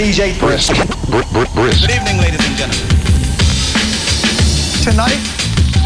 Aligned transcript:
You 0.00 0.06
love. 0.06 0.16
DJ 0.16 0.38
Brisk. 0.38 0.72
Brisk. 1.54 1.80
Good 1.80 1.90
evening, 1.90 2.18
ladies 2.18 2.40
and 2.46 2.56
gentlemen. 2.56 2.88
Tonight, 4.82 5.20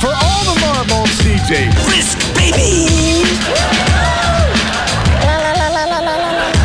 for 0.00 0.08
all 0.08 0.44
the 0.44 0.60
marbles, 0.60 1.10
DJ 1.20 1.70
Brisk, 1.84 2.18
baby. 2.34 2.86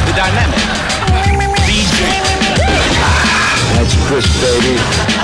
The 0.06 0.14
dynamic. 0.16 0.60
DJ. 1.66 2.22
That's 3.76 3.96
Brisk, 4.08 4.30
baby. 4.42 5.19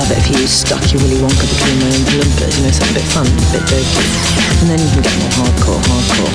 Love 0.00 0.16
it 0.16 0.18
if 0.24 0.32
you 0.32 0.48
stuck 0.48 0.80
your 0.92 1.02
Willy 1.04 1.20
Wonka 1.20 1.44
between 1.44 1.76
my 1.76 1.92
own 1.92 2.00
blimpers, 2.08 2.56
you 2.56 2.64
know, 2.64 2.72
something 2.72 2.96
a 2.96 3.04
bit 3.04 3.08
fun, 3.12 3.28
a 3.28 3.52
bit 3.52 3.60
dirty. 3.68 4.00
And 4.64 4.72
then 4.72 4.80
you 4.80 4.88
can 4.96 5.04
get 5.04 5.12
more 5.20 5.28
hardcore, 5.36 5.76
hardcore. 5.84 6.32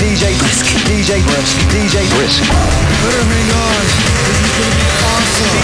DJ 0.00 0.32
Brisk. 0.40 0.64
DJ 0.88 1.20
Brisk. 1.28 1.56
DJ 1.76 2.08
Brisk. 2.16 2.40
Better 2.40 3.24
hang 3.28 3.52
on. 3.52 3.84
This 4.24 4.38
is 4.40 4.52
gonna 4.56 4.80
be 4.80 4.88
awesome. 5.04 5.60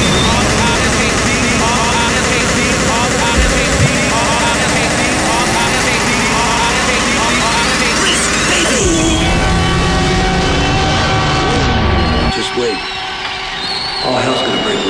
Just 12.37 12.53
wait. 12.57 12.93
All 14.05 14.19
hell's 14.19 14.43
gonna 14.43 14.63
break 14.65 14.82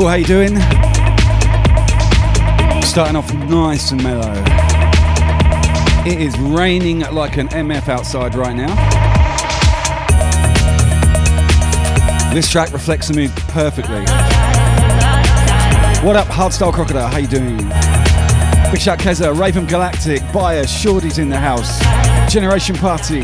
people, 0.00 0.08
how 0.08 0.16
you 0.16 0.24
doing? 0.24 0.56
Starting 2.82 3.16
off 3.16 3.34
nice 3.50 3.92
and 3.92 4.02
mellow. 4.02 4.32
It 6.06 6.18
is 6.18 6.38
raining 6.38 7.00
like 7.12 7.36
an 7.36 7.48
MF 7.48 7.88
outside 7.90 8.34
right 8.34 8.56
now. 8.56 8.74
This 12.32 12.50
track 12.50 12.72
reflects 12.72 13.08
the 13.08 13.14
mood 13.14 13.30
perfectly. 13.48 14.00
What 16.06 16.16
up, 16.16 16.28
Hardstyle 16.28 16.72
Crocodile? 16.72 17.08
How 17.08 17.18
you 17.18 17.28
doing? 17.28 17.58
Big 18.72 18.80
shout 18.80 19.00
Keza, 19.00 19.38
Raven 19.38 19.66
Galactic, 19.66 20.22
Bias, 20.32 20.70
Shorty's 20.70 21.18
in 21.18 21.28
the 21.28 21.38
house, 21.38 21.78
Generation 22.32 22.74
Party, 22.76 23.20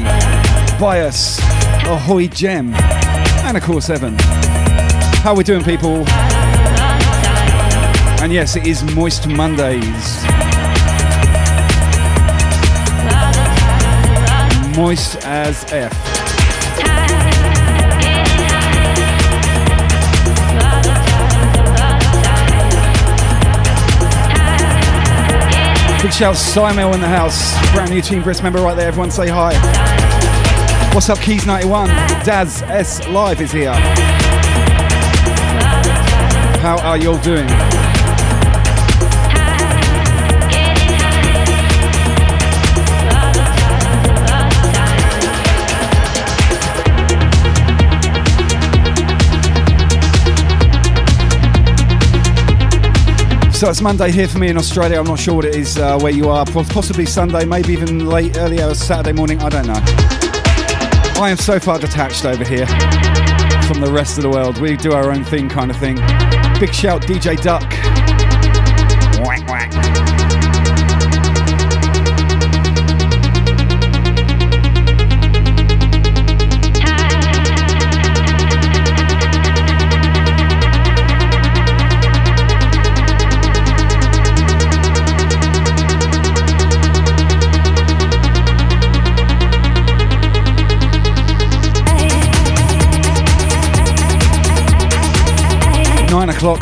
Bias, 0.79 1.38
Ahoy 1.87 2.29
Gem, 2.29 2.75
and 2.75 3.56
of 3.56 3.62
course 3.62 3.88
Evan. 3.88 4.17
How 5.22 5.34
we 5.34 5.43
doing, 5.43 5.64
people? 5.64 6.05
And 8.26 8.32
yes, 8.32 8.56
it 8.56 8.67
is 8.67 8.82
Moist 8.96 9.28
Mondays. 9.28 10.25
Moist 14.76 15.19
as 15.25 15.64
F. 15.73 15.93
Big 26.02 26.12
shout 26.12 26.34
Simon 26.34 26.93
in 26.94 27.00
the 27.00 27.06
house. 27.06 27.55
Brand 27.70 27.93
new 27.93 28.02
Team 28.02 28.25
Brisk 28.25 28.43
member 28.43 28.58
right 28.58 28.75
there. 28.75 28.88
Everyone 28.88 29.12
say 29.12 29.29
hi. 29.29 29.52
What's 30.93 31.08
up, 31.08 31.19
Keys91? 31.19 32.25
Daz 32.25 32.62
S 32.62 33.06
Live 33.06 33.40
is 33.40 33.52
here. 33.52 33.72
How 36.61 36.81
are 36.82 36.96
you 36.99 37.12
all 37.12 37.22
doing? 37.22 37.86
So 53.56 53.70
it's 53.70 53.81
Monday 53.81 54.12
here 54.12 54.29
for 54.29 54.38
me 54.38 54.49
in 54.49 54.58
Australia. 54.58 54.99
I'm 54.99 55.06
not 55.06 55.19
sure 55.19 55.35
what 55.35 55.47
it 55.47 55.55
is 55.55 55.79
uh, 55.79 55.99
where 56.00 56.12
you 56.12 56.29
are. 56.29 56.44
Possibly 56.44 57.06
Sunday, 57.06 57.47
maybe 57.47 57.73
even 57.73 58.05
late, 58.06 58.37
early 58.37 58.61
hours 58.61 58.79
Saturday 58.79 59.14
morning. 59.14 59.41
I 59.41 59.49
don't 59.49 59.67
know. 59.67 59.81
I 61.19 61.31
am 61.31 61.38
so 61.38 61.58
far 61.58 61.79
detached 61.79 62.26
over 62.26 62.44
here 62.44 62.67
from 63.67 63.81
the 63.81 63.91
rest 63.91 64.19
of 64.19 64.25
the 64.25 64.29
world. 64.29 64.61
We 64.61 64.76
do 64.76 64.93
our 64.93 65.11
own 65.11 65.25
thing, 65.25 65.49
kind 65.49 65.70
of 65.70 65.79
thing. 65.79 65.97
Big 66.61 66.75
shout, 66.75 67.00
DJ 67.05 67.41
Duck. 67.41 67.75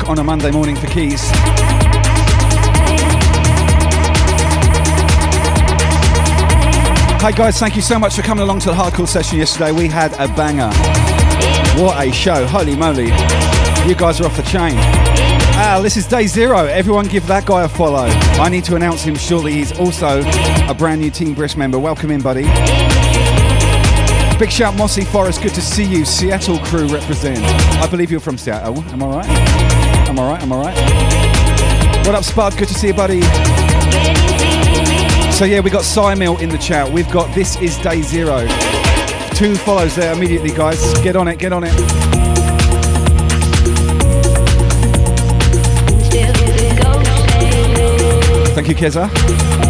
On 0.06 0.18
a 0.18 0.24
Monday 0.24 0.50
morning 0.50 0.76
for 0.76 0.86
Keys. 0.88 1.30
Hi 7.20 7.32
guys, 7.34 7.58
thank 7.58 7.74
you 7.74 7.82
so 7.82 7.98
much 7.98 8.16
for 8.16 8.22
coming 8.22 8.42
along 8.42 8.60
to 8.60 8.68
the 8.68 8.74
hardcore 8.74 9.08
session 9.08 9.38
yesterday. 9.38 9.72
We 9.72 9.88
had 9.88 10.12
a 10.14 10.28
banger. 10.34 10.70
What 11.82 12.06
a 12.06 12.12
show, 12.12 12.46
holy 12.46 12.76
moly. 12.76 13.06
You 13.88 13.94
guys 13.94 14.20
are 14.20 14.26
off 14.26 14.36
the 14.36 14.42
chain. 14.42 14.74
Ah, 15.56 15.80
this 15.82 15.96
is 15.96 16.06
day 16.06 16.26
zero. 16.26 16.66
Everyone 16.66 17.06
give 17.06 17.26
that 17.28 17.46
guy 17.46 17.64
a 17.64 17.68
follow. 17.68 18.06
I 18.42 18.48
need 18.48 18.64
to 18.64 18.76
announce 18.76 19.02
him 19.02 19.14
shortly. 19.14 19.52
He's 19.52 19.72
also 19.78 20.22
a 20.68 20.74
brand 20.74 21.00
new 21.00 21.10
Team 21.10 21.34
Brisk 21.34 21.56
member. 21.56 21.78
Welcome 21.78 22.10
in, 22.10 22.20
buddy. 22.20 22.44
Big 24.38 24.50
shout, 24.50 24.76
Mossy 24.76 25.04
Forest. 25.04 25.42
Good 25.42 25.54
to 25.54 25.62
see 25.62 25.84
you. 25.84 26.04
Seattle 26.04 26.58
crew 26.58 26.88
represent. 26.88 27.38
I 27.80 27.86
believe 27.86 28.10
you're 28.10 28.20
from 28.20 28.36
Seattle. 28.36 28.82
Am 28.90 29.02
I 29.02 29.06
right? 29.06 29.73
Am 30.14 30.20
I 30.20 30.32
right? 30.32 30.42
Am 30.42 30.52
I 30.52 30.56
right? 30.56 32.06
What 32.06 32.14
up, 32.14 32.22
Spud? 32.22 32.56
Good 32.56 32.68
to 32.68 32.74
see 32.74 32.86
you, 32.86 32.94
buddy. 32.94 33.20
So 35.32 35.44
yeah, 35.44 35.58
we 35.58 35.70
got 35.70 35.82
Simil 35.82 36.40
in 36.40 36.50
the 36.50 36.58
chat. 36.58 36.88
We've 36.88 37.10
got 37.10 37.34
This 37.34 37.60
Is 37.60 37.76
Day 37.78 38.00
Zero. 38.00 38.46
Two 39.34 39.56
follows 39.56 39.96
there 39.96 40.12
immediately, 40.12 40.50
guys. 40.50 40.96
Get 41.00 41.16
on 41.16 41.26
it, 41.26 41.40
get 41.40 41.52
on 41.52 41.64
it. 41.64 41.72
Thank 48.54 48.68
you, 48.68 48.76
Keza. 48.76 49.63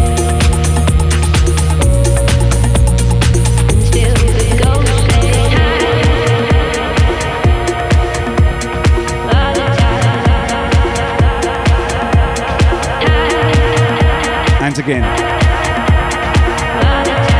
Again. 14.77 15.03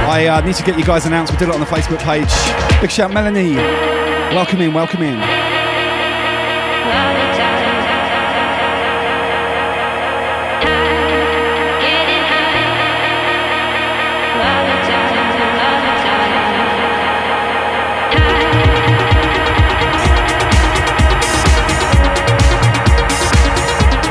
I 0.08 0.28
uh, 0.28 0.42
need 0.42 0.56
to 0.56 0.64
get 0.64 0.78
you 0.78 0.86
guys 0.86 1.06
announced. 1.06 1.34
We 1.34 1.40
did 1.40 1.50
it 1.50 1.54
on 1.56 1.60
the 1.60 1.66
Facebook 1.66 2.00
page. 2.00 2.30
Big 2.82 2.92
shout, 2.92 3.12
Melanie. 3.12 3.56
Welcome 3.56 4.62
in, 4.62 4.74
welcome 4.74 5.02
in. 5.02 5.20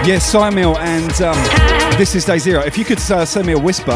Yes, 0.07 0.31
Simon 0.31 0.77
and 0.77 1.23
um, 1.23 1.84
this 1.99 2.15
is 2.15 2.25
day 2.25 2.39
zero. 2.39 2.61
If 2.63 2.77
you 2.77 2.85
could 2.85 2.99
uh, 3.11 3.25
send 3.25 3.47
me 3.47 3.53
a 3.53 3.59
whisper, 3.59 3.93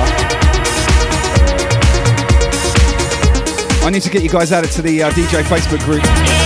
I 3.84 3.90
need 3.90 4.02
to 4.02 4.10
get 4.10 4.22
you 4.22 4.28
guys 4.28 4.52
added 4.52 4.70
to 4.72 4.82
the 4.82 5.02
uh, 5.02 5.10
DJ 5.10 5.42
Facebook 5.42 5.80
group. 5.84 6.37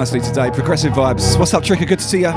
Nicely 0.00 0.20
today. 0.20 0.50
Progressive 0.50 0.94
vibes. 0.94 1.38
What's 1.38 1.52
up, 1.52 1.62
Tricker? 1.62 1.86
Good 1.86 1.98
to 1.98 2.04
see 2.04 2.20
you. 2.20 2.32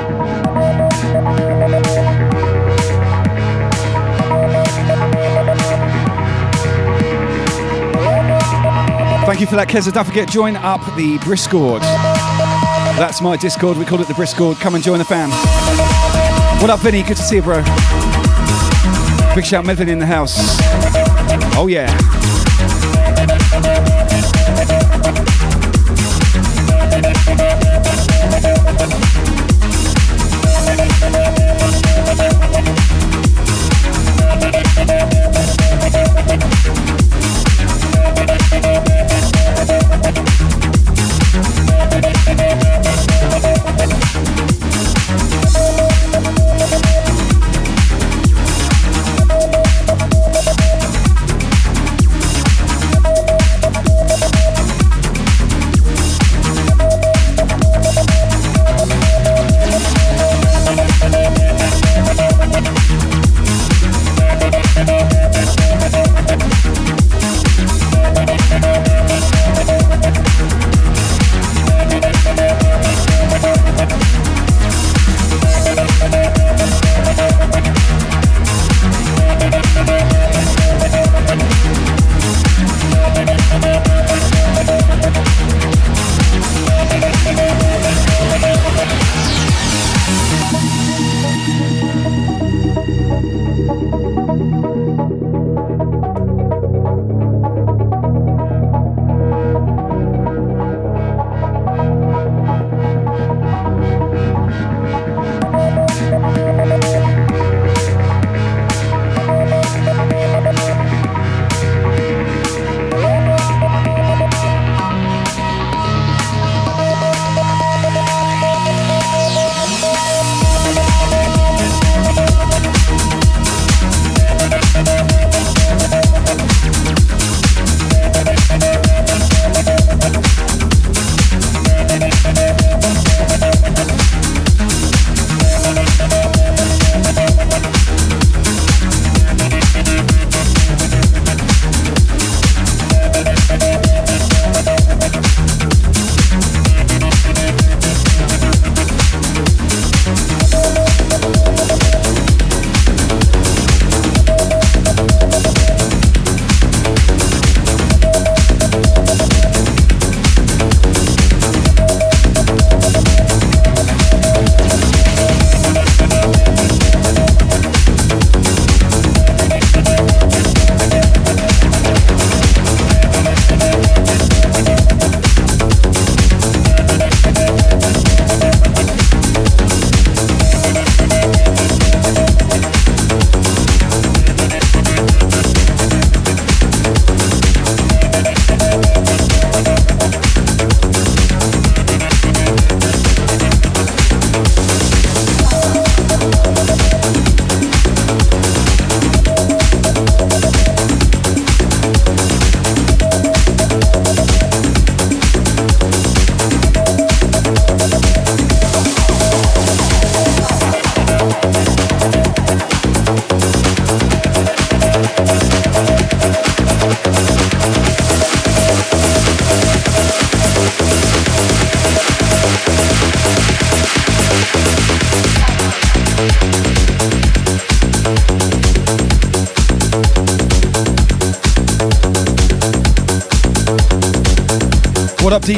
Thank 9.25 9.39
you 9.39 9.48
for 9.48 9.55
that, 9.55 9.70
Keza. 9.70 9.93
Don't 9.93 10.03
forget, 10.03 10.27
join 10.27 10.58
up 10.58 10.82
the 10.98 11.17
Briscord. 11.20 11.79
That's 13.00 13.22
my 13.22 13.38
Discord. 13.38 13.77
We 13.77 13.86
call 13.86 14.01
it 14.01 14.10
the 14.10 14.13
Briscord. 14.13 14.60
Come 14.60 14.75
and 14.75 14.84
join 14.84 15.00
the 15.00 15.05
fam. 15.05 15.29
What 16.62 16.70
up, 16.70 16.82
Vinny? 16.82 17.01
Good 17.01 17.15
to 17.15 17.24
see 17.24 17.38
you, 17.38 17.41
bro. 17.41 17.63
Big 19.36 19.46
shout, 19.46 19.65
Melvin 19.65 19.88
in 19.88 20.00
the 20.00 20.05
house. 20.05 20.36
Oh, 21.55 21.67
yeah. 21.70 21.88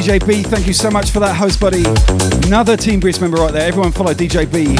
DJ 0.06 0.24
B, 0.24 0.42
thank 0.44 0.68
you 0.68 0.72
so 0.72 0.88
much 0.88 1.10
for 1.10 1.18
that 1.18 1.34
host, 1.34 1.58
buddy. 1.58 1.82
Another 2.46 2.76
Team 2.76 3.00
Brisk 3.00 3.20
member 3.20 3.38
right 3.38 3.52
there. 3.52 3.66
Everyone 3.66 3.90
follow 3.90 4.14
DJ 4.14 4.46
B. 4.46 4.76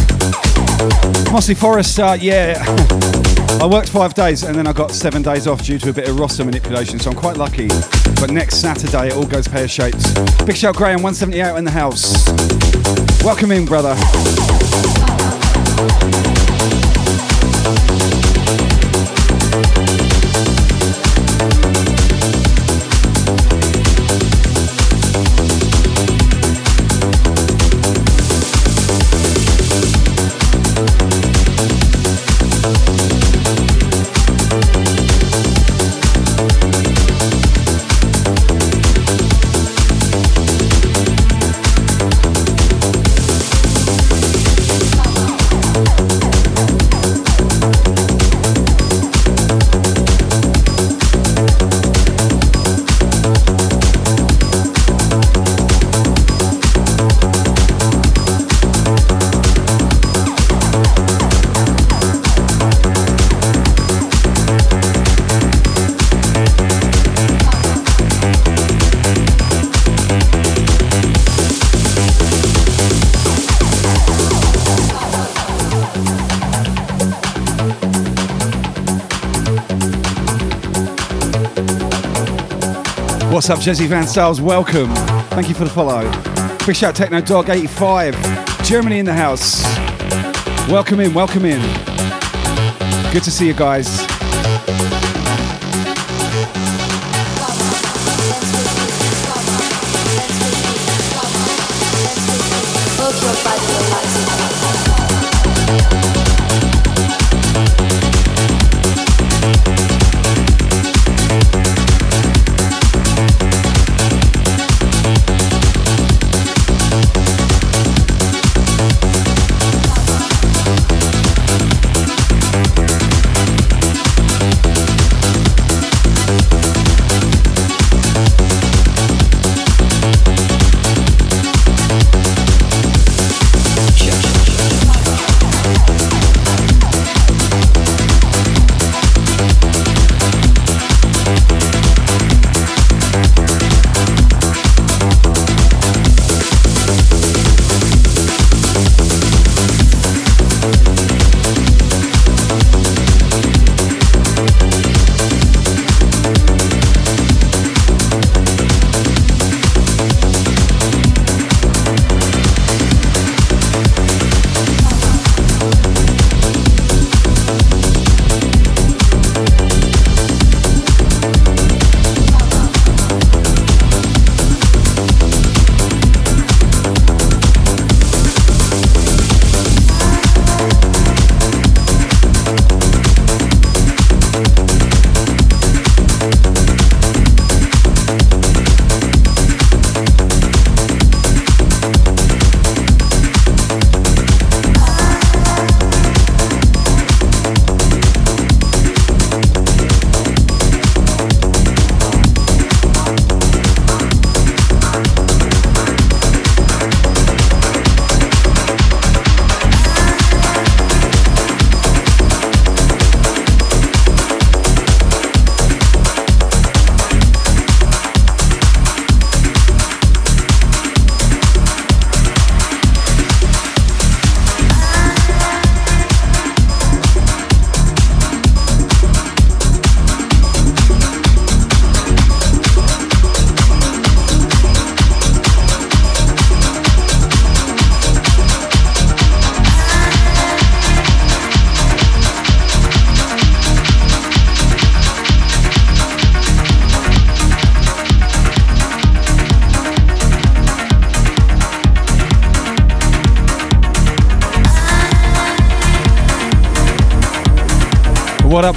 Mossy 1.33 1.52
Forest, 1.52 1.99
uh, 1.99 2.16
yeah. 2.21 2.62
I 3.61 3.66
worked 3.66 3.88
five 3.88 4.14
days 4.14 4.45
and 4.45 4.54
then 4.54 4.68
I 4.68 4.73
got 4.73 4.92
seven 4.92 5.23
days 5.23 5.49
off 5.49 5.64
due 5.64 5.80
to 5.80 5.90
a 5.90 5.92
bit 5.92 6.09
of 6.09 6.16
roster 6.21 6.45
manipulation, 6.45 7.00
so 7.00 7.11
I'm 7.11 7.16
quite 7.16 7.38
lucky. 7.38 7.66
But 8.21 8.30
next 8.30 8.59
Saturday, 8.59 9.09
it 9.09 9.14
all 9.14 9.26
goes 9.26 9.49
pear 9.49 9.66
shaped. 9.66 10.14
Big 10.47 10.56
shout, 10.56 10.76
Graham, 10.76 11.02
178 11.02 11.59
in 11.59 11.64
the 11.64 11.73
house. 11.73 12.25
Welcome 13.25 13.50
in, 13.50 13.64
brother. 13.64 13.97
What's 83.47 83.61
up, 83.61 83.65
Jesse 83.65 83.87
Van 83.87 84.09
Styles? 84.09 84.41
Welcome. 84.41 84.93
Thank 85.31 85.49
you 85.49 85.55
for 85.55 85.62
the 85.62 85.71
follow. 85.71 86.03
Big 86.67 86.75
shout 86.75 86.97
Techno 86.97 87.21
Dog 87.21 87.49
85. 87.49 88.65
Germany 88.65 88.99
in 88.99 89.07
the 89.07 89.15
house. 89.15 89.62
Welcome 90.69 90.99
in, 90.99 91.15
welcome 91.15 91.45
in. 91.45 91.61
Good 93.12 93.23
to 93.23 93.31
see 93.31 93.47
you 93.47 93.55
guys. 93.55 94.05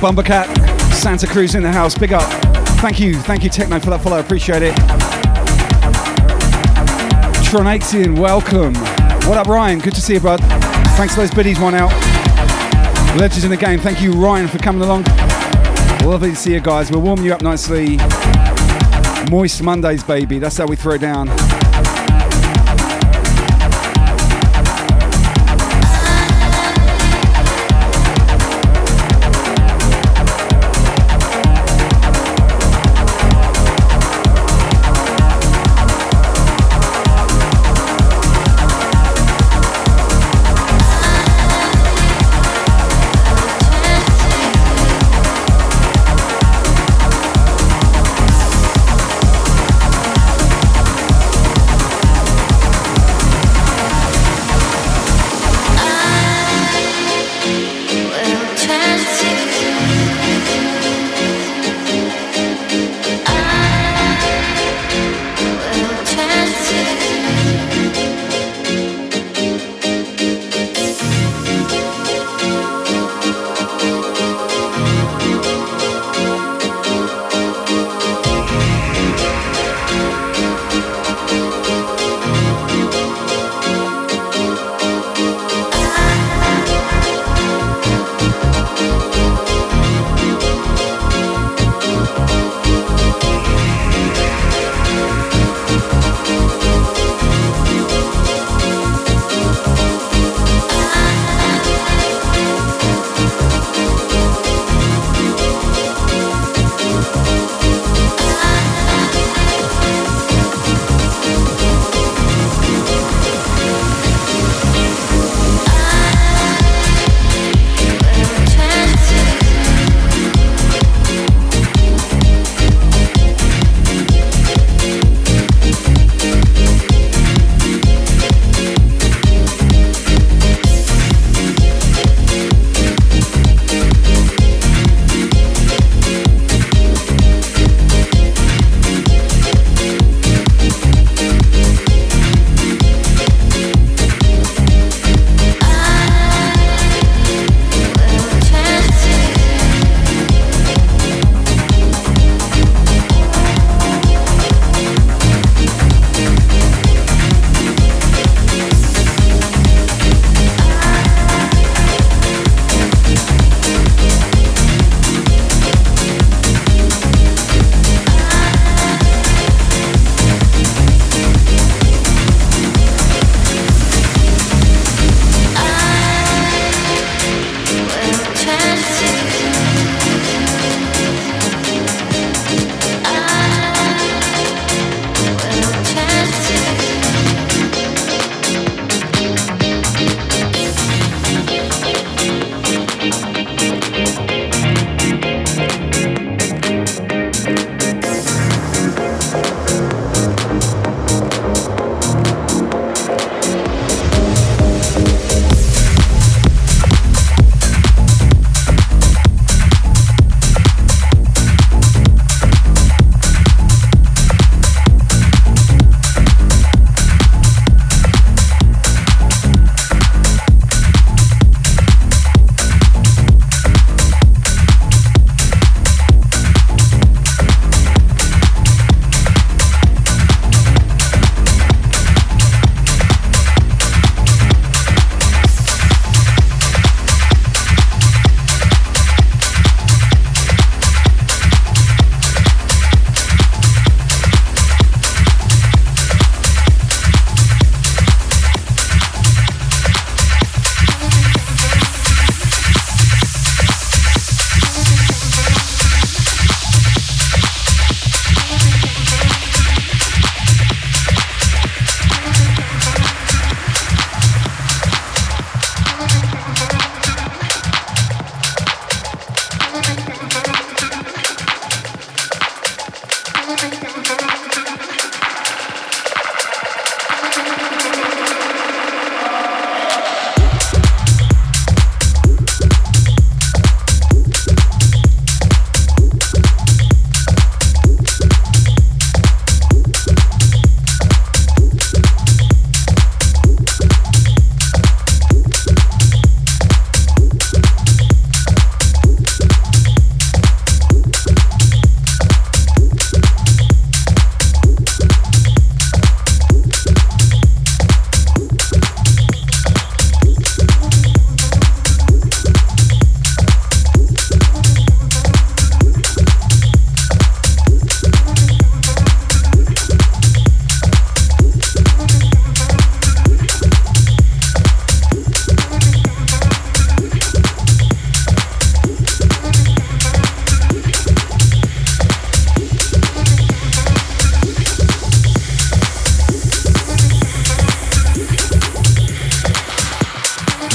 Up? 0.04 0.48
Santa 0.94 1.28
Cruz 1.28 1.56
in 1.56 1.64
the 1.64 1.72
house. 1.72 1.98
Big 1.98 2.14
up. 2.14 2.24
Thank 2.80 3.00
you. 3.00 3.16
Thank 3.16 3.44
you, 3.44 3.50
Techno, 3.50 3.80
for 3.80 3.90
that 3.90 4.02
follow. 4.02 4.20
Appreciate 4.20 4.62
it. 4.62 4.74
Tronaxian, 7.44 8.18
welcome. 8.18 8.74
What 9.28 9.38
up, 9.38 9.48
Ryan? 9.48 9.80
Good 9.80 9.96
to 9.96 10.02
see 10.02 10.14
you, 10.14 10.20
bud. 10.20 10.40
Thanks 10.96 11.16
for 11.16 11.22
those 11.22 11.32
biddies 11.32 11.60
one 11.60 11.76
out. 11.76 11.92
Legends 13.18 13.44
in 13.44 13.50
the 13.50 13.58
game. 13.58 13.80
Thank 13.80 14.02
you, 14.02 14.14
Ryan, 14.14 14.48
for 14.48 14.58
coming 14.60 14.82
along. 14.82 15.04
Lovely 16.06 16.32
to 16.32 16.36
see 16.36 16.54
you 16.54 16.62
guys. 16.62 16.92
We'll 16.92 17.02
warm 17.02 17.24
you 17.24 17.34
up 17.34 17.42
nicely. 17.42 17.98
Moist 19.30 19.62
Mondays, 19.64 20.04
baby. 20.04 20.40
That's 20.40 20.58
how 20.58 20.66
we 20.66 20.76
throw 20.76 20.98
down. 20.98 21.28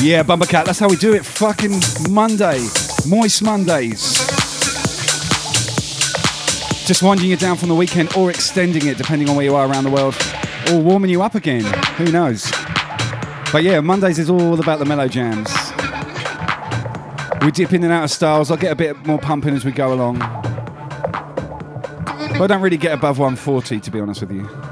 Yeah, 0.04 0.22
Bumper 0.22 0.44
Cat, 0.44 0.66
that's 0.66 0.78
how 0.78 0.86
we 0.90 0.96
do 0.96 1.14
it. 1.14 1.24
Fucking 1.24 1.80
Monday. 2.10 2.68
Moist 3.08 3.42
Mondays. 3.42 4.18
Just 6.86 7.02
winding 7.02 7.30
you 7.30 7.38
down 7.38 7.56
from 7.56 7.70
the 7.70 7.74
weekend 7.74 8.14
or 8.14 8.28
extending 8.28 8.86
it 8.86 8.98
depending 8.98 9.30
on 9.30 9.36
where 9.36 9.46
you 9.46 9.54
are 9.54 9.66
around 9.66 9.84
the 9.84 9.90
world. 9.90 10.14
Or 10.70 10.78
warming 10.78 11.10
you 11.10 11.22
up 11.22 11.34
again. 11.34 11.64
Who 11.96 12.12
knows? 12.12 12.50
But 13.50 13.62
yeah, 13.62 13.80
Mondays 13.80 14.18
is 14.18 14.28
all 14.28 14.60
about 14.60 14.78
the 14.78 14.84
mellow 14.84 15.08
jams. 15.08 15.48
We 17.42 17.50
dip 17.50 17.72
in 17.72 17.82
and 17.82 17.90
out 17.90 18.04
of 18.04 18.10
styles. 18.10 18.50
I'll 18.50 18.58
get 18.58 18.72
a 18.72 18.76
bit 18.76 19.06
more 19.06 19.18
pumping 19.18 19.54
as 19.54 19.64
we 19.64 19.72
go 19.72 19.94
along. 19.94 20.18
But 22.28 22.42
I 22.42 22.46
don't 22.46 22.60
really 22.60 22.76
get 22.76 22.92
above 22.92 23.18
140 23.18 23.80
to 23.80 23.90
be 23.90 24.00
honest 24.00 24.20
with 24.20 24.32
you. 24.32 24.63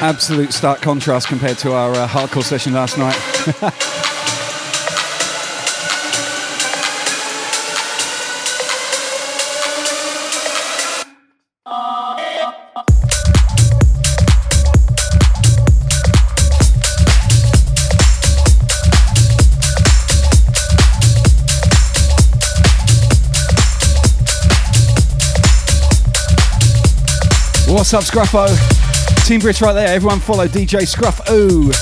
Absolute 0.00 0.52
stark 0.52 0.80
contrast 0.80 1.26
compared 1.26 1.58
to 1.58 1.72
our 1.72 1.92
uh, 1.92 2.06
hardcore 2.06 2.44
session 2.44 2.72
last 2.72 2.96
night. 2.98 3.16
What's 27.90 28.12
up, 28.12 28.26
Scruffo? 28.28 29.26
Team 29.26 29.40
Brisk 29.40 29.62
right 29.62 29.72
there. 29.72 29.88
Everyone 29.88 30.20
follow 30.20 30.46
DJ 30.46 30.86
Scruff. 30.86 31.22
Oh, 31.26 31.72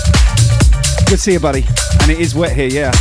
good 1.06 1.16
to 1.16 1.18
see 1.18 1.32
you, 1.32 1.40
buddy. 1.40 1.64
And 2.00 2.12
it 2.12 2.20
is 2.20 2.32
wet 2.32 2.54
here, 2.54 2.68
yeah. 2.68 2.92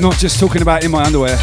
Not 0.00 0.16
just 0.16 0.40
talking 0.40 0.62
about 0.62 0.82
in 0.82 0.90
my 0.90 1.04
underwear. 1.04 1.38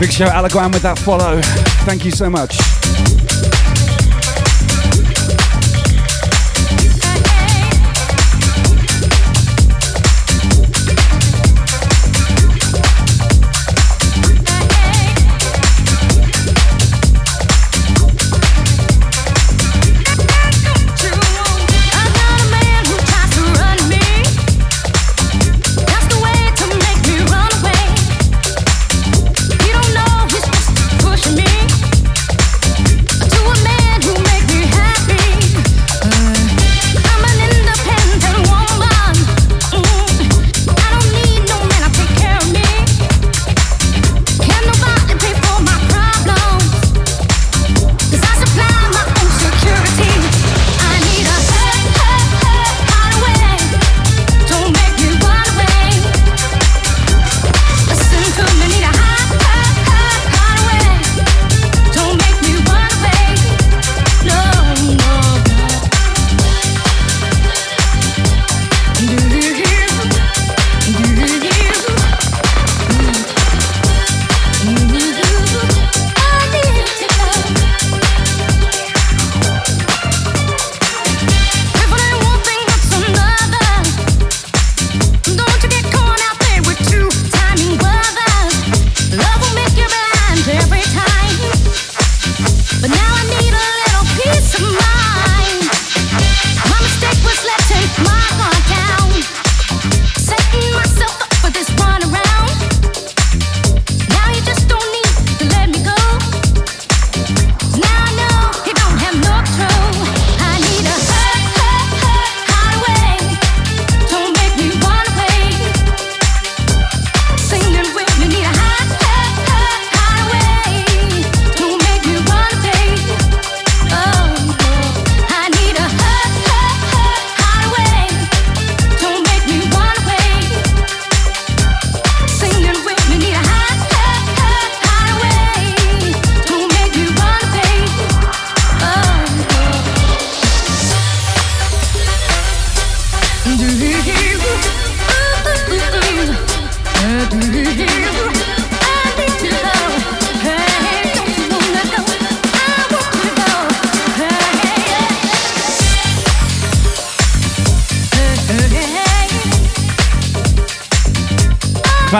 Big 0.00 0.10
shout 0.10 0.30
Alaguan 0.30 0.72
with 0.72 0.80
that 0.80 0.98
follow. 0.98 1.42
Thank 1.84 2.06
you 2.06 2.10
so 2.10 2.30
much. 2.30 3.09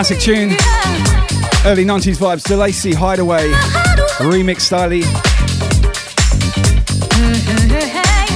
Classic 0.01 0.19
tune. 0.19 0.49
Early 1.63 1.85
90s 1.85 2.17
vibes. 2.17 2.41
DeLacy 2.41 2.91
Hideaway. 2.91 3.51
Remix 4.17 4.61
style. 4.61 4.89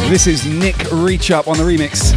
This 0.08 0.28
is 0.28 0.46
Nick 0.46 0.76
Reach 0.92 1.32
Up 1.32 1.48
on 1.48 1.58
the 1.58 1.64
remix. 1.64 2.14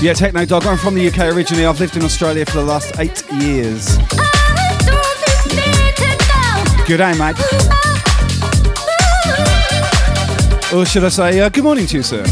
Yeah, 0.00 0.12
Techno 0.12 0.44
Dog. 0.44 0.64
I'm 0.66 0.78
from 0.78 0.94
the 0.94 1.08
UK 1.08 1.34
originally. 1.34 1.66
I've 1.66 1.80
lived 1.80 1.96
in 1.96 2.04
Australia 2.04 2.46
for 2.46 2.58
the 2.58 2.64
last 2.64 2.96
eight 3.00 3.24
years. 3.32 3.96
Good 6.86 6.98
day, 6.98 7.18
mate. 7.18 7.36
Or 10.72 10.86
should 10.86 11.02
I 11.02 11.08
say, 11.08 11.40
uh, 11.40 11.48
good 11.48 11.64
morning 11.64 11.88
to 11.88 11.96
you, 11.96 12.04
sir? 12.04 12.24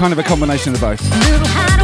Kind 0.00 0.14
of 0.14 0.18
a 0.18 0.22
combination 0.22 0.72
of 0.74 0.80
both. 0.80 1.79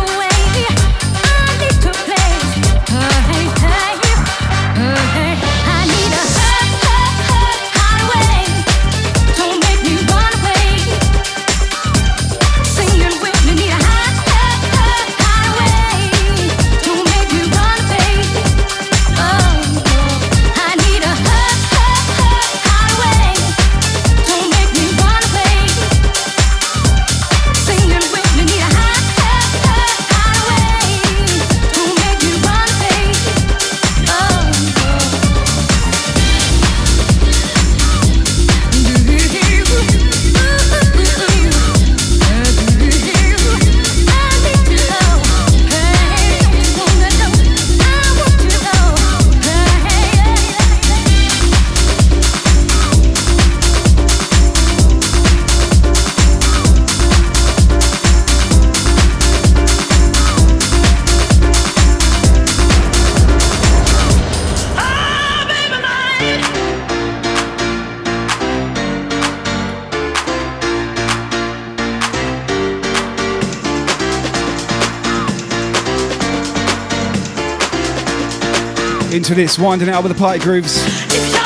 Into 79.27 79.43
this, 79.43 79.59
winding 79.59 79.89
up 79.89 80.05
with 80.05 80.13
the 80.13 80.19
party 80.19 80.39
grooves. 80.39 81.46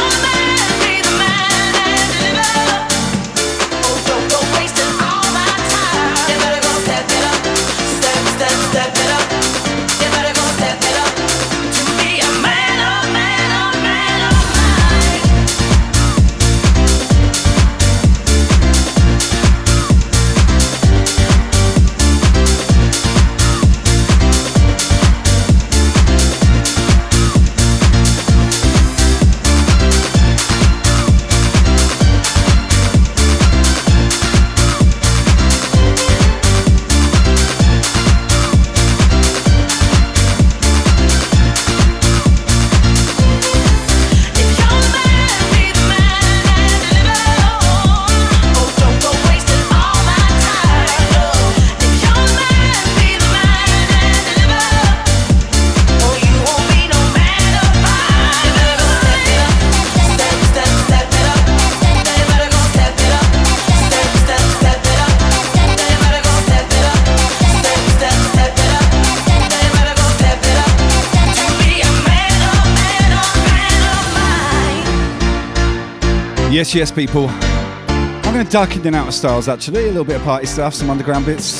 Yes, 76.70 76.76
yes, 76.76 76.92
people. 76.92 77.26
I'm 77.28 78.32
going 78.32 78.46
to 78.46 78.52
duck 78.52 78.76
in 78.76 78.86
and 78.86 78.94
out 78.94 79.08
of 79.08 79.14
styles 79.14 79.48
actually. 79.48 79.86
A 79.86 79.88
little 79.88 80.04
bit 80.04 80.18
of 80.18 80.22
party 80.22 80.46
stuff, 80.46 80.72
some 80.72 80.88
underground 80.88 81.26
bits. 81.26 81.58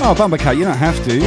Oh, 0.00 0.14
Bumbercat, 0.16 0.56
you 0.56 0.64
don't 0.64 0.78
have 0.78 0.96
to. 1.04 1.20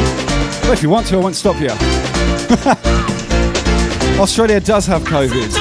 But 0.68 0.72
if 0.72 0.82
you 0.82 0.90
want 0.90 1.06
to, 1.08 1.18
I 1.18 1.20
won't 1.20 1.36
stop 1.36 1.62
you. 1.62 1.70
Australia 4.20 4.60
does 4.60 4.88
have 4.88 5.04
COVID. 5.04 5.52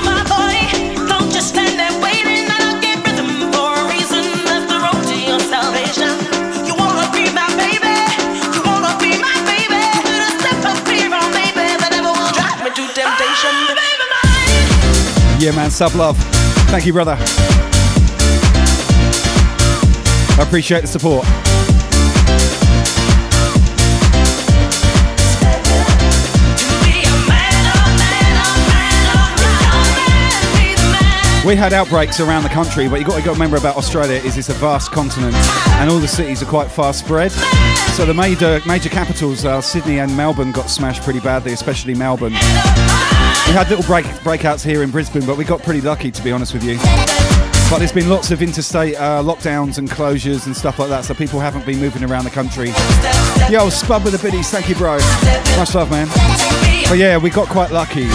Yeah, 15.38 15.52
man, 15.52 15.70
sub 15.70 15.94
love. 15.94 16.29
Thank 16.70 16.86
you, 16.86 16.92
brother. 16.92 17.16
I 20.38 20.44
appreciate 20.46 20.82
the 20.82 20.86
support. 20.86 21.26
We 31.44 31.56
had 31.56 31.72
outbreaks 31.72 32.20
around 32.20 32.44
the 32.44 32.48
country, 32.50 32.86
but 32.86 33.00
you've 33.00 33.08
got 33.08 33.24
to 33.24 33.30
remember 33.32 33.56
about 33.56 33.76
Australia 33.76 34.20
is 34.22 34.38
it's 34.38 34.50
a 34.50 34.54
vast 34.54 34.92
continent, 34.92 35.34
and 35.34 35.90
all 35.90 35.98
the 35.98 36.06
cities 36.06 36.40
are 36.40 36.46
quite 36.46 36.70
far 36.70 36.92
spread. 36.92 37.32
So 37.96 38.06
the 38.06 38.14
major 38.14 38.60
major 38.64 38.90
capitals, 38.90 39.44
uh, 39.44 39.60
Sydney 39.60 39.98
and 39.98 40.16
Melbourne, 40.16 40.52
got 40.52 40.70
smashed 40.70 41.02
pretty 41.02 41.18
badly, 41.18 41.52
especially 41.52 41.94
Melbourne. 41.94 42.34
We 43.50 43.56
had 43.56 43.68
little 43.68 43.84
break 43.84 44.06
breakouts 44.22 44.64
here 44.64 44.84
in 44.84 44.92
Brisbane, 44.92 45.26
but 45.26 45.36
we 45.36 45.44
got 45.44 45.60
pretty 45.60 45.80
lucky, 45.80 46.12
to 46.12 46.22
be 46.22 46.30
honest 46.30 46.54
with 46.54 46.62
you. 46.62 46.76
But 47.68 47.78
there's 47.78 47.90
been 47.90 48.08
lots 48.08 48.30
of 48.30 48.42
interstate 48.42 48.94
uh, 48.94 49.24
lockdowns 49.24 49.78
and 49.78 49.90
closures 49.90 50.46
and 50.46 50.56
stuff 50.56 50.78
like 50.78 50.88
that, 50.90 51.04
so 51.04 51.14
people 51.14 51.40
haven't 51.40 51.66
been 51.66 51.80
moving 51.80 52.04
around 52.04 52.22
the 52.22 52.30
country. 52.30 52.68
Yo, 53.50 53.68
Spud 53.68 54.04
with 54.04 54.12
the 54.12 54.20
biddies, 54.22 54.48
thank 54.50 54.68
you, 54.68 54.76
bro. 54.76 54.98
Much 55.56 55.74
love, 55.74 55.90
man. 55.90 56.06
But 56.88 56.98
yeah, 56.98 57.16
we 57.16 57.28
got 57.28 57.48
quite 57.48 57.72
lucky. 57.72 58.06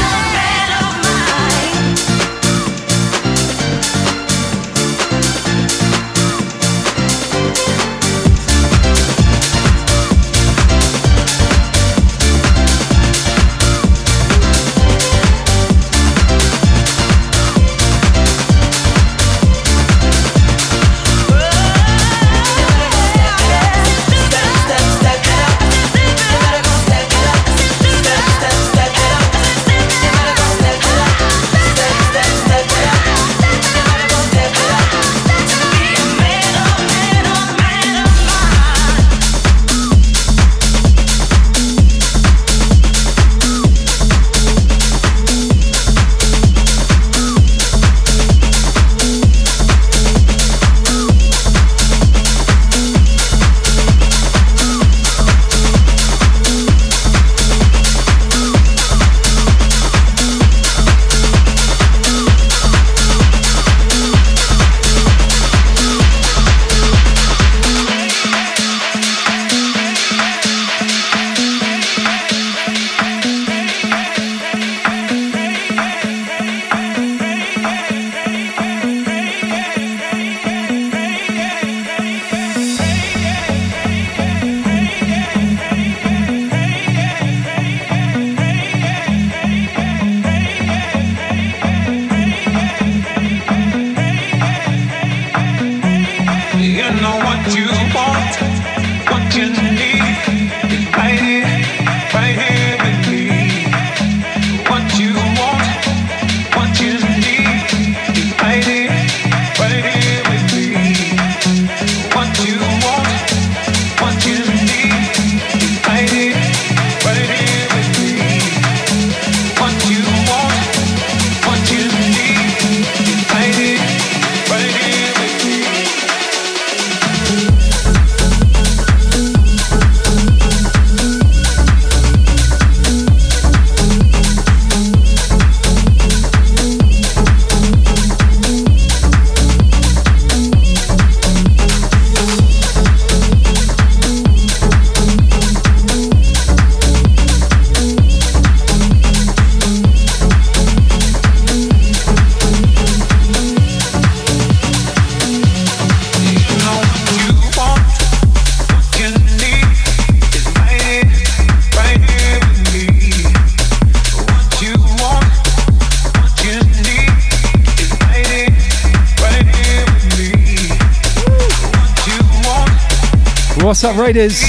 Raiders? 174.05 174.39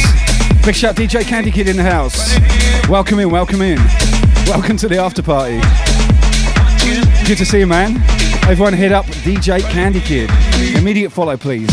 Big 0.66 0.74
shout 0.74 0.96
DJ 0.96 1.22
Candy 1.22 1.50
Kid 1.50 1.66
in 1.66 1.76
the 1.76 1.82
house. 1.82 2.38
Welcome 2.90 3.20
in, 3.20 3.30
welcome 3.30 3.62
in. 3.62 3.78
Welcome 4.46 4.76
to 4.76 4.86
the 4.86 4.98
after 4.98 5.22
party. 5.22 5.60
Good 7.26 7.38
to 7.38 7.46
see 7.46 7.60
you, 7.60 7.66
man. 7.66 7.96
Everyone 8.46 8.74
hit 8.74 8.92
up 8.92 9.06
DJ 9.06 9.62
Candy 9.62 10.00
Kid. 10.02 10.28
Immediate 10.76 11.08
follow, 11.08 11.38
please. 11.38 11.70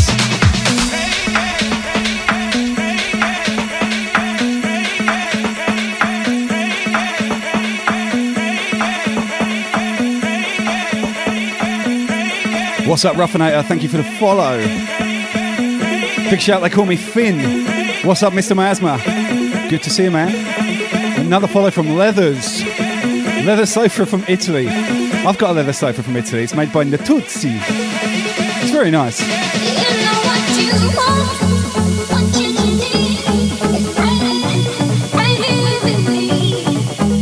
What's 12.87 13.03
up, 13.03 13.17
Ruffinator? 13.17 13.65
Thank 13.65 13.83
you 13.83 13.89
for 13.89 13.97
the 13.97 14.03
follow. 14.03 14.59
Big 16.29 16.39
shout, 16.39 16.61
they 16.61 16.69
call 16.69 16.85
me 16.85 16.95
Finn. 16.95 17.72
What's 18.03 18.21
up, 18.21 18.33
Mr. 18.33 18.53
Miasma? 18.53 18.99
Good 19.69 19.81
to 19.83 19.89
see 19.89 20.03
you, 20.03 20.11
man. 20.11 20.35
Another 21.21 21.47
follow 21.47 21.71
from 21.71 21.95
Leathers. 21.95 22.61
Leather 23.45 23.65
sofa 23.65 24.05
from 24.05 24.25
Italy. 24.27 24.67
I've 24.67 25.37
got 25.37 25.51
a 25.51 25.53
leather 25.53 25.71
sofa 25.71 26.03
from 26.03 26.17
Italy. 26.17 26.43
It's 26.43 26.53
made 26.53 26.73
by 26.73 26.83
Natuzzi. 26.83 27.57
It's 28.61 28.71
very 28.71 28.91
nice. 28.91 29.21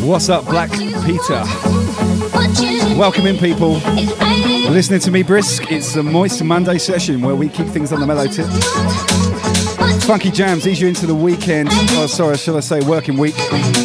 What's 0.04 0.30
up, 0.30 0.46
Black 0.46 0.72
Peter? 1.06 1.44
Welcome 2.98 3.28
in, 3.28 3.38
people. 3.38 3.74
Listening 4.72 5.00
to 5.02 5.12
me 5.12 5.22
brisk, 5.22 5.72
it's 5.72 5.94
the 5.94 6.02
Moist 6.02 6.44
Monday 6.44 6.80
session 6.80 7.22
where 7.22 7.36
we 7.36 7.50
keep 7.50 7.68
things 7.68 7.94
on 7.94 8.00
the 8.00 8.08
mellow 8.08 8.26
tip. 8.26 8.48
Funky 10.00 10.32
jams 10.32 10.68
ease 10.68 10.82
you 10.82 10.88
into 10.88 11.06
the 11.06 11.16
weekend, 11.16 11.70
or 11.98 12.08
sorry, 12.08 12.38
shall 12.38 12.58
I 12.58 12.62
say 12.62 12.82
working 12.82 13.18
week, 13.18 13.36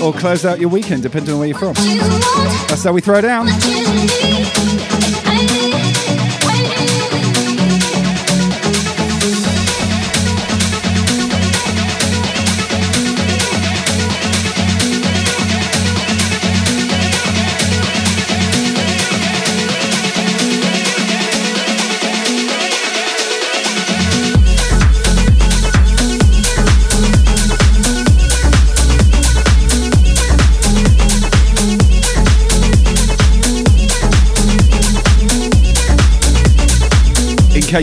or 0.03 0.13
close 0.13 0.45
out 0.45 0.59
your 0.59 0.69
weekend, 0.69 1.03
depending 1.03 1.33
on 1.35 1.39
where 1.41 1.49
you're 1.49 1.59
from. 1.59 1.75
That's 2.69 2.85
how 2.85 2.93
we 2.93 3.01
throw 3.01 3.21
down. 3.21 3.47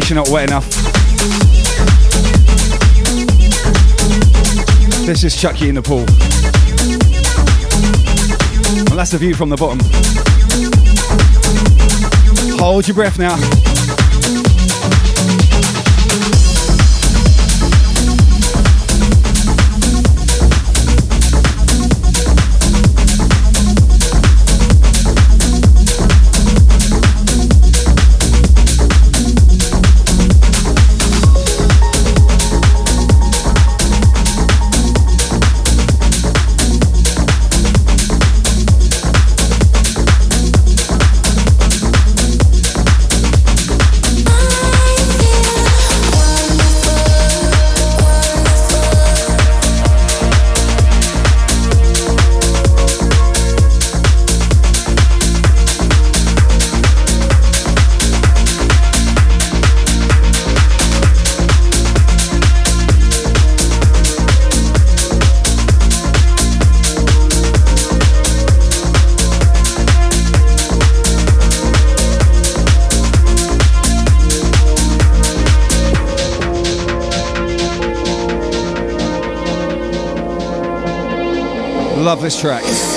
You're 0.01 0.15
not 0.15 0.29
wet 0.29 0.49
enough. 0.49 0.67
This 5.05 5.23
is 5.23 5.39
Chucky 5.39 5.69
in 5.69 5.75
the 5.75 5.83
pool. 5.83 6.05
Well, 8.87 8.97
that's 8.97 9.11
the 9.11 9.19
view 9.19 9.35
from 9.35 9.49
the 9.49 9.55
bottom. 9.55 9.79
Hold 12.57 12.87
your 12.87 12.95
breath 12.95 13.19
now. 13.19 13.72
Love 82.03 82.21
this 82.21 82.37
track. 82.37 82.92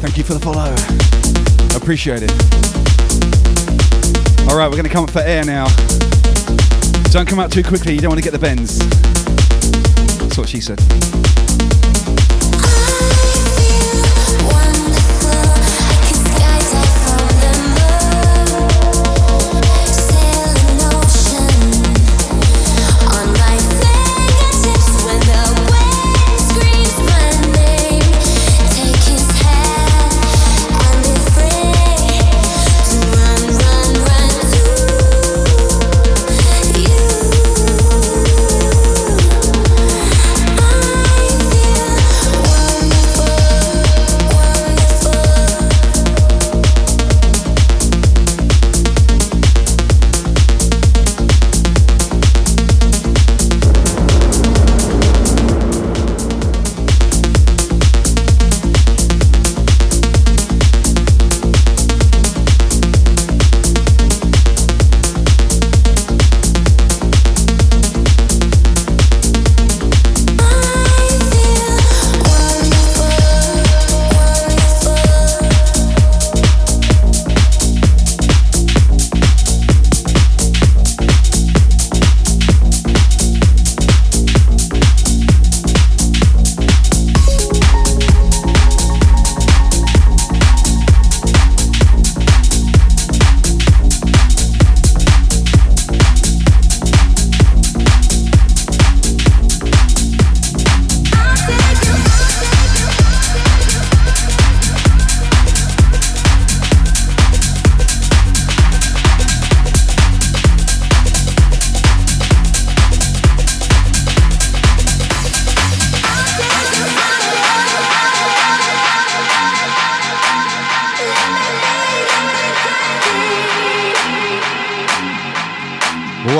Thank 0.00 0.16
you 0.16 0.22
for 0.22 0.34
the 0.34 0.40
follow. 0.40 0.74
Appreciate 1.76 2.22
it. 2.22 2.30
All 4.48 4.56
right, 4.56 4.68
we're 4.68 4.76
going 4.76 4.84
to 4.84 4.90
come 4.90 5.04
up 5.04 5.10
for 5.10 5.20
air 5.20 5.44
now. 5.44 5.66
Don't 7.10 7.28
come 7.28 7.40
out 7.40 7.50
too 7.50 7.64
quickly. 7.64 7.94
You 7.94 8.00
don't 8.00 8.10
want 8.10 8.22
to 8.22 8.24
get 8.24 8.32
the 8.32 8.38
bends. 8.38 8.78
That's 10.18 10.38
what 10.38 10.48
she 10.48 10.60
said. 10.60 10.78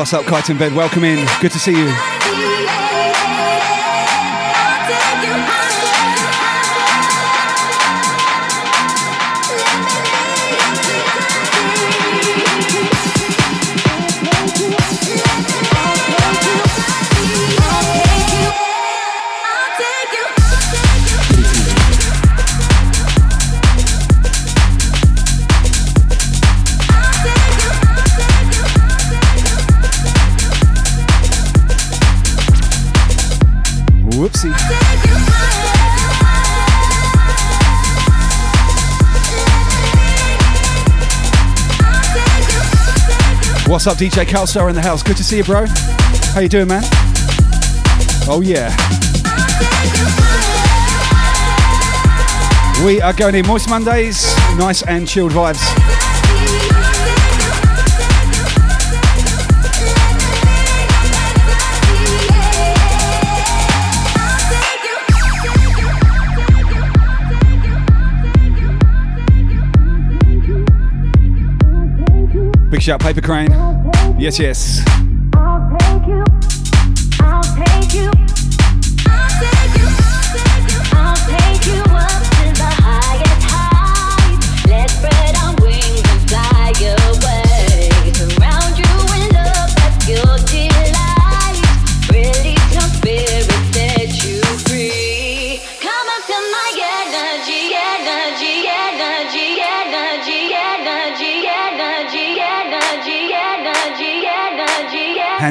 What's 0.09 0.25
up, 0.25 0.25
in 0.49 0.57
Bed? 0.57 0.73
Welcome 0.73 1.05
in. 1.05 1.29
Good 1.43 1.53
to 1.53 1.59
see 1.59 1.73
you. 1.73 2.38
What's 43.69 43.87
up, 43.87 43.99
DJ 43.99 44.25
Calstar 44.25 44.71
in 44.71 44.75
the 44.75 44.81
house? 44.81 45.03
Good 45.03 45.19
to 45.19 45.23
see 45.23 45.37
you, 45.37 45.45
bro. 45.45 45.67
How 46.33 46.41
you 46.41 46.49
doing, 46.49 46.69
man? 46.69 46.81
Oh 48.27 48.41
yeah. 48.43 48.75
We 52.83 53.03
are 53.03 53.13
going 53.13 53.35
in 53.35 53.47
Moist 53.47 53.69
Mondays. 53.69 54.35
Nice 54.57 54.83
and 54.85 55.07
chilled 55.07 55.33
vibes. 55.33 55.98
Shout, 72.89 73.01
Paper 73.01 73.21
Crane. 73.21 73.51
Yes, 74.19 74.39
yes. 74.39 75.08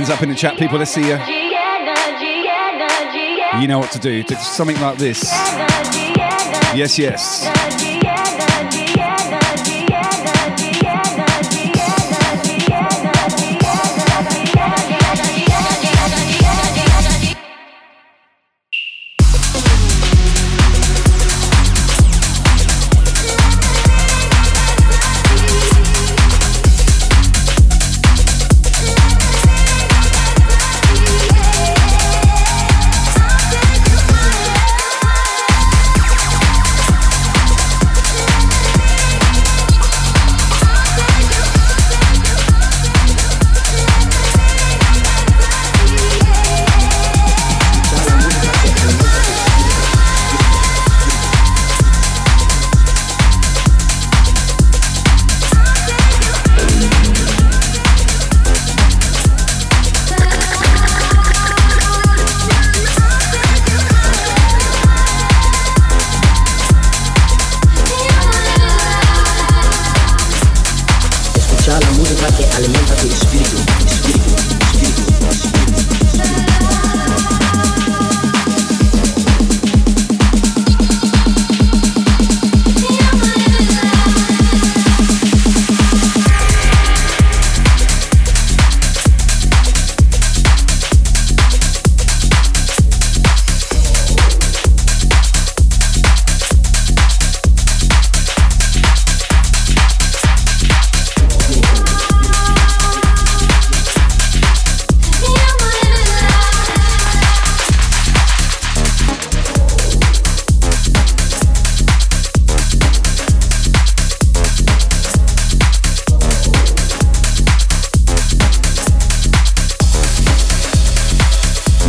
Hands 0.07 0.19
up 0.19 0.23
in 0.23 0.29
the 0.29 0.35
chat, 0.35 0.57
people. 0.57 0.77
Let's 0.77 0.91
see 0.91 1.01
you. 1.01 1.17
You 3.59 3.67
know 3.67 3.77
what 3.77 3.91
to 3.91 3.99
do. 3.99 4.23
Do 4.23 4.35
something 4.35 4.79
like 4.79 4.97
this. 4.97 5.21
Yes, 6.73 6.97
yes. 6.97 7.66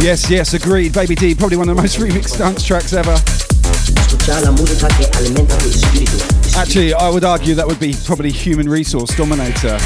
Yes, 0.09 0.31
yes, 0.31 0.55
agreed. 0.55 0.95
Baby 0.95 1.15
D, 1.15 1.35
probably 1.35 1.59
one 1.59 1.69
of 1.69 1.77
the 1.77 1.83
most 1.83 1.99
remixed 1.99 2.39
dance 2.39 2.65
tracks 2.65 2.95
ever. 2.95 3.13
Actually, 6.57 6.95
I 6.95 7.11
would 7.11 7.25
argue 7.25 7.55
that 7.55 7.67
would 7.67 7.79
be 7.79 7.95
probably 8.07 8.31
Human 8.31 8.71
Resource 8.71 9.15
Dominator. 9.15 9.77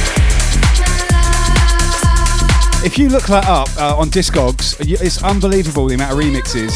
If 2.87 2.99
you 2.99 3.09
look 3.09 3.25
that 3.25 3.47
up 3.49 3.69
uh, 3.77 3.97
on 3.99 4.11
Discogs, 4.11 4.77
it's 4.79 5.25
unbelievable 5.25 5.89
the 5.89 5.97
amount 5.97 6.13
of 6.13 6.19
remixes 6.19 6.71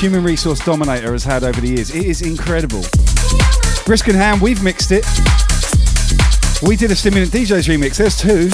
Human 0.00 0.24
Resource 0.24 0.58
Dominator 0.58 1.12
has 1.12 1.22
had 1.22 1.44
over 1.44 1.60
the 1.60 1.68
years. 1.68 1.94
It 1.94 2.04
is 2.04 2.22
incredible. 2.22 2.82
Brisk 3.86 4.08
and 4.08 4.16
Ham, 4.16 4.40
we've 4.40 4.64
mixed 4.64 4.90
it. 4.90 5.06
We 6.60 6.74
did 6.74 6.90
a 6.90 6.96
Stimulant 6.96 7.30
DJs 7.30 7.68
remix. 7.68 7.98
There's 7.98 8.18
two, 8.18 8.50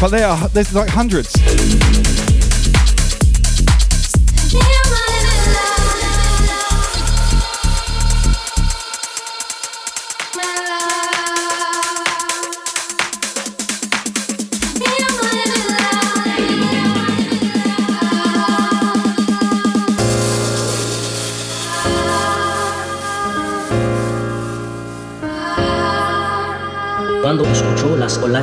but 0.00 0.08
there 0.08 0.26
are 0.26 0.48
there's 0.48 0.74
like 0.74 0.88
hundreds. 0.88 1.36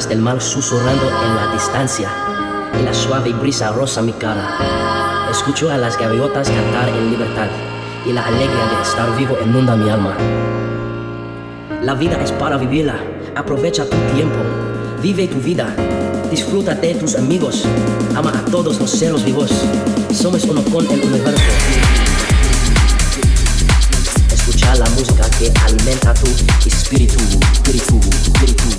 Del 0.06 0.20
mar 0.20 0.40
susurrando 0.40 1.10
en 1.10 1.36
la 1.36 1.52
distancia 1.52 2.10
y 2.80 2.84
la 2.84 2.94
suave 2.94 3.34
brisa 3.34 3.72
roza 3.72 4.02
mi 4.04 4.14
cara, 4.14 5.28
escucho 5.32 5.72
a 5.72 5.78
las 5.78 5.98
gaviotas 5.98 6.48
cantar 6.50 6.90
en 6.90 7.10
libertad 7.10 7.48
y 8.06 8.14
la 8.14 8.24
alegría 8.24 8.68
de 8.76 8.82
estar 8.84 9.18
vivo 9.18 9.36
inunda 9.44 9.76
mi 9.76 9.90
alma. 9.90 10.16
La 11.82 11.96
vida 11.96 12.22
es 12.24 12.32
para 12.32 12.58
vivirla, 12.58 12.96
aprovecha 13.36 13.86
tu 13.86 13.98
tiempo, 14.14 14.38
vive 15.02 15.28
tu 15.28 15.38
vida, 15.40 15.76
Disfruta 16.30 16.76
de 16.76 16.94
tus 16.94 17.16
amigos. 17.16 17.64
Ama 18.16 18.32
a 18.32 18.52
todos 18.52 18.80
los 18.80 18.92
seres 18.92 19.24
vivos. 19.24 19.50
Somos 20.14 20.44
uno 20.44 20.62
con 20.66 20.86
el 20.86 21.02
universo. 21.02 21.42
Escucha 24.34 24.76
la 24.76 24.90
música 24.90 25.30
que 25.40 25.52
alimenta 25.64 26.14
tu 26.16 26.28
espíritu, 26.66 27.18
espíritu, 27.54 28.00
espíritu. 28.10 28.77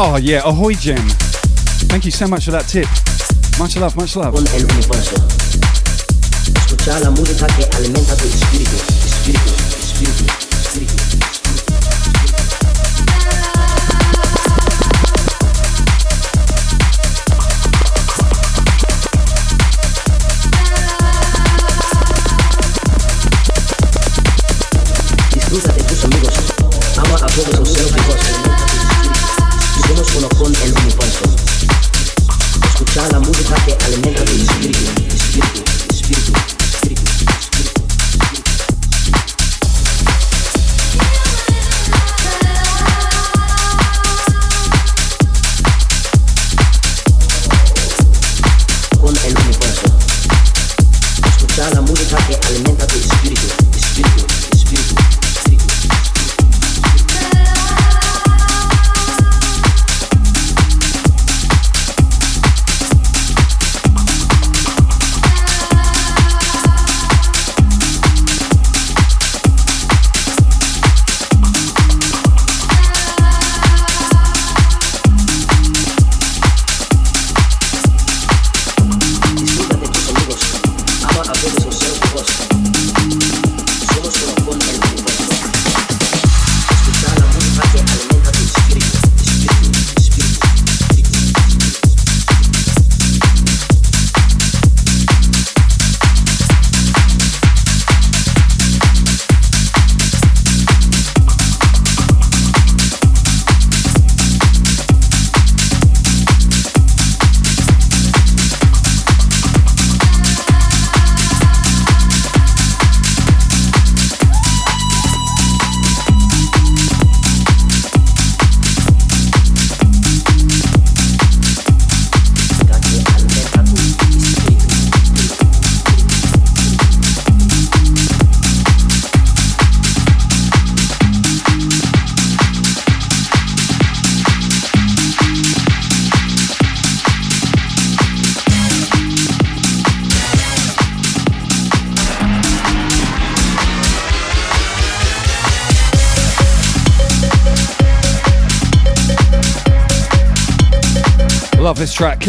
Oh 0.00 0.16
yeah, 0.16 0.42
ahoy 0.44 0.74
Jim. 0.74 0.96
Thank 1.90 2.04
you 2.04 2.12
so 2.12 2.28
much 2.28 2.44
for 2.44 2.52
that 2.52 2.68
tip. 2.68 2.86
Much 3.58 3.76
love, 3.76 3.96
much 3.96 4.14
love. 4.14 4.32
La 7.02 7.10
música 7.10 7.46
que 7.48 7.64
alimenta 7.76 8.14
tu 8.14 8.24
espíritu, 8.26 8.76
espíritu, 9.04 9.50
espíritu. 9.82 10.37
Escucha 51.88 52.16
la 52.16 52.20
música 52.20 52.40
que 52.40 52.46
alimenta 52.48 52.86
tu 52.86 52.96
espíritu, 52.96 53.46
espíritu, 53.74 54.26
espíritu, 54.52 54.94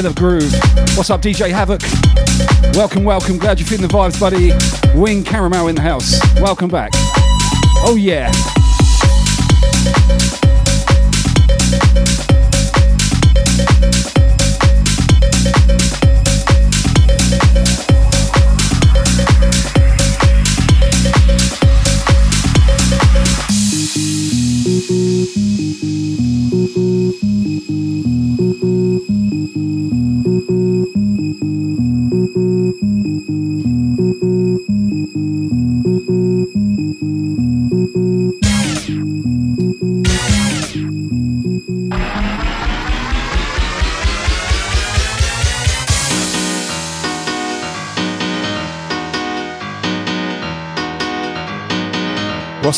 track, 0.01 0.15
Killer 0.15 0.39
Groove. 0.39 0.53
What's 0.95 1.09
up, 1.09 1.21
DJ 1.21 1.49
Havoc? 1.49 1.81
Welcome, 2.75 3.03
welcome. 3.03 3.37
Glad 3.37 3.59
you're 3.59 3.67
feeling 3.67 3.87
the 3.87 3.93
vibes, 3.93 4.19
buddy. 4.19 4.51
Wing 4.99 5.23
Caramel 5.23 5.67
in 5.67 5.75
the 5.75 5.81
house. 5.81 6.19
Welcome 6.35 6.69
back. 6.69 6.91
Oh, 7.83 7.95
yeah. 7.97 8.31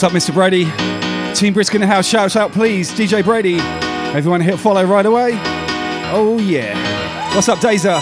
What's 0.01 0.15
up, 0.15 0.19
Mr. 0.19 0.33
Brady? 0.33 0.65
Team 1.35 1.53
Brisk 1.53 1.75
in 1.75 1.81
the 1.81 1.85
house, 1.85 2.07
shout 2.07 2.35
out, 2.35 2.51
please. 2.51 2.89
DJ 2.91 3.23
Brady. 3.23 3.59
Everyone 4.17 4.41
hit 4.41 4.57
follow 4.57 4.83
right 4.83 5.05
away. 5.05 5.33
Oh, 6.11 6.39
yeah. 6.41 7.35
What's 7.35 7.47
up, 7.47 7.59
Dazer? 7.59 8.01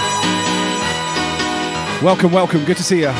Welcome, 2.02 2.32
welcome. 2.32 2.64
Good 2.64 2.78
to 2.78 2.84
see 2.84 3.02
you. 3.02 3.12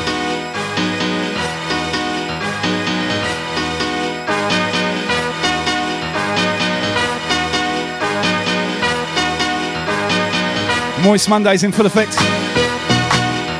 Moist 11.04 11.28
Mondays 11.28 11.64
in 11.64 11.72
full 11.72 11.84
effect. 11.84 12.16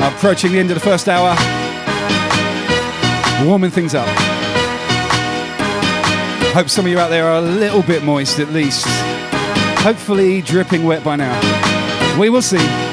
Approaching 0.00 0.52
the 0.52 0.58
end 0.58 0.70
of 0.70 0.76
the 0.76 0.80
first 0.80 1.10
hour. 1.10 1.36
Warming 3.46 3.70
things 3.70 3.94
up. 3.94 4.29
Hope 6.53 6.68
some 6.68 6.84
of 6.84 6.90
you 6.90 6.98
out 6.98 7.11
there 7.11 7.26
are 7.26 7.38
a 7.38 7.40
little 7.40 7.82
bit 7.82 8.03
moist 8.03 8.40
at 8.40 8.48
least. 8.48 8.84
Hopefully 9.82 10.42
dripping 10.42 10.84
wet 10.84 11.05
by 11.05 11.14
now. 11.14 11.38
We 12.18 12.28
will 12.28 12.42
see. 12.42 12.89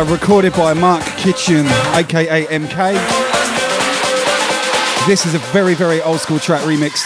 Uh, 0.00 0.04
recorded 0.04 0.54
by 0.54 0.72
Marc 0.72 1.02
Kinchen, 1.18 1.66
aka 1.94 2.46
MK. 2.46 2.94
This 5.06 5.26
is 5.26 5.34
a 5.34 5.38
very, 5.52 5.74
very 5.74 6.00
old 6.00 6.20
school 6.20 6.38
track 6.38 6.62
remixed. 6.62 7.04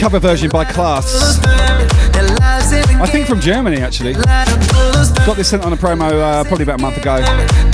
Cover 0.00 0.18
version 0.18 0.50
by 0.50 0.64
Klaas. 0.64 1.38
I 1.44 3.06
think 3.06 3.28
from 3.28 3.40
Germany 3.40 3.82
actually. 3.82 4.14
Got 4.14 5.36
this 5.36 5.48
sent 5.48 5.64
on 5.64 5.72
a 5.72 5.76
promo 5.76 6.10
uh, 6.10 6.42
probably 6.42 6.64
about 6.64 6.80
a 6.80 6.82
month 6.82 6.96
ago. 6.96 7.18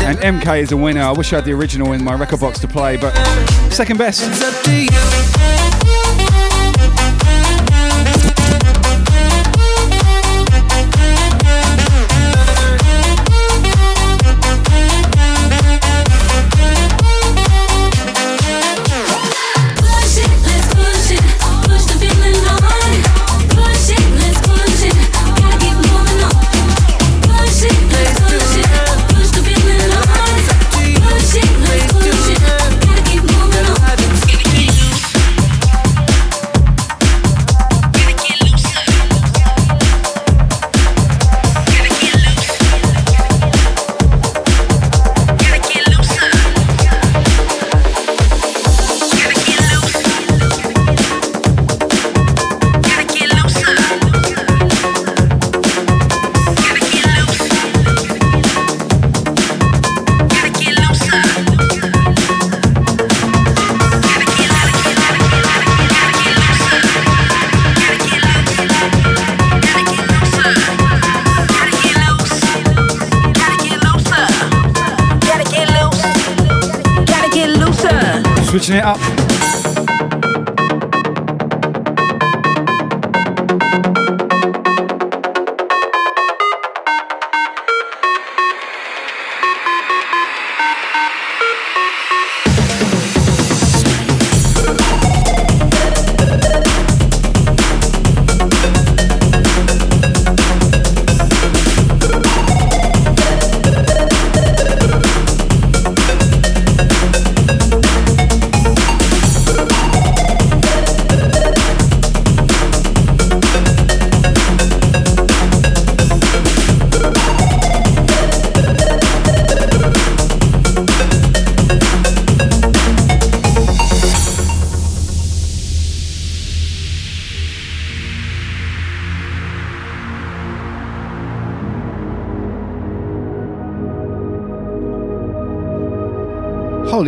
And 0.05 0.19
MK 0.19 0.61
is 0.61 0.73
a 0.73 0.77
winner. 0.77 1.01
I 1.01 1.12
wish 1.12 1.33
I 1.33 1.37
had 1.37 1.47
the 1.47 1.53
original 1.53 1.95
in 1.95 2.05
my 2.05 2.14
record 2.14 2.41
box 2.41 2.59
to 2.59 2.69
play, 2.69 2.99
but 2.99 3.14
second 3.73 3.97
best. 3.97 4.21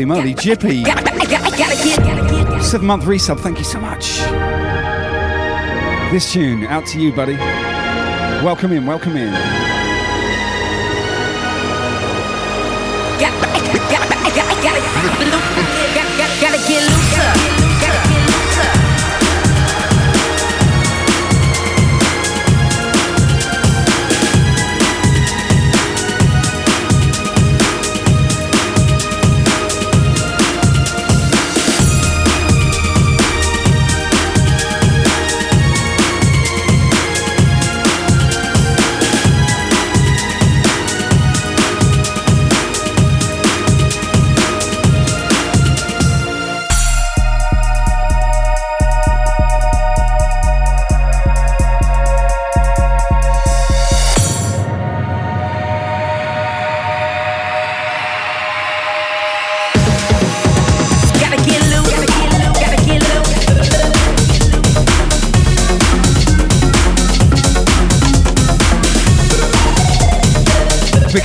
Holy 0.01 0.07
moly, 0.07 0.35
Jippy. 0.35 0.83
Seven 2.63 2.87
month 2.87 3.05
resub, 3.05 3.39
thank 3.39 3.59
you 3.59 3.65
so 3.65 3.79
much. 3.79 4.19
This 6.11 6.33
tune, 6.33 6.65
out 6.65 6.87
to 6.87 6.99
you, 6.99 7.13
buddy. 7.13 7.37
Welcome 8.43 8.73
in, 8.73 8.87
welcome 8.87 9.19
in. 9.19 9.70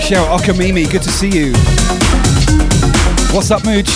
Shout, 0.06 0.40
Okamimi, 0.40 0.88
good 0.92 1.02
to 1.02 1.10
see 1.10 1.30
you. 1.30 1.52
What's 3.34 3.50
up, 3.50 3.66
Mooch? 3.66 3.90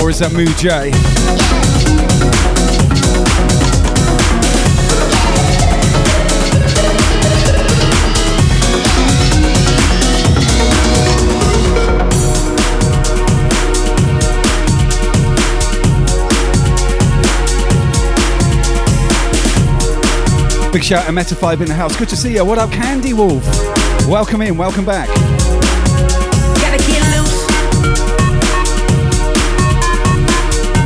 Or 0.00 0.08
is 0.08 0.20
that 0.20 0.30
Moo 0.32 0.46
J? 0.54 1.17
Big 20.70 20.84
shout 20.84 21.08
out 21.08 21.14
Metafibe 21.14 21.62
in 21.62 21.66
the 21.66 21.74
house. 21.74 21.96
Good 21.96 22.10
to 22.10 22.16
see 22.16 22.34
you. 22.34 22.44
What 22.44 22.58
up, 22.58 22.70
Candy 22.70 23.14
Wolf? 23.14 23.42
Welcome 24.06 24.42
in, 24.42 24.54
welcome 24.54 24.84
back. 24.84 25.08
Gotta 26.60 26.76
get 26.86 27.02
loose. 27.16 27.46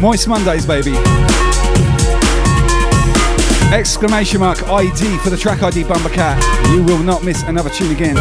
Moist 0.01 0.29
Mondays, 0.29 0.65
baby. 0.67 0.95
Exclamation 3.75 4.39
mark 4.39 4.63
ID 4.69 5.19
for 5.19 5.31
the 5.31 5.37
track 5.37 5.65
ID 5.65 5.83
Bumper 5.83 6.11
Cat. 6.11 6.41
You 6.71 6.85
will 6.85 7.03
not 7.03 7.25
miss 7.25 7.43
another 7.43 7.71
tune 7.71 7.91
again. 7.91 8.15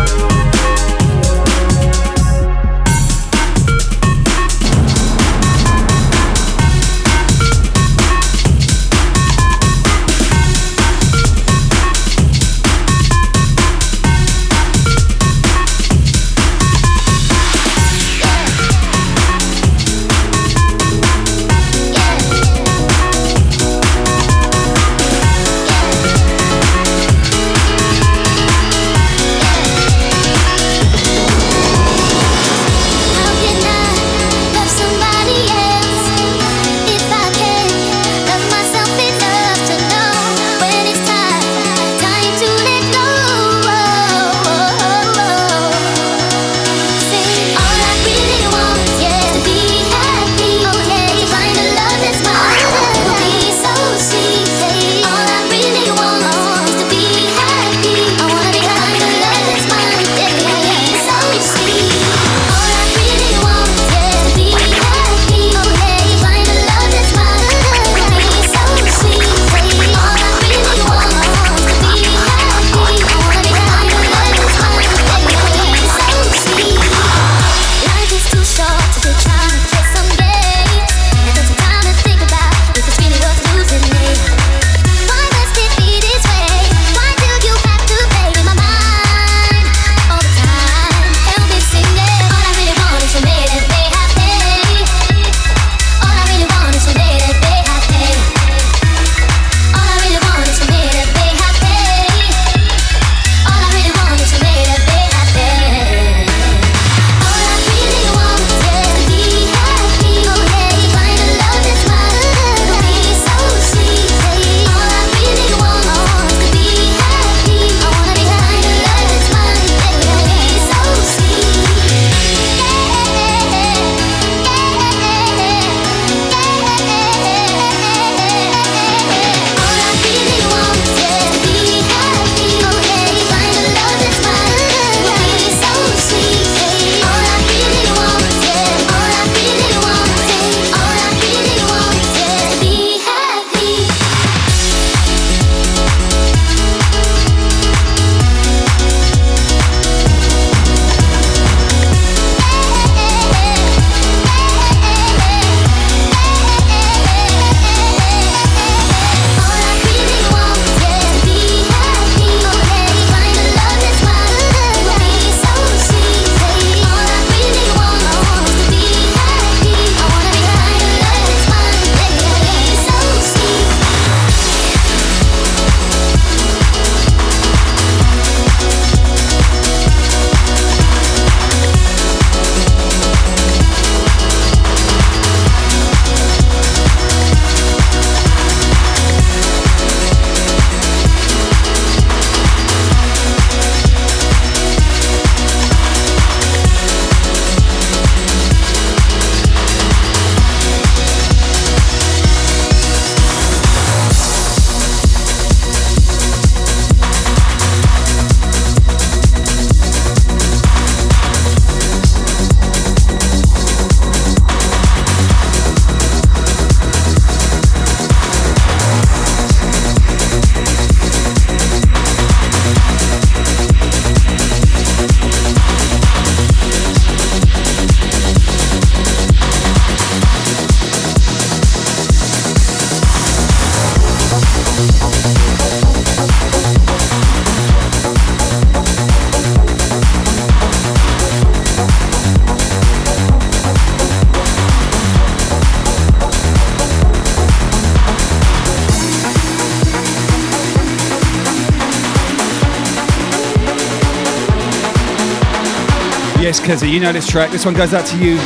Keza, 256.72 256.90
you 256.90 257.02
know 257.02 257.12
this 257.12 257.28
track. 257.28 257.52
This 257.52 257.66
one 257.66 257.74
goes 257.74 257.94
out 257.94 258.06
to 258.06 258.18
you. 258.18 258.38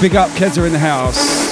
Big 0.00 0.16
up, 0.16 0.28
Keza 0.30 0.66
in 0.66 0.72
the 0.72 0.78
house. 0.80 1.43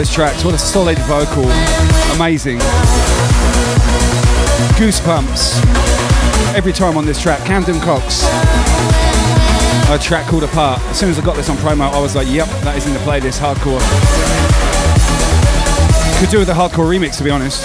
Those 0.00 0.14
tracks. 0.14 0.42
What 0.46 0.54
a 0.54 0.58
solid 0.58 0.98
vocal. 1.00 1.44
Amazing. 2.16 2.58
Goosebumps. 4.80 5.62
Every 6.56 6.72
time 6.72 6.96
on 6.96 7.04
this 7.04 7.20
track. 7.20 7.44
Camden 7.44 7.78
Cox. 7.80 8.22
A 9.90 9.98
track 9.98 10.26
called 10.26 10.44
Apart. 10.44 10.80
As 10.84 10.98
soon 10.98 11.10
as 11.10 11.18
I 11.18 11.22
got 11.22 11.36
this 11.36 11.50
on 11.50 11.58
promo, 11.58 11.92
I 11.92 12.00
was 12.00 12.16
like, 12.16 12.28
yep, 12.30 12.48
that 12.62 12.78
is 12.78 12.86
in 12.86 12.94
the 12.94 12.98
playlist. 13.00 13.40
Hardcore. 13.40 13.78
Could 16.18 16.30
do 16.30 16.38
with 16.38 16.48
a 16.48 16.54
hardcore 16.54 16.88
remix, 16.88 17.18
to 17.18 17.24
be 17.24 17.30
honest. 17.30 17.62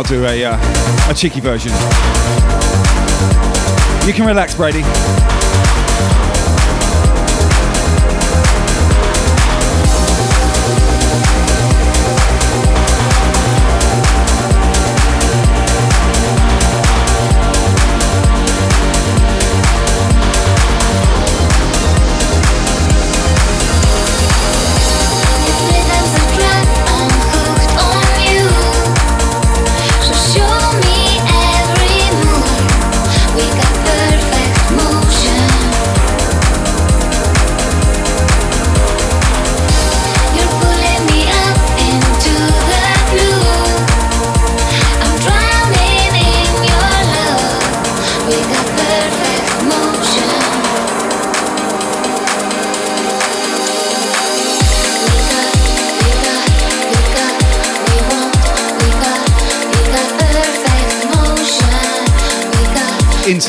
I'll 0.00 0.04
do 0.04 0.24
a, 0.24 0.44
uh, 0.46 1.10
a 1.10 1.14
cheeky 1.14 1.40
version. 1.40 1.72
You 4.06 4.14
can 4.14 4.24
relax, 4.24 4.54
Brady. 4.54 4.80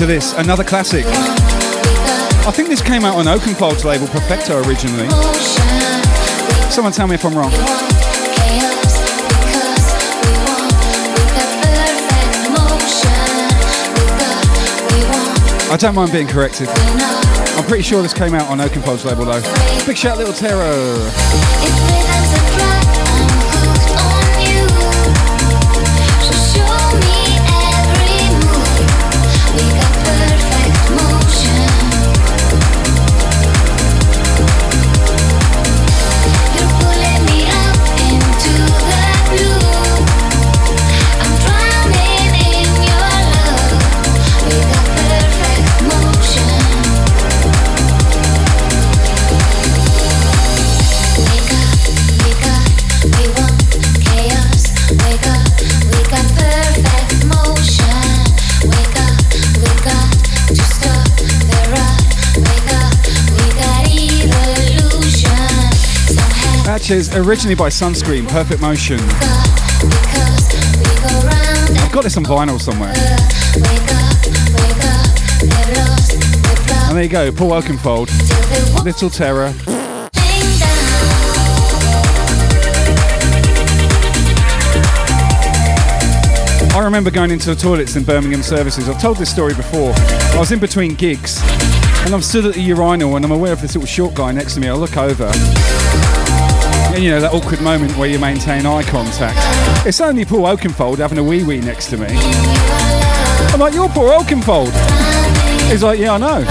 Into 0.01 0.13
this, 0.15 0.33
another 0.33 0.63
classic. 0.63 1.05
I 1.05 2.51
think 2.51 2.69
this 2.69 2.81
came 2.81 3.05
out 3.05 3.17
on 3.17 3.25
Oakenfold's 3.25 3.85
label 3.85 4.07
Perfecto 4.07 4.57
originally. 4.67 5.07
Someone 6.71 6.91
tell 6.91 7.05
me 7.05 7.13
if 7.13 7.23
I'm 7.23 7.35
wrong. 7.35 7.51
I 15.69 15.77
don't 15.77 15.93
mind 15.93 16.11
being 16.11 16.25
corrected. 16.25 16.67
I'm 16.69 17.65
pretty 17.65 17.83
sure 17.83 18.01
this 18.01 18.11
came 18.11 18.33
out 18.33 18.49
on 18.49 18.57
Oakenfold's 18.57 19.05
label 19.05 19.25
though. 19.25 19.85
Big 19.85 19.97
shout, 19.97 20.17
Little 20.17 20.33
Terror. 20.33 20.97
It's 66.93 67.15
originally 67.15 67.55
by 67.55 67.69
Sunscreen, 67.69 68.27
Perfect 68.27 68.59
Motion. 68.59 68.99
I've 71.79 71.91
got 71.93 72.03
this 72.03 72.17
on 72.17 72.25
vinyl 72.25 72.59
somewhere. 72.59 72.93
And 76.89 76.97
there 76.97 77.03
you 77.03 77.09
go, 77.09 77.31
Paul 77.31 77.51
Oakenfold, 77.51 78.09
Little 78.83 79.09
Terror. 79.09 79.53
I 86.73 86.81
remember 86.83 87.09
going 87.09 87.31
into 87.31 87.51
the 87.51 87.55
toilets 87.55 87.95
in 87.95 88.03
Birmingham 88.03 88.43
services. 88.43 88.89
I've 88.89 89.01
told 89.01 89.15
this 89.15 89.31
story 89.31 89.53
before. 89.53 89.93
I 89.95 90.35
was 90.37 90.51
in 90.51 90.59
between 90.59 90.95
gigs 90.95 91.39
and 92.03 92.13
I'm 92.13 92.21
stood 92.21 92.45
at 92.47 92.55
the 92.55 92.61
urinal 92.61 93.15
and 93.15 93.23
I'm 93.23 93.31
aware 93.31 93.53
of 93.53 93.61
this 93.61 93.75
little 93.75 93.87
short 93.87 94.13
guy 94.13 94.33
next 94.33 94.55
to 94.55 94.59
me. 94.59 94.67
I 94.67 94.73
look 94.73 94.97
over. 94.97 95.31
And 96.93 97.01
you 97.01 97.09
know, 97.09 97.21
that 97.21 97.33
awkward 97.33 97.61
moment 97.61 97.95
where 97.95 98.09
you 98.09 98.19
maintain 98.19 98.65
eye 98.65 98.83
contact. 98.83 99.87
It's 99.87 100.01
only 100.01 100.25
Paul 100.25 100.41
Oakenfold 100.41 100.97
having 100.97 101.17
a 101.17 101.23
wee 101.23 101.43
wee 101.43 101.61
next 101.61 101.89
to 101.91 101.97
me. 101.97 102.07
I'm 102.09 103.59
like, 103.59 103.73
you're 103.73 103.87
Paul 103.89 104.21
Oakenfold. 104.21 104.71
He's 105.69 105.83
like, 105.83 105.99
yeah, 105.99 106.13
I 106.13 106.17
know. 106.17 106.43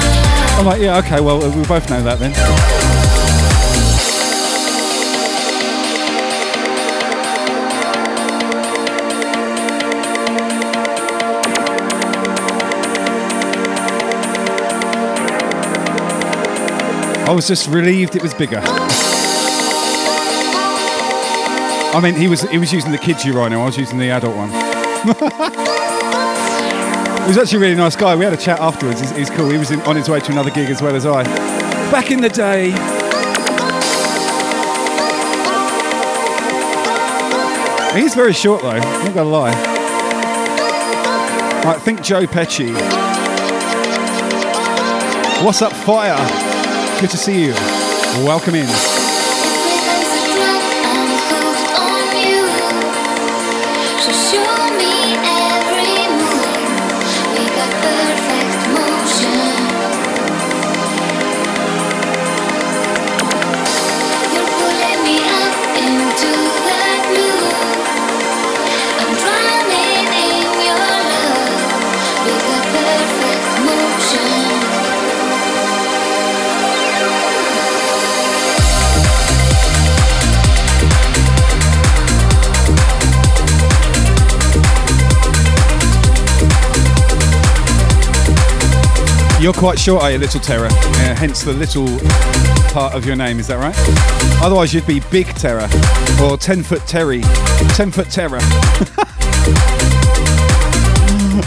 I'm 0.58 0.64
like, 0.64 0.80
yeah, 0.80 0.96
okay, 0.98 1.20
well, 1.20 1.38
we 1.54 1.62
both 1.66 1.90
know 1.90 2.02
that 2.02 2.18
then. 2.18 2.32
I 17.28 17.32
was 17.32 17.46
just 17.46 17.68
relieved 17.68 18.16
it 18.16 18.22
was 18.22 18.34
bigger. 18.34 18.60
I 21.92 22.00
mean, 22.00 22.14
he 22.14 22.28
was 22.28 22.42
he 22.42 22.58
was 22.58 22.72
using 22.72 22.92
the 22.92 22.98
kids 22.98 23.24
urinal. 23.24 23.62
I 23.62 23.64
was 23.64 23.76
using 23.76 23.98
the 23.98 24.10
adult 24.10 24.36
one. 24.36 24.48
he 27.22 27.28
was 27.28 27.36
actually 27.36 27.58
a 27.58 27.60
really 27.60 27.74
nice 27.74 27.96
guy. 27.96 28.14
We 28.14 28.24
had 28.24 28.32
a 28.32 28.36
chat 28.36 28.60
afterwards. 28.60 29.00
He's, 29.00 29.10
he's 29.10 29.30
cool. 29.30 29.50
He 29.50 29.58
was 29.58 29.72
in, 29.72 29.80
on 29.82 29.96
his 29.96 30.08
way 30.08 30.20
to 30.20 30.30
another 30.30 30.50
gig 30.50 30.70
as 30.70 30.80
well 30.80 30.94
as 30.94 31.04
I. 31.04 31.24
Back 31.90 32.12
in 32.12 32.20
the 32.20 32.28
day. 32.28 32.70
He's 38.00 38.14
very 38.14 38.34
short 38.34 38.62
though. 38.62 38.78
Not 38.78 39.12
gonna 39.12 39.28
lie. 39.28 39.50
Right, 41.64 41.82
think 41.82 42.02
Joe 42.02 42.24
Pesci. 42.24 42.72
What's 45.44 45.60
up, 45.60 45.72
fire? 45.72 46.16
Good 47.00 47.10
to 47.10 47.16
see 47.16 47.46
you. 47.46 47.52
Welcome 48.24 48.54
in. 48.54 48.99
You're 89.40 89.54
quite 89.54 89.78
short, 89.78 90.02
are 90.02 90.10
you, 90.10 90.18
Little 90.18 90.38
Terror? 90.38 90.68
Yeah, 90.70 91.14
hence 91.14 91.42
the 91.42 91.54
little 91.54 91.86
part 92.74 92.92
of 92.94 93.06
your 93.06 93.16
name, 93.16 93.40
is 93.40 93.46
that 93.46 93.56
right? 93.56 93.74
Otherwise, 94.44 94.74
you'd 94.74 94.86
be 94.86 95.00
Big 95.10 95.28
Terror 95.28 95.66
or 96.22 96.36
10 96.36 96.62
Foot 96.62 96.86
Terry. 96.86 97.22
10 97.22 97.90
Foot 97.90 98.10
Terror. 98.10 98.36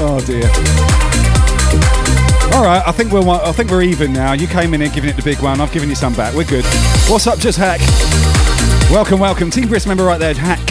oh 0.01 0.19
dear. 0.25 0.49
All 2.57 2.63
right, 2.63 2.81
I 2.83 2.91
think 2.91 3.11
we're 3.11 3.21
I 3.29 3.51
think 3.51 3.69
we're 3.69 3.83
even 3.83 4.11
now. 4.11 4.33
You 4.33 4.47
came 4.47 4.73
in 4.73 4.81
here 4.81 4.89
giving 4.89 5.11
it 5.11 5.15
the 5.15 5.21
big 5.21 5.39
one. 5.39 5.61
I've 5.61 5.71
given 5.71 5.87
you 5.87 5.95
some 5.95 6.15
back. 6.15 6.33
We're 6.33 6.45
good. 6.45 6.65
What's 7.07 7.27
up, 7.27 7.37
just 7.37 7.59
hack? 7.59 7.79
Welcome, 8.89 9.19
welcome. 9.19 9.51
Team 9.51 9.67
Brisk 9.67 9.87
member 9.87 10.03
right 10.03 10.19
there, 10.19 10.33
hack. 10.33 10.65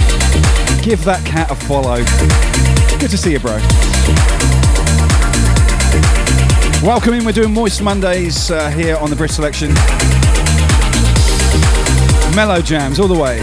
Give 0.82 1.04
that 1.04 1.24
cat 1.24 1.52
a 1.52 1.54
follow. 1.54 1.98
Good 2.98 3.10
to 3.10 3.16
see 3.16 3.30
you, 3.30 3.38
bro. 3.38 3.60
Welcome 6.82 7.14
in. 7.14 7.24
We're 7.24 7.30
doing 7.30 7.54
Moist 7.54 7.80
Mondays 7.80 8.50
uh, 8.50 8.68
here 8.70 8.96
on 8.96 9.08
the 9.08 9.14
Brit 9.14 9.30
Selection. 9.30 9.72
Mellow 12.34 12.60
jams 12.60 12.98
all 12.98 13.06
the 13.06 13.14
way. 13.14 13.38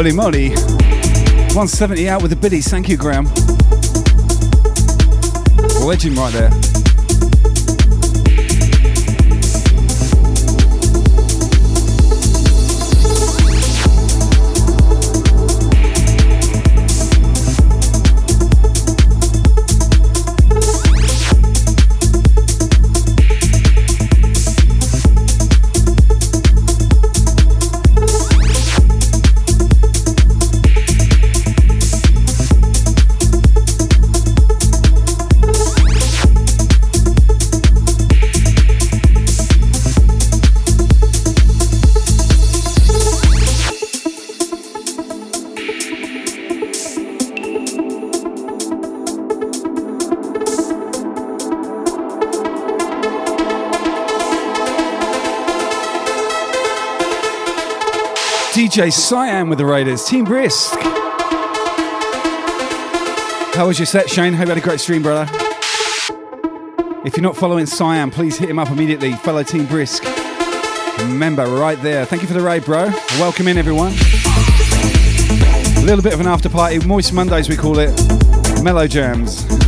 Holy 0.00 0.12
moly. 0.12 0.48
170 0.48 2.08
out 2.08 2.22
with 2.22 2.30
the 2.30 2.36
biddies. 2.36 2.68
Thank 2.68 2.88
you, 2.88 2.96
Graham. 2.96 3.26
Legend 5.84 6.16
right 6.16 6.32
there. 6.32 6.79
DJ 58.70 58.92
Cyan 58.92 59.48
with 59.48 59.58
the 59.58 59.66
Raiders. 59.66 60.04
Team 60.04 60.24
Brisk. 60.24 60.78
How 63.56 63.66
was 63.66 63.80
your 63.80 63.86
set, 63.86 64.08
Shane? 64.08 64.32
Hope 64.32 64.46
you 64.46 64.50
had 64.50 64.58
a 64.58 64.60
great 64.60 64.78
stream, 64.78 65.02
brother. 65.02 65.28
If 67.04 67.16
you're 67.16 67.24
not 67.24 67.36
following 67.36 67.66
Cyan, 67.66 68.12
please 68.12 68.38
hit 68.38 68.48
him 68.48 68.60
up 68.60 68.70
immediately. 68.70 69.14
Fellow 69.14 69.42
Team 69.42 69.66
Brisk. 69.66 70.04
Remember, 71.00 71.46
right 71.46 71.82
there. 71.82 72.04
Thank 72.04 72.22
you 72.22 72.28
for 72.28 72.34
the 72.34 72.42
raid, 72.42 72.64
bro. 72.64 72.90
Welcome 73.18 73.48
in, 73.48 73.58
everyone. 73.58 73.90
A 75.78 75.84
little 75.84 76.04
bit 76.04 76.14
of 76.14 76.20
an 76.20 76.28
after 76.28 76.48
party. 76.48 76.78
Moist 76.86 77.12
Mondays, 77.12 77.48
we 77.48 77.56
call 77.56 77.80
it. 77.80 77.90
Mellow 78.62 78.86
Jams. 78.86 79.59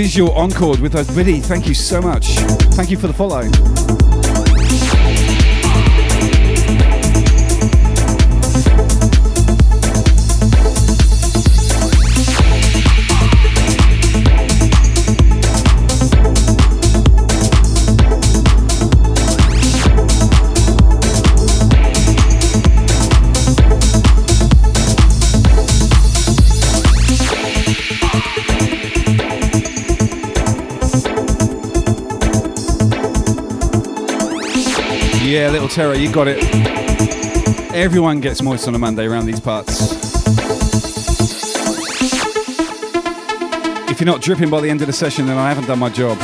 Visual 0.00 0.32
Encore 0.32 0.80
with 0.80 0.94
us, 0.94 1.14
Biddy. 1.14 1.40
Thank 1.40 1.68
you 1.68 1.74
so 1.74 2.00
much. 2.00 2.38
Thank 2.72 2.90
you 2.90 2.96
for 2.96 3.06
the 3.06 3.12
follow. 3.12 4.19
Terror, 35.70 35.94
you 35.94 36.10
got 36.10 36.26
it. 36.26 36.42
Everyone 37.72 38.18
gets 38.20 38.42
moist 38.42 38.66
on 38.66 38.74
a 38.74 38.78
Monday 38.78 39.06
around 39.06 39.26
these 39.26 39.38
parts. 39.38 39.92
If 43.88 44.00
you're 44.00 44.06
not 44.06 44.20
dripping 44.20 44.50
by 44.50 44.60
the 44.62 44.68
end 44.68 44.80
of 44.80 44.88
the 44.88 44.92
session, 44.92 45.26
then 45.26 45.38
I 45.38 45.48
haven't 45.48 45.66
done 45.66 45.78
my 45.78 45.88
job. 45.88 46.18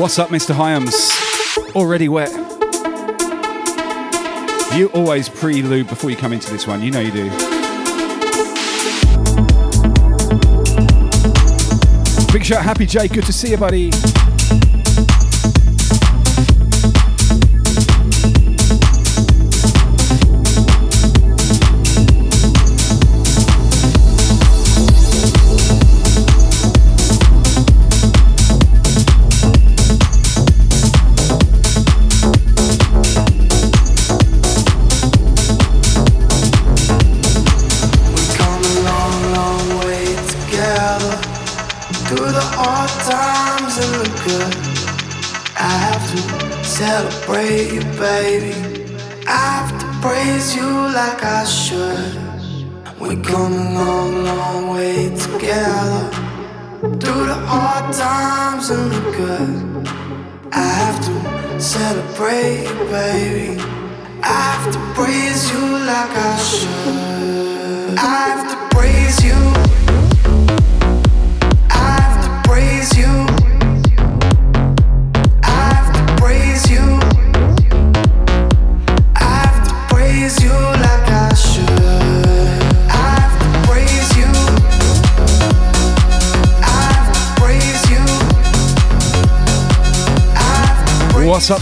What's 0.00 0.18
up, 0.18 0.30
Mr. 0.30 0.54
Hyams? 0.54 1.10
Already 1.76 2.08
wet. 2.08 2.43
You 4.74 4.88
always 4.88 5.28
pre-lube 5.28 5.88
before 5.88 6.10
you 6.10 6.16
come 6.16 6.32
into 6.32 6.50
this 6.50 6.66
one. 6.66 6.82
You 6.82 6.90
know 6.90 6.98
you 6.98 7.12
do. 7.12 7.30
Big 12.32 12.44
shout, 12.44 12.64
Happy 12.64 12.84
Jay. 12.84 13.06
Good 13.06 13.24
to 13.26 13.32
see 13.32 13.52
you, 13.52 13.56
buddy. 13.56 13.92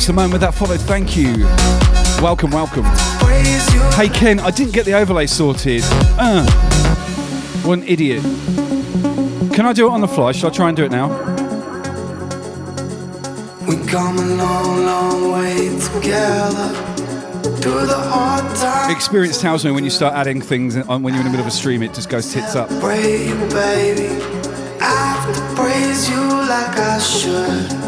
Simone, 0.02 0.32
with 0.32 0.40
that 0.40 0.52
follow? 0.52 0.76
Thank 0.76 1.16
you. 1.16 1.46
Welcome, 2.20 2.50
welcome. 2.50 2.82
Hey, 3.94 4.08
Ken, 4.08 4.40
I 4.40 4.50
didn't 4.50 4.72
get 4.72 4.84
the 4.84 4.94
overlay 4.94 5.28
sorted. 5.28 5.82
Uh, 6.18 6.44
what 7.62 7.78
an 7.78 7.84
idiot. 7.86 8.20
Can 9.54 9.64
I 9.64 9.72
do 9.72 9.86
it 9.86 9.90
on 9.92 10.00
the 10.00 10.08
fly? 10.08 10.32
Shall 10.32 10.50
I 10.50 10.52
try 10.52 10.68
and 10.68 10.76
do 10.76 10.84
it 10.84 10.90
now? 10.90 11.06
We 13.68 13.76
come 13.86 14.18
a 14.18 14.26
long, 14.34 14.84
long 14.84 15.32
way 15.34 15.68
together. 15.78 16.72
The. 17.62 18.88
Experience 18.90 19.40
tells 19.40 19.64
me 19.64 19.70
when 19.70 19.84
you 19.84 19.90
start 19.90 20.14
adding 20.14 20.40
things 20.40 20.76
on 20.76 21.04
when 21.04 21.14
you're 21.14 21.20
in 21.20 21.26
the 21.26 21.30
middle 21.30 21.46
of 21.46 21.52
a 21.52 21.56
stream, 21.56 21.80
it 21.80 21.94
just 21.94 22.08
goes 22.08 22.32
tits 22.32 22.56
up. 22.56 22.68
Pray 22.80 23.28
baby. 23.50 24.20
I 24.80 25.14
have 25.14 25.32
to 25.36 25.54
praise 25.54 26.10
you 26.10 26.16
like 26.18 26.76
I 26.76 26.98
should. 26.98 27.81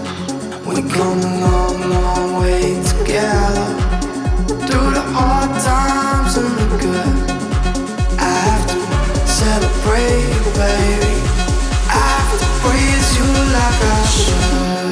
Celebrate 9.45 10.45
baby. 10.57 11.15
I 11.89 12.05
have 12.17 12.31
to 12.41 12.47
praise 12.63 13.09
you 13.19 13.29
like 13.57 13.81
I 13.83 14.05
should 14.17 14.84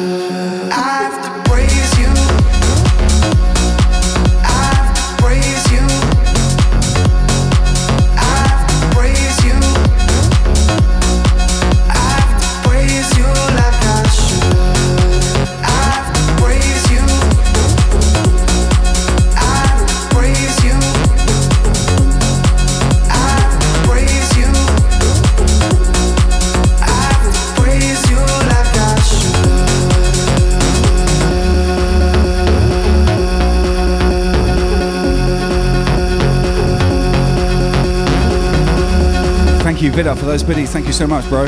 Vida 39.92 40.16
for 40.16 40.24
those 40.24 40.42
biddies. 40.42 40.72
Thank 40.72 40.86
you 40.86 40.92
so 40.92 41.06
much, 41.06 41.28
bro. 41.28 41.44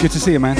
Good 0.00 0.10
to 0.10 0.20
see 0.20 0.32
you, 0.32 0.40
man. 0.40 0.56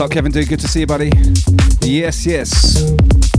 What's 0.00 0.12
up, 0.12 0.14
Kevin? 0.14 0.32
Do 0.32 0.42
good 0.46 0.60
to 0.60 0.66
see 0.66 0.80
you, 0.80 0.86
buddy. 0.86 1.12
Yes, 1.82 2.24
yes. 2.24 3.29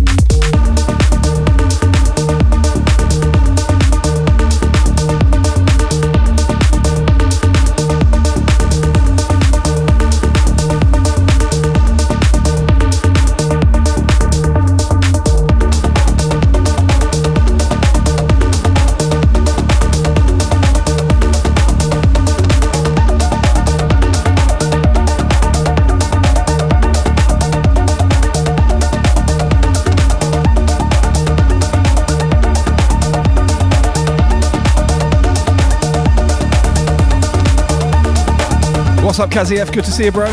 What's 39.12 39.20
up, 39.20 39.30
Kaziev? 39.30 39.74
Good 39.74 39.84
to 39.84 39.92
see 39.92 40.06
you, 40.06 40.12
bro. 40.14 40.28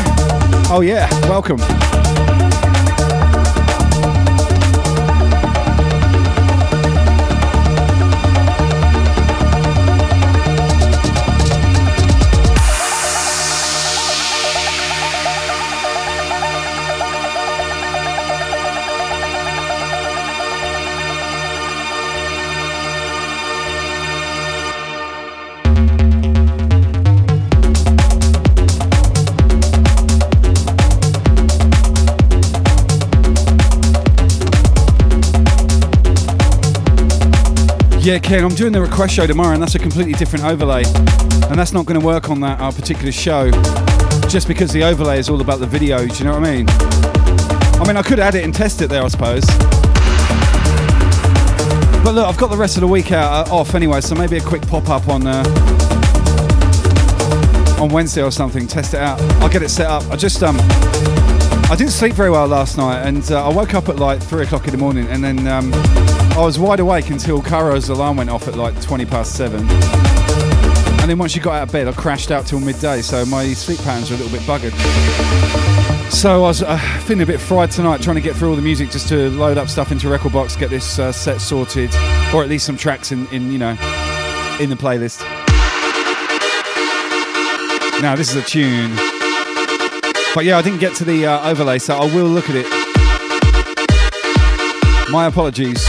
Oh, 0.71 0.79
yeah. 0.81 1.09
Welcome. 1.27 1.88
Yeah, 38.09 38.17
Ken, 38.17 38.43
I'm 38.43 38.55
doing 38.55 38.73
the 38.73 38.81
request 38.81 39.13
show 39.13 39.27
tomorrow, 39.27 39.53
and 39.53 39.61
that's 39.61 39.75
a 39.75 39.77
completely 39.77 40.13
different 40.13 40.43
overlay. 40.43 40.81
And 40.83 41.59
that's 41.59 41.73
not 41.73 41.85
going 41.85 41.99
to 41.99 42.03
work 42.03 42.31
on 42.31 42.39
that 42.39 42.59
our 42.59 42.71
particular 42.71 43.11
show, 43.11 43.51
just 44.27 44.47
because 44.47 44.73
the 44.73 44.81
overlay 44.83 45.19
is 45.19 45.29
all 45.29 45.41
about 45.41 45.59
the 45.59 45.67
video. 45.67 45.99
Do 46.07 46.15
you 46.15 46.23
know 46.23 46.31
what 46.31 46.43
I 46.43 46.55
mean? 46.55 46.65
I 47.79 47.83
mean, 47.85 47.97
I 47.97 48.01
could 48.01 48.19
add 48.19 48.33
it 48.33 48.43
and 48.43 48.51
test 48.51 48.81
it 48.81 48.87
there, 48.87 49.03
I 49.03 49.09
suppose. 49.09 49.45
But 52.03 52.15
look, 52.15 52.27
I've 52.27 52.37
got 52.37 52.49
the 52.49 52.57
rest 52.57 52.77
of 52.77 52.81
the 52.81 52.87
week 52.87 53.11
out 53.11 53.47
uh, 53.47 53.53
off 53.55 53.75
anyway, 53.75 54.01
so 54.01 54.15
maybe 54.15 54.37
a 54.37 54.41
quick 54.41 54.63
pop 54.63 54.89
up 54.89 55.07
on 55.07 55.27
uh, 55.27 55.43
on 57.79 57.89
Wednesday 57.89 58.23
or 58.23 58.31
something. 58.31 58.65
Test 58.65 58.95
it 58.95 59.01
out. 59.01 59.21
I'll 59.33 59.49
get 59.49 59.61
it 59.61 59.69
set 59.69 59.85
up. 59.85 60.03
I 60.09 60.15
just 60.15 60.41
um, 60.41 60.57
I 61.69 61.75
didn't 61.77 61.91
sleep 61.91 62.15
very 62.15 62.31
well 62.31 62.47
last 62.47 62.75
night, 62.75 63.03
and 63.05 63.31
uh, 63.31 63.47
I 63.47 63.53
woke 63.53 63.75
up 63.75 63.87
at 63.87 63.97
like 63.97 64.19
three 64.19 64.45
o'clock 64.45 64.65
in 64.65 64.71
the 64.71 64.79
morning, 64.79 65.05
and 65.09 65.23
then 65.23 65.47
um, 65.47 65.71
I 66.39 66.43
was 66.45 66.57
wide 66.57 66.79
awake 66.79 67.09
until 67.09 67.41
Caro's 67.41 67.89
alarm 67.89 68.15
went 68.15 68.29
off 68.29 68.47
at 68.47 68.55
like 68.55 68.81
twenty 68.81 69.05
past 69.05 69.35
seven. 69.35 69.59
And 69.69 71.09
then 71.09 71.17
once 71.17 71.35
you 71.35 71.41
got 71.41 71.55
out 71.55 71.63
of 71.63 71.71
bed, 71.73 71.89
I 71.89 71.91
crashed 71.91 72.31
out 72.31 72.45
till 72.45 72.61
midday, 72.61 73.01
so 73.01 73.25
my 73.25 73.51
sleep 73.51 73.77
patterns 73.79 74.09
are 74.09 74.13
a 74.13 74.17
little 74.17 74.31
bit 74.31 74.47
buggered. 74.47 74.71
So 76.09 76.35
I 76.35 76.47
was 76.47 76.63
uh, 76.63 76.77
feeling 77.01 77.23
a 77.23 77.25
bit 77.25 77.41
fried 77.41 77.71
tonight, 77.71 78.01
trying 78.01 78.15
to 78.15 78.21
get 78.21 78.37
through 78.37 78.51
all 78.51 78.55
the 78.55 78.61
music 78.61 78.89
just 78.89 79.09
to 79.09 79.29
load 79.31 79.57
up 79.57 79.67
stuff 79.67 79.91
into 79.91 80.07
record 80.07 80.31
box, 80.31 80.55
get 80.55 80.69
this 80.69 80.97
uh, 80.97 81.11
set 81.11 81.41
sorted, 81.41 81.93
or 82.33 82.41
at 82.41 82.47
least 82.47 82.65
some 82.65 82.77
tracks 82.77 83.11
in, 83.11 83.27
in 83.33 83.51
you 83.51 83.57
know, 83.57 83.71
in 84.61 84.69
the 84.69 84.77
playlist. 84.77 85.19
Now 88.01 88.15
this 88.15 88.29
is 88.33 88.37
a 88.37 88.43
tune, 88.43 88.95
but 90.33 90.45
yeah, 90.45 90.57
I 90.57 90.61
didn't 90.61 90.79
get 90.79 90.95
to 90.95 91.03
the 91.03 91.25
uh, 91.25 91.49
overlay, 91.49 91.79
so 91.79 91.97
I 91.97 92.05
will 92.15 92.27
look 92.27 92.49
at 92.49 92.55
it. 92.55 92.65
My 95.11 95.25
apologies. 95.25 95.85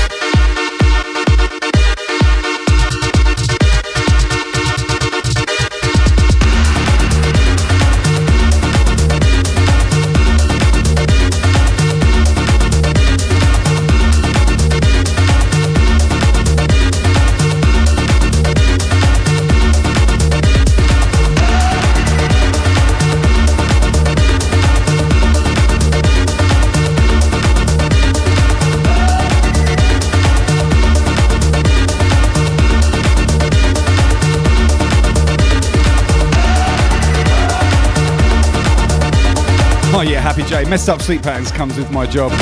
Oh 40.01 40.03
yeah, 40.03 40.19
happy 40.19 40.43
Jay. 40.45 40.65
Messed 40.65 40.89
up 40.89 41.03
sleep 41.03 41.23
patterns 41.23 41.53
comes 41.53 41.77
with 41.77 41.91
my 41.91 42.07
job. 42.07 42.33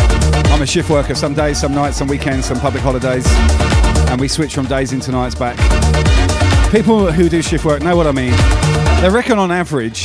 I'm 0.52 0.62
a 0.62 0.66
shift 0.66 0.89
worker. 0.89 1.16
Some 1.16 1.35
days, 1.35 1.60
some 1.60 1.74
nights, 1.74 1.97
some 1.97 2.06
weekends, 2.06 2.47
some 2.47 2.60
public 2.60 2.85
holidays, 2.85 3.26
and 4.09 4.20
we 4.20 4.28
switch 4.28 4.55
from 4.55 4.66
days 4.66 4.93
into 4.93 5.10
nights 5.10 5.35
back. 5.35 5.56
People 6.70 7.10
who 7.10 7.28
do 7.28 7.43
shift 7.43 7.64
work 7.64 7.82
know 7.82 7.97
what 7.97 8.06
I 8.06 8.12
mean. 8.12 8.30
They 9.02 9.10
reckon 9.10 9.40
on 9.40 9.51
average, 9.51 10.05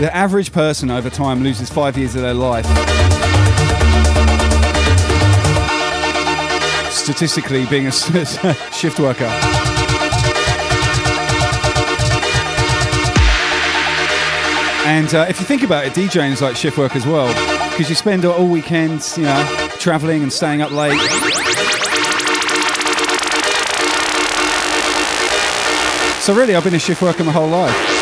the 0.00 0.10
average 0.12 0.52
person 0.52 0.90
over 0.90 1.08
time 1.08 1.42
loses 1.42 1.70
five 1.70 1.96
years 1.96 2.14
of 2.14 2.20
their 2.20 2.34
life. 2.34 2.66
Statistically, 6.92 7.64
being 7.70 7.86
a 7.86 7.90
shift 8.70 9.00
worker. 9.00 9.61
And 14.84 15.14
uh, 15.14 15.26
if 15.28 15.38
you 15.38 15.46
think 15.46 15.62
about 15.62 15.86
it, 15.86 15.92
DJing 15.92 16.32
is 16.32 16.42
like 16.42 16.56
shift 16.56 16.76
work 16.76 16.96
as 16.96 17.06
well, 17.06 17.28
because 17.70 17.88
you 17.88 17.94
spend 17.94 18.24
all 18.24 18.48
weekends, 18.48 19.16
you 19.16 19.24
know, 19.24 19.68
traveling 19.78 20.22
and 20.22 20.32
staying 20.32 20.60
up 20.60 20.72
late. 20.72 20.98
So 26.20 26.34
really, 26.34 26.54
I've 26.56 26.64
been 26.64 26.74
a 26.74 26.78
shift 26.78 27.00
worker 27.00 27.24
my 27.24 27.32
whole 27.32 27.48
life. 27.48 28.01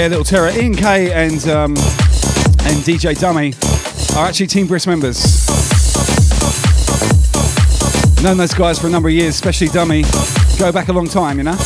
Yeah, 0.00 0.06
Little 0.06 0.24
Terror. 0.24 0.48
Ian 0.48 0.74
K 0.74 1.12
and 1.12 1.46
um, 1.48 1.72
and 1.72 2.78
DJ 2.88 3.20
Dummy 3.20 3.52
are 4.18 4.26
actually 4.26 4.46
Team 4.46 4.66
Brisk 4.66 4.86
members. 4.86 5.46
Known 8.22 8.38
those 8.38 8.54
guys 8.54 8.78
for 8.78 8.86
a 8.86 8.90
number 8.90 9.10
of 9.10 9.14
years, 9.14 9.34
especially 9.34 9.68
Dummy. 9.68 10.04
Go 10.58 10.72
back 10.72 10.88
a 10.88 10.94
long 10.94 11.06
time, 11.06 11.36
you 11.36 11.44
know. 11.44 11.52
There 11.52 11.58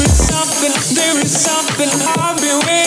is 0.00 0.16
something, 0.16 0.72
there 0.96 1.20
is 1.20 1.38
something 1.38 1.90
I've 2.16 2.40
been 2.40 2.66
waiting 2.66 2.86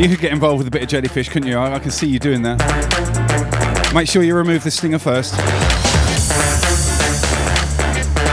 you 0.00 0.08
could 0.08 0.20
get 0.20 0.32
involved 0.32 0.58
with 0.58 0.66
a 0.66 0.70
bit 0.70 0.82
of 0.82 0.88
jellyfish, 0.88 1.28
couldn't 1.28 1.48
you? 1.48 1.58
I, 1.58 1.74
I 1.74 1.78
can 1.78 1.90
see 1.90 2.06
you 2.06 2.18
doing 2.18 2.42
that. 2.42 3.92
Make 3.94 4.08
sure 4.08 4.22
you 4.22 4.34
remove 4.34 4.64
the 4.64 4.70
stinger 4.70 4.98
first. 4.98 5.34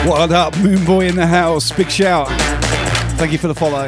What 0.08 0.32
up, 0.32 0.58
Moon 0.60 0.86
Boy 0.86 1.08
in 1.08 1.16
the 1.16 1.28
house? 1.28 1.72
Big 1.72 1.92
shout. 1.92 2.30
Thank 3.18 3.34
you 3.34 3.38
for 3.38 3.48
the 3.50 3.56
follow. 3.56 3.86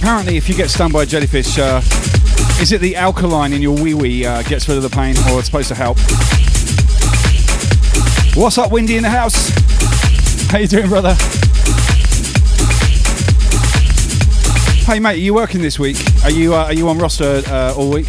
apparently, 0.00 0.38
if 0.38 0.48
you 0.48 0.54
get 0.54 0.70
stung 0.70 0.90
by 0.90 1.02
a 1.02 1.06
jellyfish, 1.06 1.58
uh, 1.58 1.82
is 2.60 2.72
it 2.72 2.80
the 2.80 2.96
alkaline 2.96 3.52
in 3.52 3.60
your 3.60 3.76
wee 3.76 3.92
wee 3.92 4.24
uh, 4.24 4.42
gets 4.42 4.66
rid 4.66 4.78
of 4.78 4.82
the 4.82 4.88
pain, 4.88 5.14
or 5.28 5.38
it's 5.38 5.46
supposed 5.46 5.68
to 5.68 5.74
help? 5.74 5.98
What's 8.34 8.56
up, 8.56 8.72
Windy 8.72 8.96
in 8.96 9.02
the 9.02 9.10
house? 9.10 9.50
How 10.50 10.58
you 10.58 10.66
doing, 10.66 10.88
brother? 10.88 11.14
Hey, 14.86 14.98
mate, 15.00 15.14
are 15.14 15.14
you 15.16 15.34
working 15.34 15.60
this 15.60 15.78
week? 15.78 15.98
Are 16.24 16.30
you 16.30 16.54
uh, 16.54 16.64
are 16.64 16.72
you 16.72 16.88
on 16.88 16.98
roster 16.98 17.42
uh, 17.46 17.74
all 17.76 17.90
week? 17.90 18.06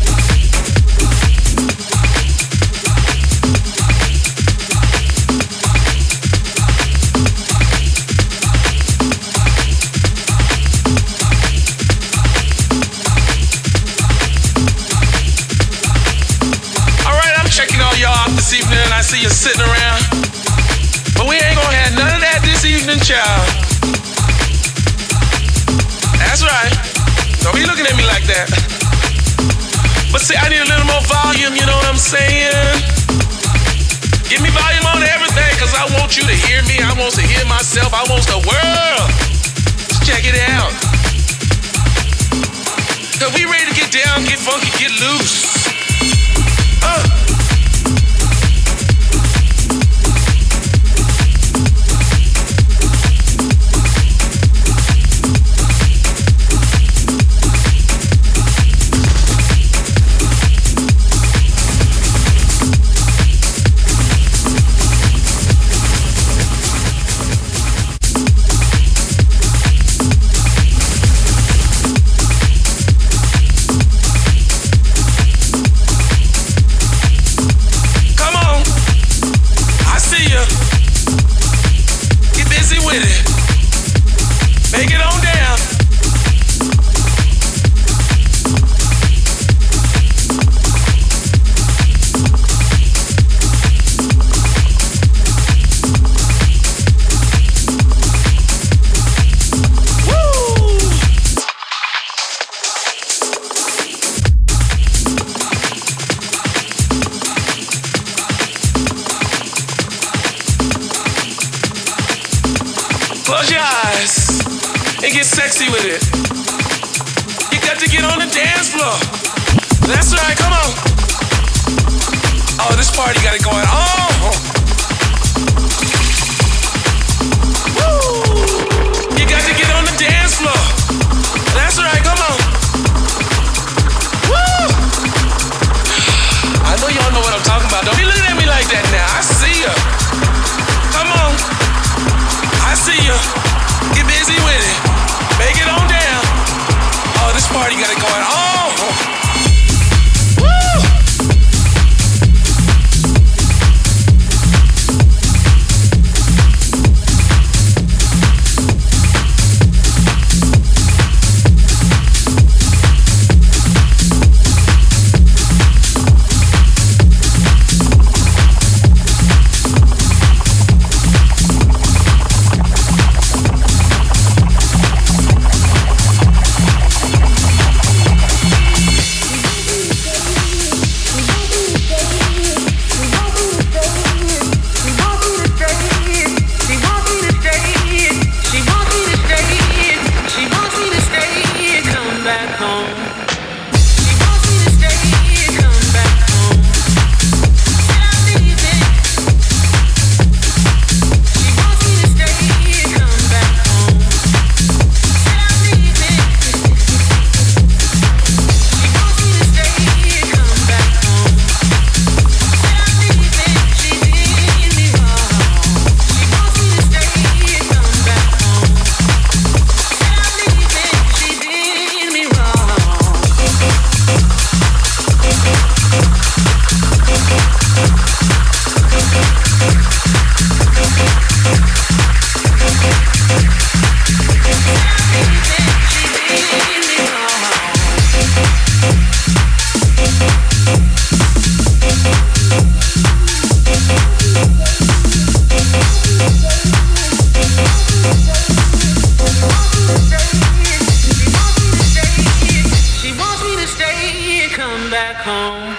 come 254.50 254.90
back 254.90 255.18
home. 255.18 255.76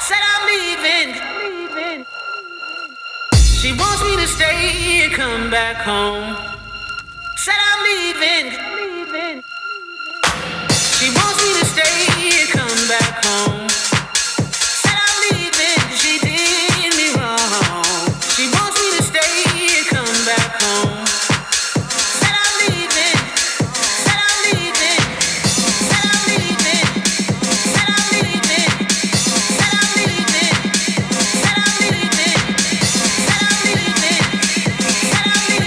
Said 0.00 0.18
I'm 0.20 0.44
leaving. 0.52 1.14
She 3.36 3.72
wants 3.72 4.02
me 4.04 4.16
to 4.16 4.26
stay 4.26 5.04
and 5.04 5.12
come 5.14 5.50
back 5.50 5.76
home. 5.76 6.36
Said 7.36 7.54
I'm 7.56 7.80
leaving. 7.84 8.46
leaving. 8.76 9.42
She 10.98 11.08
wants 11.10 11.42
me 11.42 11.50
to 11.60 11.64
stay 11.64 12.40
and 12.40 12.48
come 12.50 12.88
back 12.88 13.24
home. 13.24 13.63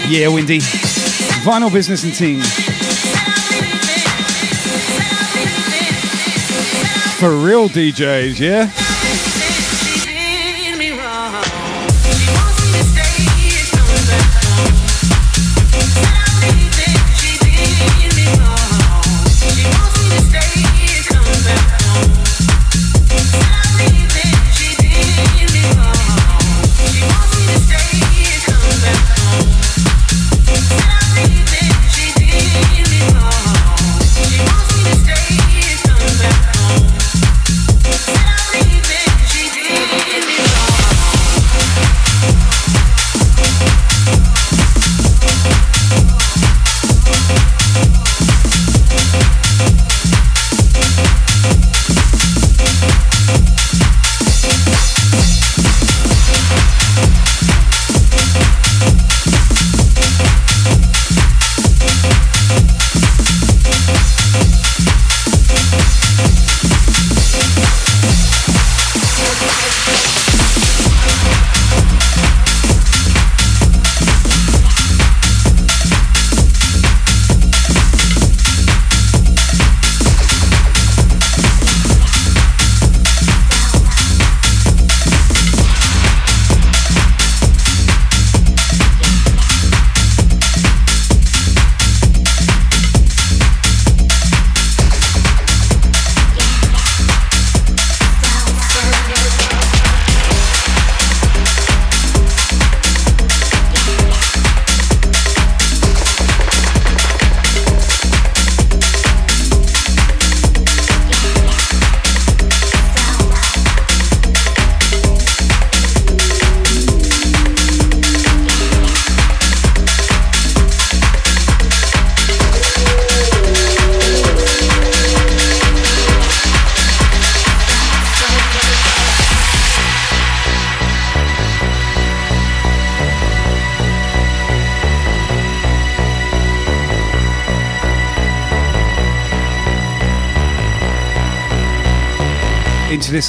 Yeah, 0.10 0.30
Windy. 0.30 0.60
Vinyl 0.60 1.72
Business 1.72 2.04
and 2.06 2.14
Team. 2.16 2.40
For 7.20 7.36
real 7.36 7.68
DJs, 7.68 8.40
yeah? 8.40 8.87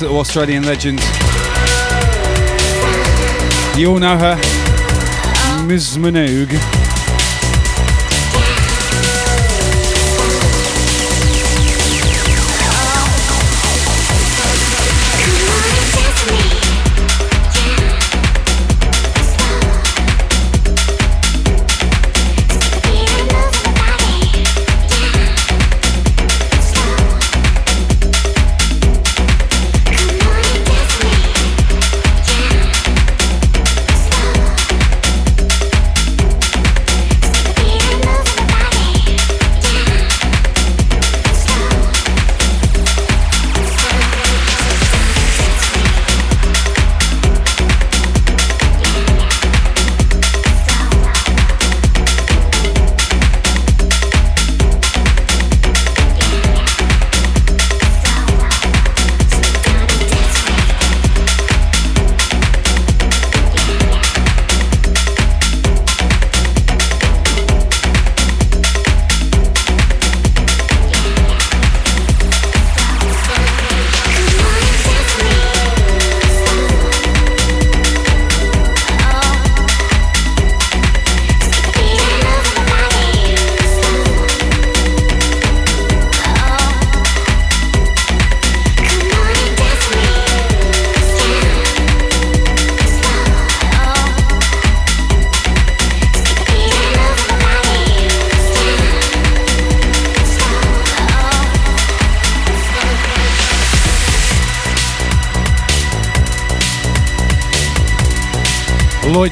Little 0.02 0.18
Australian 0.18 0.64
legend. 0.64 1.00
You 3.76 3.90
all 3.90 3.98
know 3.98 4.16
her, 4.16 4.36
Ms. 5.66 5.98
Minogue. 5.98 6.77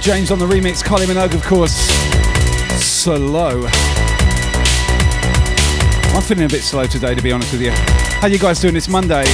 James 0.07 0.31
on 0.31 0.39
the 0.39 0.47
remix, 0.47 0.85
Kylie 0.85 1.05
Minogue, 1.07 1.35
of 1.35 1.43
course. 1.43 1.75
Slow. 2.81 3.67
I'm 6.15 6.23
feeling 6.23 6.45
a 6.45 6.49
bit 6.49 6.63
slow 6.63 6.87
today, 6.87 7.13
to 7.17 7.21
be 7.21 7.33
honest 7.33 7.51
with 7.51 7.61
you. 7.61 7.73
How 7.73 8.29
you 8.29 8.39
guys 8.39 8.61
doing 8.61 8.75
this 8.75 8.87
Monday? 8.87 9.25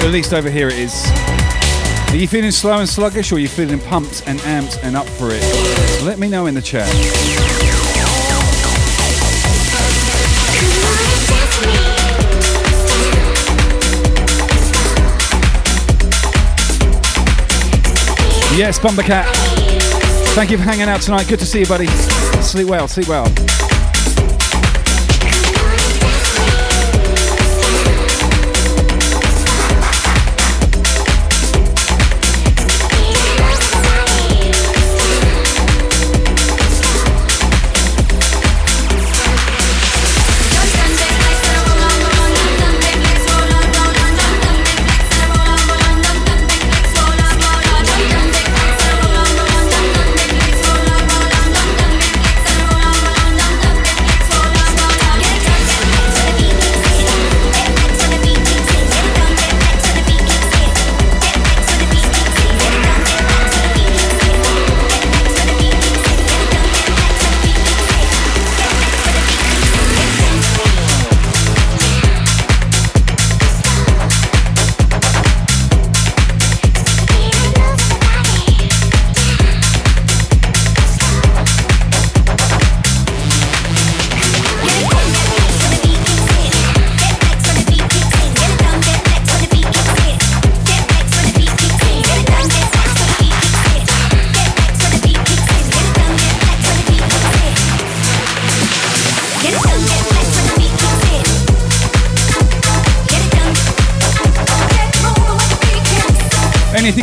At 0.00 0.10
least 0.10 0.32
over 0.32 0.50
here 0.50 0.66
it 0.66 0.80
is. 0.80 1.06
Are 2.08 2.16
you 2.16 2.26
feeling 2.26 2.50
slow 2.50 2.78
and 2.78 2.88
sluggish, 2.88 3.30
or 3.30 3.36
are 3.36 3.38
you 3.38 3.46
feeling 3.46 3.78
pumped 3.78 4.24
and 4.26 4.40
amped 4.40 4.82
and 4.82 4.96
up 4.96 5.06
for 5.06 5.28
it? 5.30 6.02
Let 6.04 6.18
me 6.18 6.28
know 6.28 6.46
in 6.46 6.54
the 6.54 6.60
chat. 6.60 6.88
Yes, 18.56 18.78
Bumbercat. 18.78 19.24
Thank 20.34 20.50
you 20.50 20.58
for 20.58 20.64
hanging 20.64 20.88
out 20.88 21.00
tonight. 21.00 21.28
Good 21.28 21.38
to 21.38 21.46
see 21.46 21.60
you, 21.60 21.66
buddy. 21.66 21.86
Sleep 22.42 22.66
well, 22.66 22.88
sleep 22.88 23.08
well. 23.08 23.26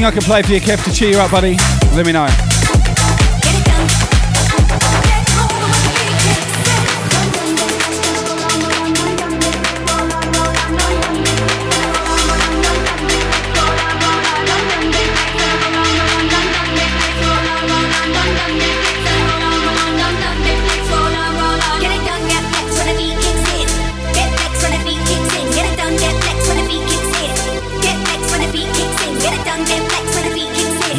I 0.07 0.11
can 0.11 0.21
play 0.21 0.41
for 0.41 0.53
you, 0.53 0.61
Kev, 0.61 0.81
to 0.85 0.93
cheer 0.93 1.09
you 1.09 1.17
up, 1.17 1.31
buddy? 1.31 1.57
Let 1.93 2.05
me 2.05 2.13
know. 2.13 2.56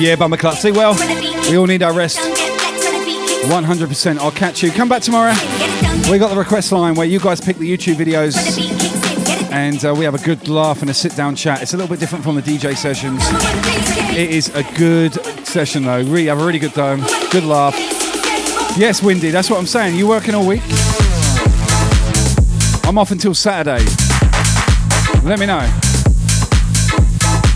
Yeah, 0.09 0.16
Bummer 0.16 0.39
Clut. 0.39 0.55
See, 0.55 0.72
well, 0.72 0.94
we 1.51 1.59
all 1.59 1.66
need 1.66 1.82
our 1.82 1.93
rest. 1.93 2.18
100%. 2.18 4.16
I'll 4.16 4.30
catch 4.30 4.62
you. 4.62 4.70
Come 4.70 4.89
back 4.89 5.02
tomorrow. 5.02 5.35
We 6.10 6.16
got 6.16 6.30
the 6.30 6.36
request 6.39 6.72
line 6.72 6.94
where 6.94 7.06
you 7.06 7.20
guys 7.20 7.43
pick 7.43 7.59
the 7.59 7.70
YouTube 7.70 7.97
videos 7.97 8.35
and 9.52 9.85
uh, 9.85 9.94
we 9.94 10.06
have 10.06 10.14
a 10.14 10.24
good 10.24 10.48
laugh 10.48 10.80
and 10.80 10.90
a 10.90 10.94
sit 10.94 11.14
down 11.14 11.36
chat. 11.36 11.60
It's 11.60 11.74
a 11.74 11.76
little 11.76 11.90
bit 11.90 12.01
different 12.01 12.24
from 12.24 12.36
the 12.36 12.40
DJ 12.40 12.74
sessions. 12.74 13.20
It 14.16 14.30
is 14.30 14.48
a 14.55 14.62
good 14.78 15.12
session 15.47 15.82
though. 15.82 15.98
Really 15.98 16.28
have 16.28 16.40
a 16.40 16.47
really 16.47 16.59
good 16.59 16.72
time. 16.72 17.01
Good 17.30 17.44
laugh. 17.44 17.74
Yes, 18.78 19.02
Windy, 19.02 19.30
that's 19.30 19.51
what 19.51 19.59
I'm 19.59 19.66
saying. 19.66 19.94
You 19.94 20.09
working 20.09 20.35
all 20.35 20.47
week? 20.47 20.62
I'm 22.85 22.97
off 22.97 23.10
until 23.10 23.35
Saturday. 23.35 23.85
Let 25.22 25.39
me 25.39 25.44
know. 25.44 25.88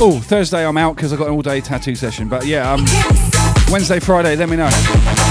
Oh, 0.05 0.19
Thursday 0.19 0.67
I'm 0.67 0.77
out 0.79 0.97
because 0.97 1.13
I've 1.13 1.19
got 1.21 1.29
an 1.29 1.35
all 1.35 1.43
day 1.43 1.61
tattoo 1.61 1.95
session. 1.95 2.29
But 2.29 2.45
yeah, 2.45 2.73
um, 2.73 2.85
Wednesday, 3.71 4.01
Friday, 4.01 4.35
let 4.35 4.49
me 4.49 4.57
know. 4.57 5.22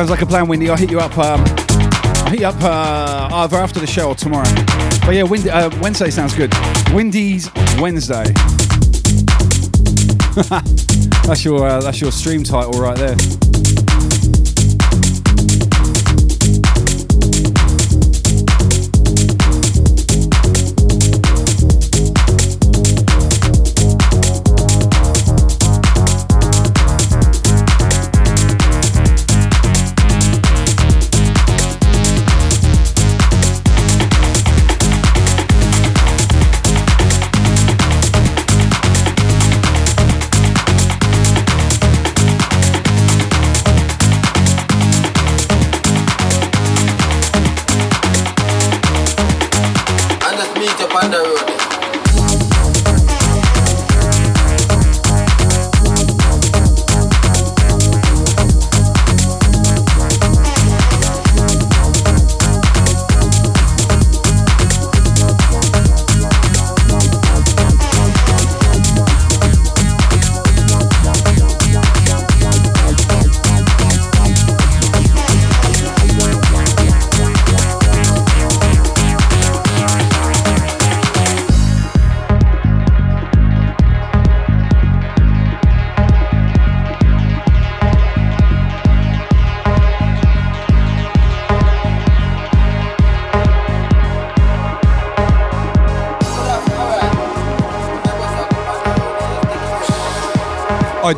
Sounds 0.00 0.08
like 0.08 0.22
a 0.22 0.26
plan, 0.26 0.48
Windy. 0.48 0.70
I'll 0.70 0.78
hit 0.78 0.90
you 0.90 0.98
up. 0.98 1.18
Um, 1.18 1.44
I'll 2.24 2.30
hit 2.30 2.40
you 2.40 2.46
up 2.46 2.56
uh, 2.62 3.28
either 3.30 3.58
after 3.58 3.80
the 3.80 3.86
show 3.86 4.08
or 4.08 4.14
tomorrow. 4.14 4.48
But 5.04 5.14
yeah, 5.14 5.24
uh, 5.24 5.68
Wednesday 5.82 6.08
sounds 6.08 6.34
good. 6.34 6.50
Windy's 6.94 7.50
Wednesday. 7.78 8.24
that's 11.26 11.44
your 11.44 11.66
uh, 11.68 11.82
that's 11.82 12.00
your 12.00 12.12
stream 12.12 12.44
title 12.44 12.80
right 12.80 12.96
there. 12.96 13.49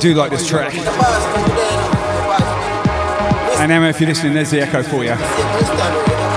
Do 0.02 0.14
like 0.14 0.32
this 0.32 0.48
track. 0.48 0.74
And 3.60 3.70
Emma, 3.70 3.86
if 3.86 4.00
you're 4.00 4.08
listening, 4.08 4.34
there's 4.34 4.50
the 4.50 4.60
echo 4.60 4.82
for 4.82 5.04
you. 5.04 6.31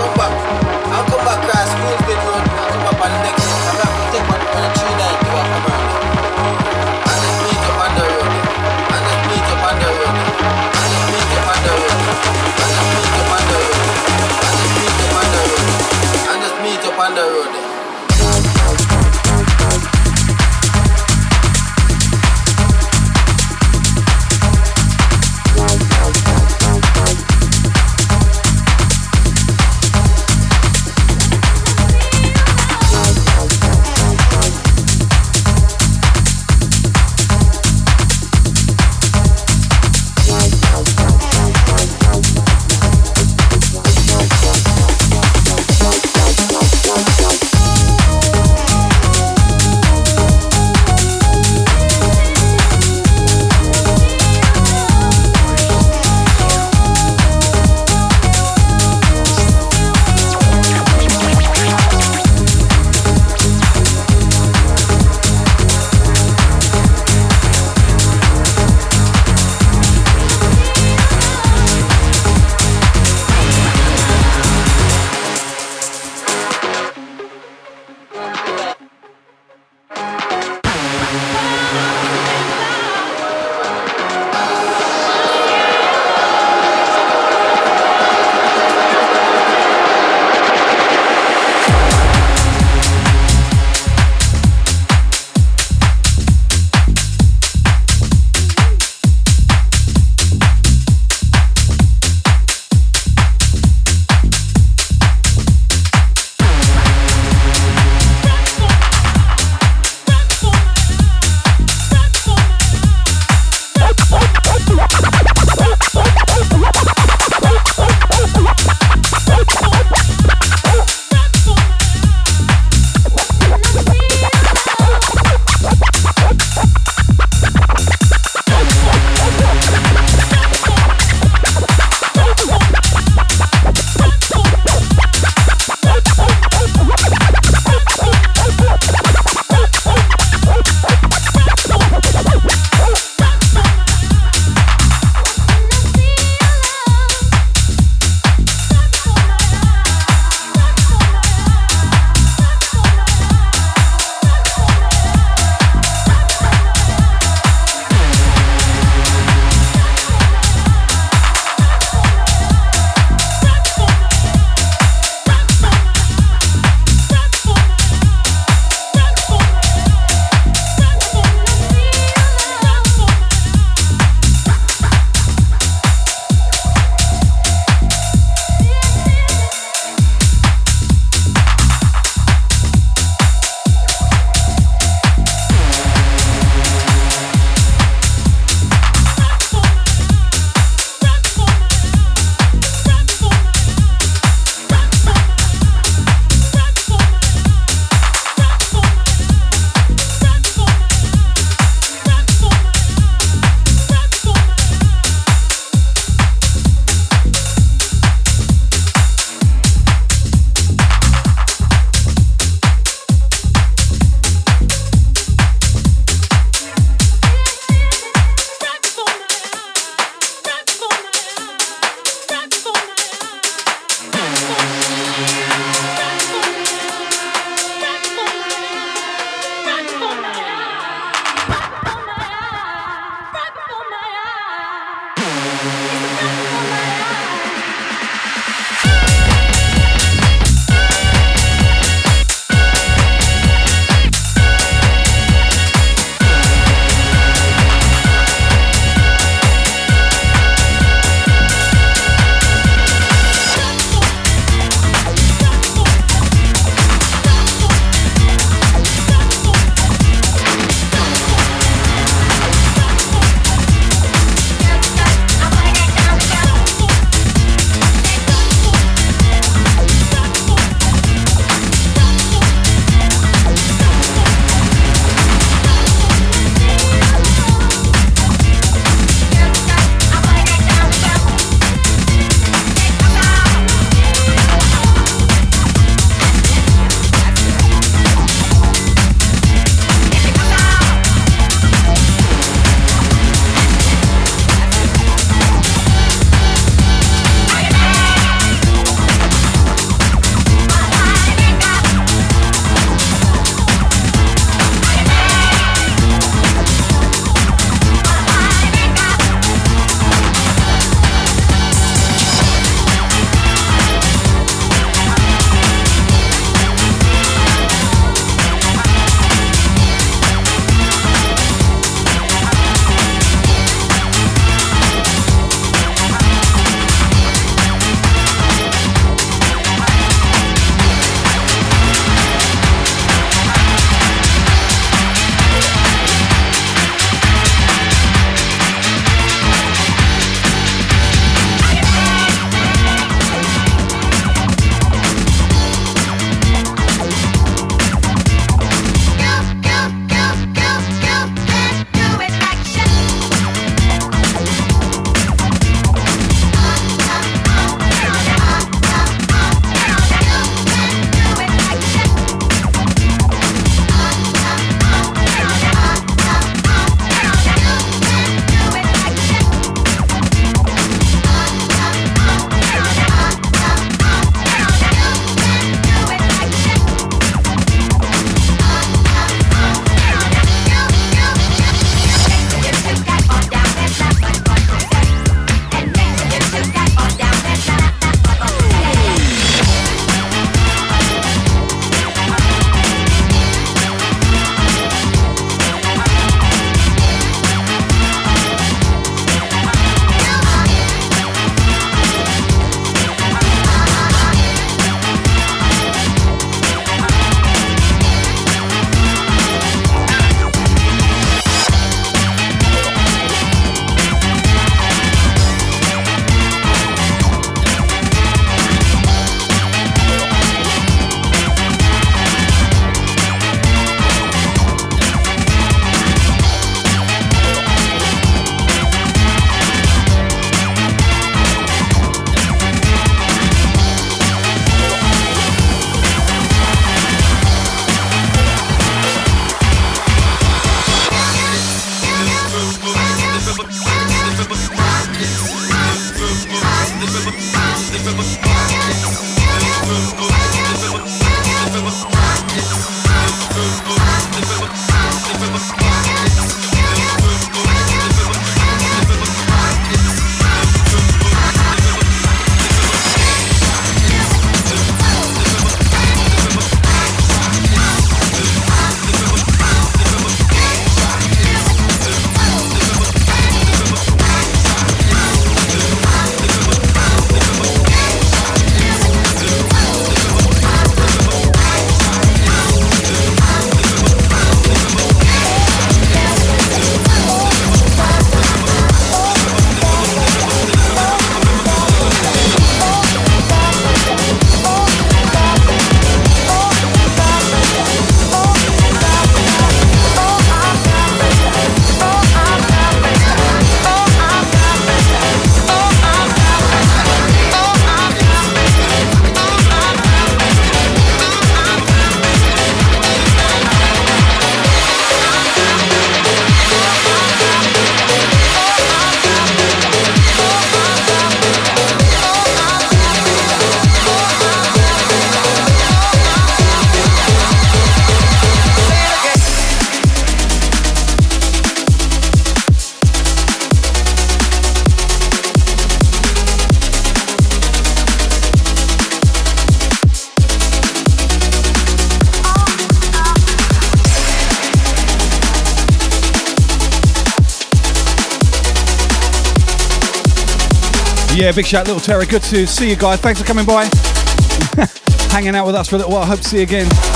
Yeah, 551.46 551.52
big 551.52 551.68
shout, 551.68 551.86
little 551.86 552.02
Terry. 552.02 552.26
Good 552.26 552.42
to 552.42 552.66
see 552.66 552.90
you 552.90 552.96
guys. 552.96 553.20
Thanks 553.20 553.40
for 553.40 553.46
coming 553.46 553.68
by. 553.68 553.84
Hanging 555.30 555.56
out 555.56 555.68
with 555.68 555.76
us 555.76 555.88
for 555.88 555.96
a 555.96 556.00
little 556.00 556.12
while. 556.12 556.26
Hope 556.26 556.40
to 556.40 556.44
see 556.44 556.58
you 556.58 556.64
again. 556.64 557.15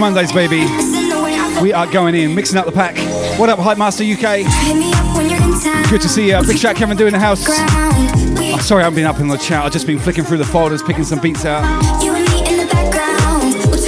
Mondays, 0.00 0.32
baby. 0.32 0.60
We 1.60 1.74
are 1.74 1.86
going 1.86 2.14
in, 2.14 2.34
mixing 2.34 2.56
up 2.56 2.64
the 2.64 2.72
pack. 2.72 2.96
What 3.38 3.50
up, 3.50 3.58
Hype 3.58 3.76
Master 3.76 4.02
UK? 4.02 4.46
Good 5.90 6.00
to 6.00 6.08
see 6.08 6.30
you. 6.30 6.40
Big 6.46 6.56
shout, 6.56 6.74
Kevin, 6.74 6.96
doing 6.96 7.12
the 7.12 7.18
house. 7.18 7.44
Oh, 7.46 8.58
sorry, 8.62 8.80
I 8.80 8.84
haven't 8.84 8.96
been 8.96 9.04
up 9.04 9.20
in 9.20 9.28
the 9.28 9.36
chat. 9.36 9.62
I've 9.62 9.72
just 9.72 9.86
been 9.86 9.98
flicking 9.98 10.24
through 10.24 10.38
the 10.38 10.44
folders, 10.46 10.82
picking 10.82 11.04
some 11.04 11.20
beats 11.20 11.44
out. 11.44 11.62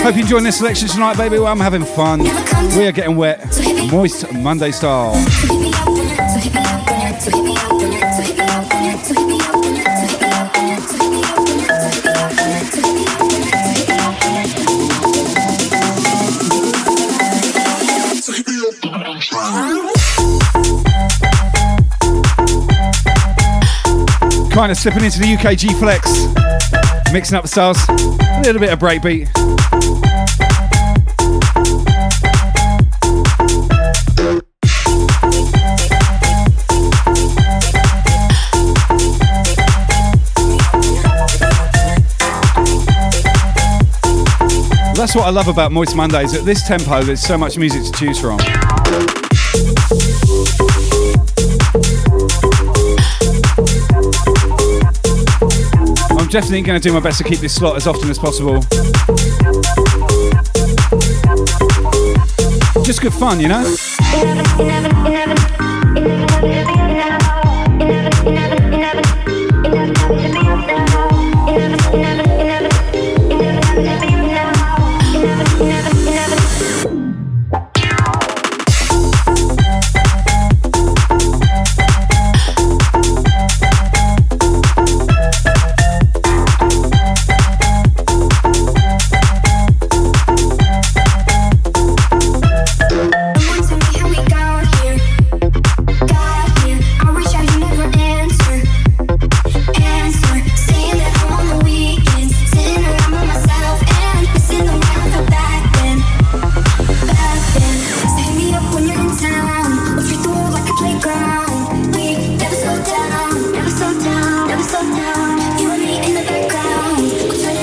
Hope 0.02 0.14
you're 0.14 0.24
enjoying 0.24 0.44
this 0.44 0.58
selection 0.58 0.86
tonight, 0.88 1.16
baby. 1.16 1.38
Well, 1.38 1.46
I'm 1.46 1.60
having 1.60 1.84
fun. 1.84 2.18
We 2.76 2.86
are 2.86 2.92
getting 2.92 3.16
wet. 3.16 3.40
Moist 3.90 4.30
Monday 4.34 4.70
style. 4.70 5.14
Kind 24.62 24.70
of 24.70 24.78
slipping 24.78 25.04
into 25.04 25.18
the 25.18 25.34
UK 25.34 25.58
G 25.58 25.74
Flex. 25.74 26.28
Mixing 27.12 27.36
up 27.36 27.42
the 27.42 27.48
styles. 27.48 27.78
A 27.88 28.42
little 28.44 28.60
bit 28.60 28.72
of 28.72 28.78
breakbeat. 28.78 29.26
That's 44.94 45.16
what 45.16 45.26
I 45.26 45.30
love 45.30 45.48
about 45.48 45.72
Moist 45.72 45.96
Mondays. 45.96 46.36
At 46.36 46.44
this 46.44 46.64
tempo, 46.68 47.02
there's 47.02 47.20
so 47.20 47.36
much 47.36 47.58
music 47.58 47.82
to 47.82 47.90
choose 47.90 48.20
from. 48.20 48.38
Definitely 56.32 56.62
going 56.62 56.80
to 56.80 56.88
do 56.88 56.94
my 56.94 57.00
best 57.00 57.18
to 57.18 57.24
keep 57.24 57.40
this 57.40 57.54
slot 57.54 57.76
as 57.76 57.86
often 57.86 58.08
as 58.08 58.18
possible. 58.18 58.58
Just 62.82 63.02
good 63.02 63.12
fun, 63.12 63.38
you 63.38 63.48
know? 63.48 63.62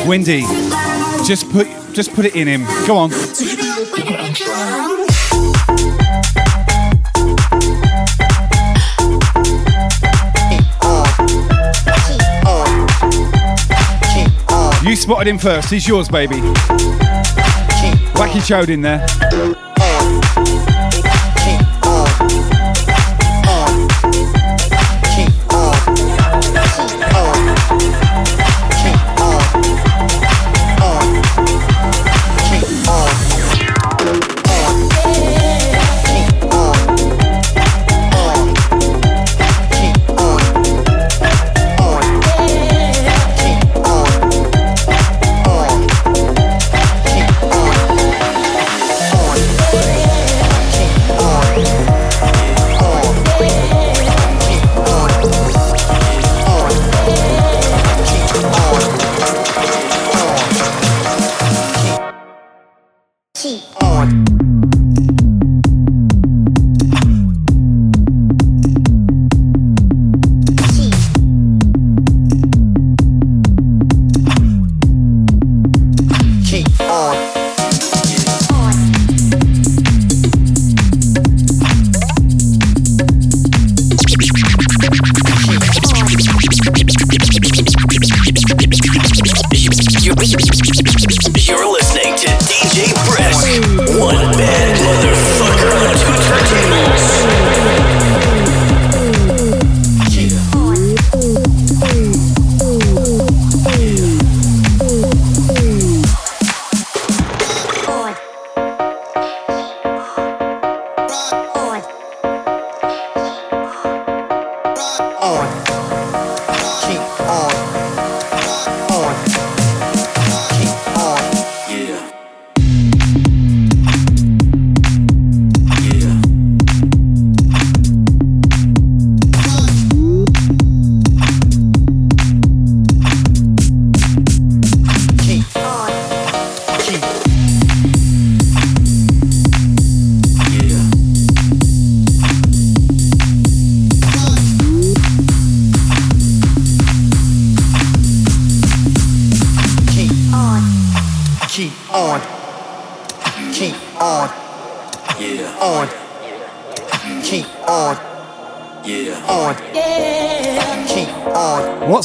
windy. 0.10 0.42
Just 1.24 1.52
put 1.52 1.68
just 1.94 2.16
put 2.16 2.26
it 2.26 2.36
in 2.36 2.48
him. 2.48 2.66
Go 2.88 2.98
on. 2.98 3.12
You 14.84 14.96
spotted 14.96 15.28
him 15.28 15.38
first. 15.38 15.70
He's 15.70 15.88
yours, 15.88 16.10
baby. 16.10 16.38
Wacky 18.18 18.42
Chode 18.42 18.70
in 18.70 18.82
there. 18.82 19.59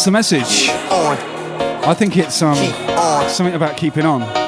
what's 0.05 0.31
the 0.31 0.37
message. 0.37 0.69
I 1.87 1.95
think 1.95 2.19
it's 2.19 2.43
um, 2.43 2.57
something 3.29 3.55
about 3.55 3.79
keeping 3.79 4.05
on. 4.05 4.44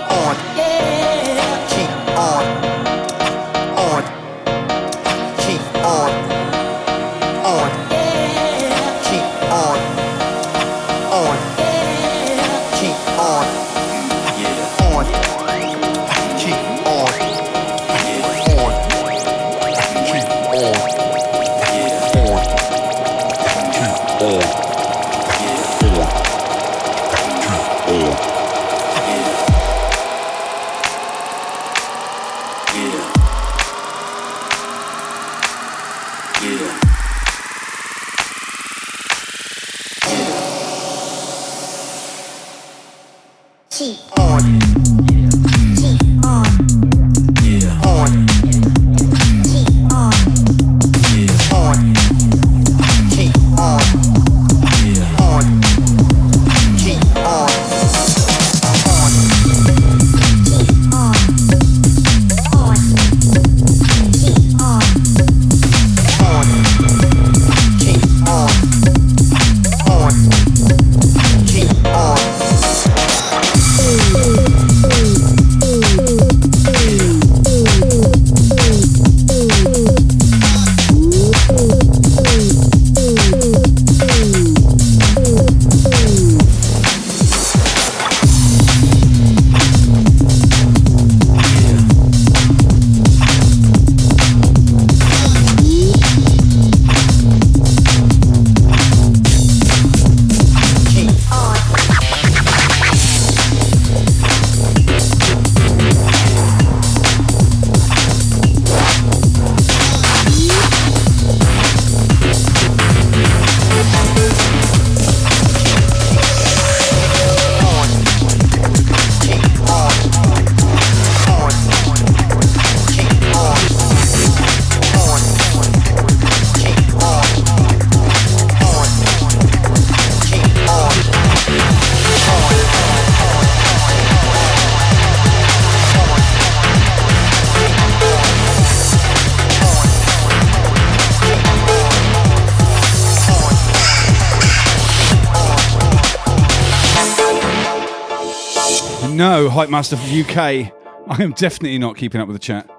No, 149.16 149.48
Hype 149.48 149.70
Master 149.70 149.96
for 149.96 150.06
UK. 150.06 150.38
I 150.38 151.22
am 151.22 151.32
definitely 151.32 151.78
not 151.78 151.96
keeping 151.96 152.20
up 152.20 152.28
with 152.28 152.36
the 152.36 152.40
chat. 152.40 152.70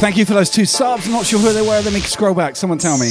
Thank 0.00 0.16
you 0.16 0.24
for 0.24 0.32
those 0.32 0.48
two 0.48 0.64
subs. 0.64 1.06
I'm 1.06 1.12
not 1.12 1.26
sure 1.26 1.38
who 1.38 1.52
they 1.52 1.60
were. 1.60 1.80
Let 1.80 1.92
me 1.92 2.00
scroll 2.00 2.34
back. 2.34 2.56
Someone 2.56 2.78
tell 2.78 2.96
me. 2.96 3.10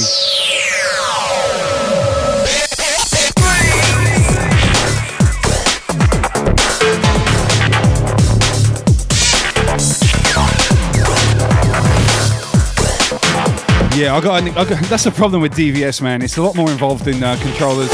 Yeah, 13.96 14.16
I 14.16 14.20
got, 14.22 14.42
I 14.42 14.64
got. 14.64 14.82
That's 14.84 15.04
the 15.04 15.12
problem 15.14 15.42
with 15.42 15.52
DVS, 15.52 16.00
man. 16.00 16.22
It's 16.22 16.38
a 16.38 16.42
lot 16.42 16.56
more 16.56 16.70
involved 16.70 17.06
in 17.06 17.22
uh, 17.22 17.36
controllers, 17.42 17.90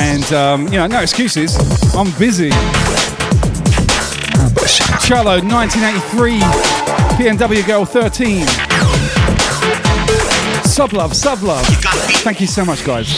and 0.00 0.32
um, 0.32 0.64
you 0.68 0.78
know, 0.78 0.86
no 0.86 1.00
excuses. 1.00 1.56
I'm 1.94 2.10
busy. 2.18 2.50
Charlo, 5.04 5.42
1983, 5.42 6.40
PNW 7.18 7.66
Girl 7.66 7.84
13. 7.84 8.46
Sub 10.64 10.92
love, 10.94 11.14
sub 11.14 11.42
love. 11.42 11.66
Thank 12.24 12.40
you 12.40 12.46
so 12.46 12.64
much, 12.64 12.84
guys. 12.84 13.08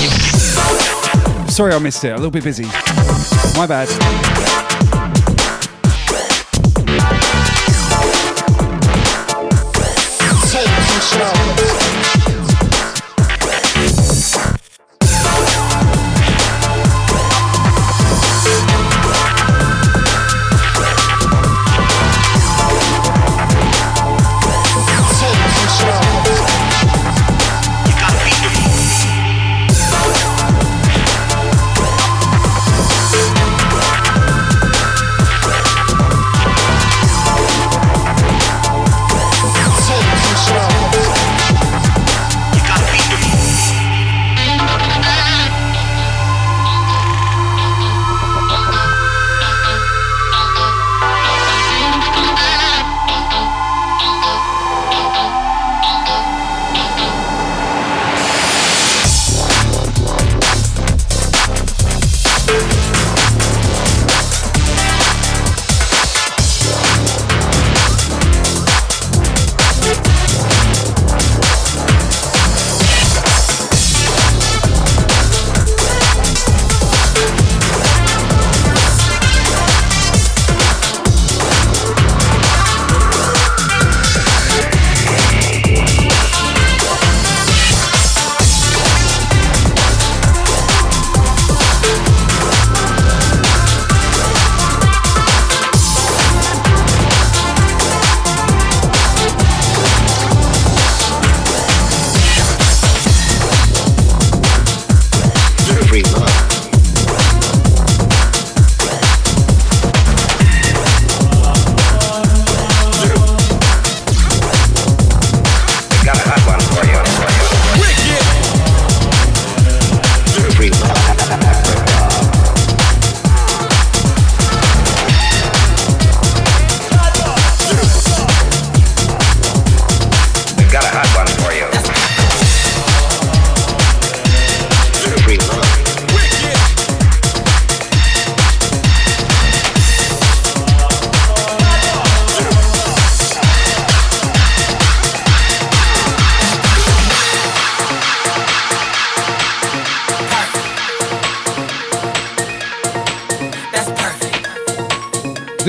Sorry 1.54 1.72
I 1.72 1.78
missed 1.78 2.04
it. 2.04 2.12
A 2.12 2.16
little 2.16 2.30
bit 2.30 2.44
busy. 2.44 2.64
My 3.56 3.66
bad. 3.66 3.88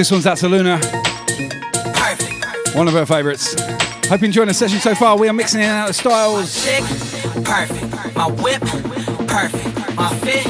This 0.04 0.12
one's 0.12 0.28
out 0.28 0.36
to 0.40 0.50
Luna. 0.50 0.82
One 2.76 2.90
of 2.90 2.94
her 2.94 3.06
favourites. 3.06 3.56
Hope 4.10 4.20
you're 4.20 4.26
enjoying 4.26 4.50
the 4.50 4.54
session 4.54 4.80
so 4.80 4.94
far. 4.94 5.18
We 5.18 5.30
are 5.30 5.34
mixing 5.34 5.62
in 5.62 5.68
and 5.68 5.78
out 5.78 5.90
of 5.92 5.96
styles. 5.96 6.66
Chick, 6.66 6.82
perfect. 7.46 8.14
My 8.14 8.30
whip, 8.30 8.60
perfect. 9.30 9.96
My 9.96 10.14
fit, 10.16 10.46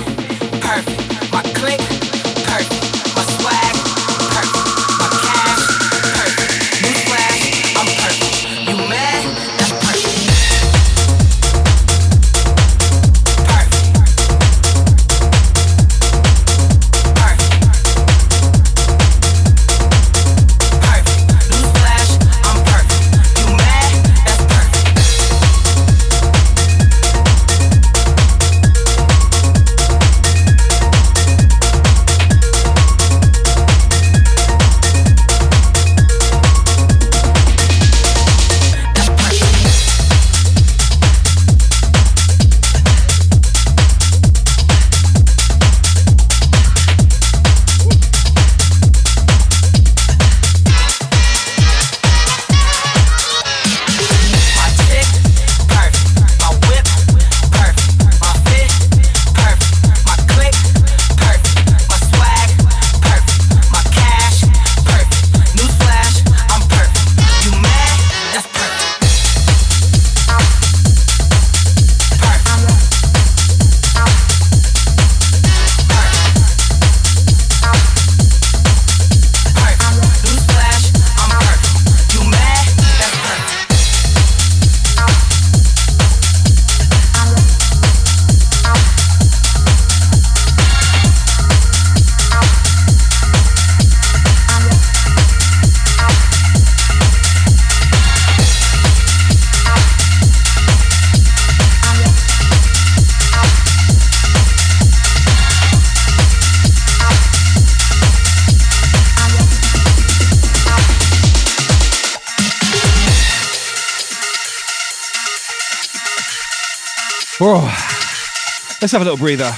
breather. 119.24 119.52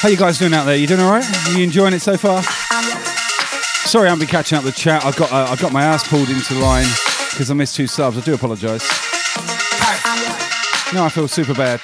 How 0.00 0.08
you 0.08 0.16
guys 0.16 0.38
doing 0.38 0.54
out 0.54 0.64
there? 0.64 0.76
You 0.76 0.86
doing 0.86 1.00
all 1.00 1.10
right? 1.10 1.26
You 1.50 1.62
enjoying 1.62 1.92
it 1.92 2.00
so 2.00 2.16
far? 2.16 2.42
Sorry, 2.42 4.06
I 4.06 4.08
haven't 4.08 4.20
been 4.20 4.28
catching 4.28 4.56
up 4.56 4.64
with 4.64 4.74
the 4.74 4.80
chat. 4.80 5.04
I've 5.04 5.14
got 5.14 5.30
uh, 5.30 5.46
I've 5.50 5.60
got 5.60 5.74
my 5.74 5.84
ass 5.84 6.08
pulled 6.08 6.30
into 6.30 6.54
line 6.54 6.86
because 7.28 7.50
I 7.50 7.54
missed 7.54 7.76
two 7.76 7.86
subs. 7.86 8.16
I 8.16 8.22
do 8.22 8.32
apologise. 8.32 8.80
No, 10.94 11.04
I 11.04 11.10
feel 11.10 11.28
super 11.28 11.52
bad. 11.52 11.82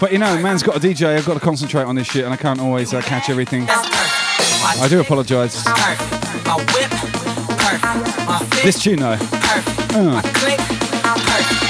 But 0.00 0.12
you 0.12 0.18
know, 0.18 0.40
man's 0.40 0.62
got 0.62 0.76
a 0.76 0.80
DJ. 0.80 1.16
I've 1.16 1.26
got 1.26 1.34
to 1.34 1.40
concentrate 1.40 1.82
on 1.82 1.96
this 1.96 2.06
shit, 2.06 2.26
and 2.26 2.32
I 2.32 2.36
can't 2.36 2.60
always 2.60 2.94
uh, 2.94 3.02
catch 3.02 3.28
everything. 3.28 3.66
I 3.68 4.86
do 4.88 5.00
apologise. 5.00 5.64
This 8.62 8.80
tune 8.80 9.00
though. 9.00 9.18
Uh 9.20 10.77
perfect. 11.20 11.67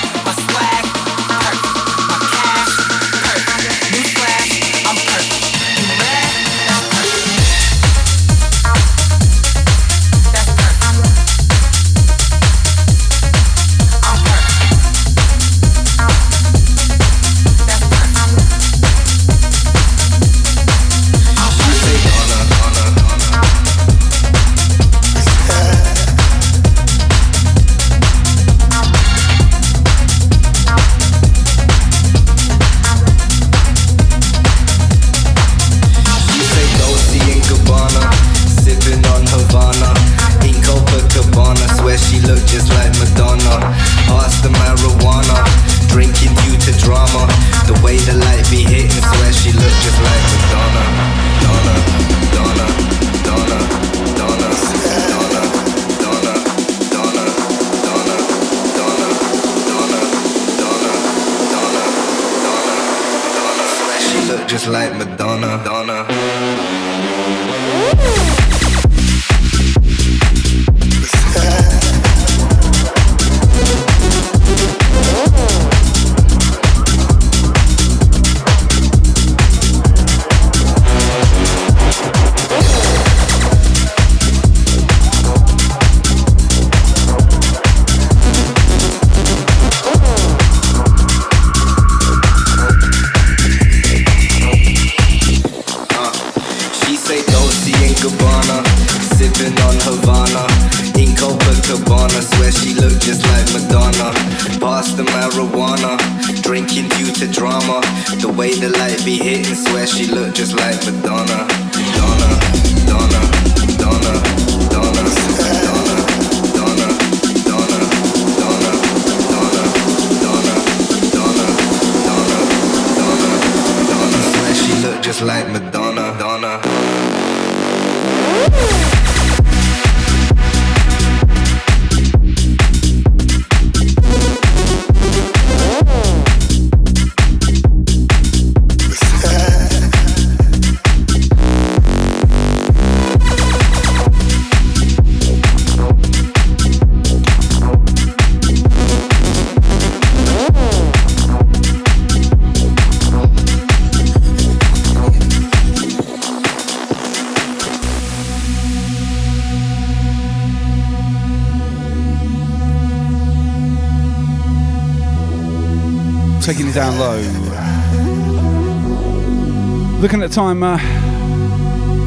Time, 170.39 170.63
uh, 170.63 170.79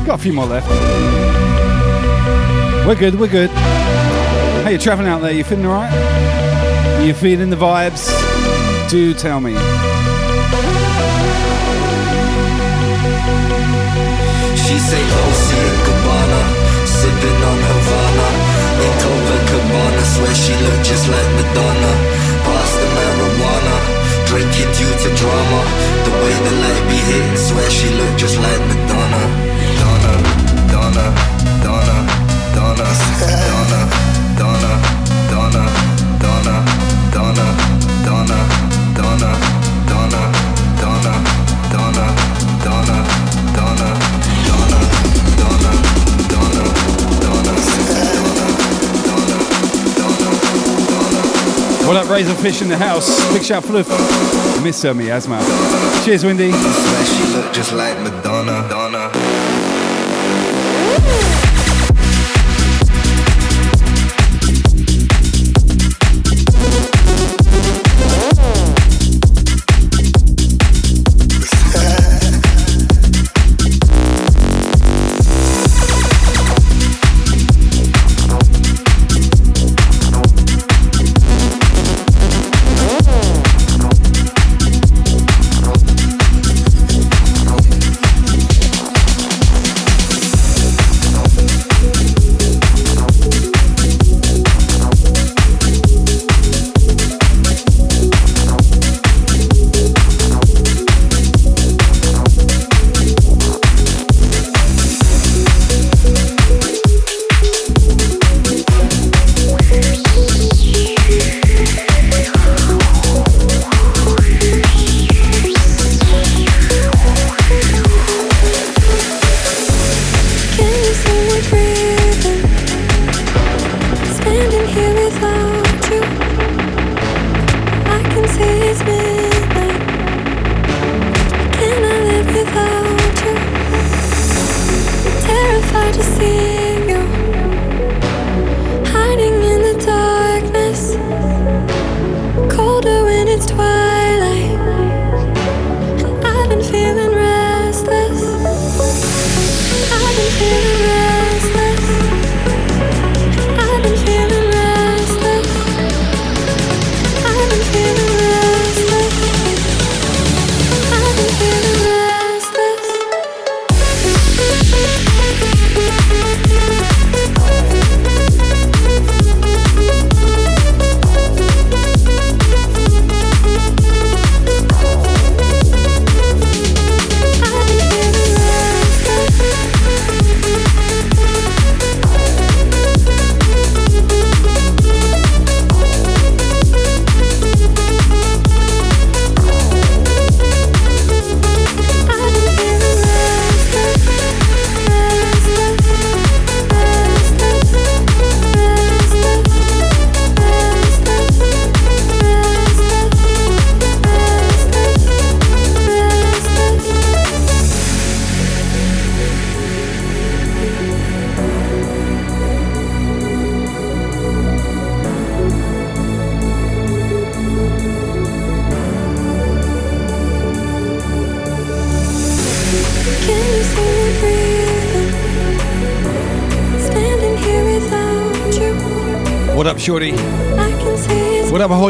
got 0.05 0.17
a 0.17 0.23
few 0.23 0.31
more 0.31 0.45
left. 0.45 0.69
We're 2.87 2.95
good, 2.95 3.19
we're 3.19 3.27
good. 3.27 3.49
How 4.63 4.69
you 4.69 4.77
traveling 4.77 5.09
out 5.09 5.21
there? 5.21 5.33
You 5.33 5.43
feeling 5.43 5.65
alright? 5.65 5.91
You 7.05 7.13
feeling 7.13 7.49
the 7.49 7.57
vibes? 7.57 8.07
Do 8.89 9.13
tell 9.13 9.41
me. 9.41 9.51
She 14.63 14.75
say 14.79 15.01
Dolce 15.11 15.59
and 15.67 15.79
Gabbana, 15.87 16.41
sipping 16.87 17.39
on 17.51 17.59
Havana. 17.67 18.27
In 18.85 18.93
Copacabana, 19.03 20.03
swear 20.13 20.33
she 20.43 20.53
look 20.63 20.79
just 20.87 21.05
like 21.11 21.29
Madonna. 21.35 21.93
Pass 22.47 22.71
the 22.79 22.87
marijuana, 22.95 23.70
drinking 24.31 24.71
due 24.79 24.95
to 25.03 25.09
drama. 25.19 25.61
The 26.05 26.11
way 26.23 26.33
the 26.47 26.53
light 26.63 26.83
be 26.87 26.95
hitting, 27.09 27.35
swear 27.35 27.69
she 27.69 27.89
looked 27.99 28.17
just 28.17 28.37
like 28.39 28.61
Madonna. 28.69 29.40
What 51.91 52.05
up, 52.05 52.07
Razorfish 52.07 52.61
in 52.61 52.69
the 52.69 52.77
house? 52.77 53.21
Big 53.33 53.43
shout 53.43 53.65
the 53.65 53.83
Miss 54.63 54.85
uh, 54.85 54.93
Miasma. 54.93 55.41
Cheers, 56.05 56.23
Windy. 56.23 56.51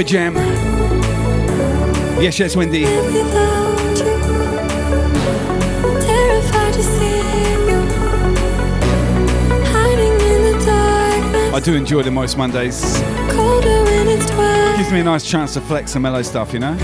It's 0.04 0.14
What 0.14 0.22
up, 0.22 0.34
Ahoy 0.34 0.34
Jam? 0.34 0.36
Yes, 2.22 2.40
yes, 2.40 2.56
Wendy. 2.56 2.86
without 2.86 3.98
you. 4.00 4.20
Terrified 6.02 6.74
to 6.74 6.82
see 6.82 7.20
you. 7.70 7.82
Hiding 9.68 10.20
in 10.22 10.42
the 10.52 10.66
darkness. 10.66 11.54
I 11.54 11.60
do 11.60 11.76
enjoy 11.76 12.02
the 12.02 12.10
Moist 12.12 12.36
Mondays. 12.36 13.00
Colder 13.30 13.84
when 13.84 14.08
it's 14.08 14.26
twilight. 14.26 14.78
Gives 14.78 14.92
me 14.92 15.02
a 15.02 15.04
nice 15.04 15.24
chance 15.24 15.54
to 15.54 15.62
flex 15.62 15.92
some 15.92 16.02
mellow 16.02 16.24
stuff, 16.24 16.52
you 16.52 16.60
know? 16.60 16.76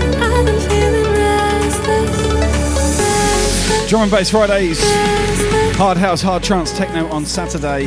Drum 3.88 4.02
and 4.02 4.10
bass 4.10 4.28
Fridays. 4.28 4.78
Hard 5.78 5.96
house, 5.96 6.20
hard 6.20 6.42
trance, 6.42 6.76
techno 6.76 7.08
on 7.08 7.24
Saturday. 7.24 7.86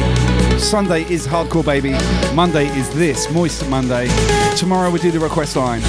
Sunday 0.58 1.04
is 1.04 1.28
hardcore, 1.28 1.64
baby. 1.64 1.92
Monday 2.34 2.66
is 2.76 2.90
this, 2.96 3.32
Moist 3.32 3.70
Monday. 3.70 4.08
Tomorrow 4.56 4.90
we 4.90 4.98
do 4.98 5.12
the 5.12 5.20
request 5.20 5.56
line. 5.56 5.80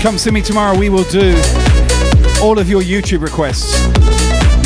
Come 0.00 0.16
see 0.16 0.30
me 0.30 0.40
tomorrow. 0.40 0.78
We 0.78 0.88
will 0.88 1.04
do 1.10 1.36
all 2.40 2.58
of 2.58 2.70
your 2.70 2.80
YouTube 2.80 3.20
requests. 3.20 3.86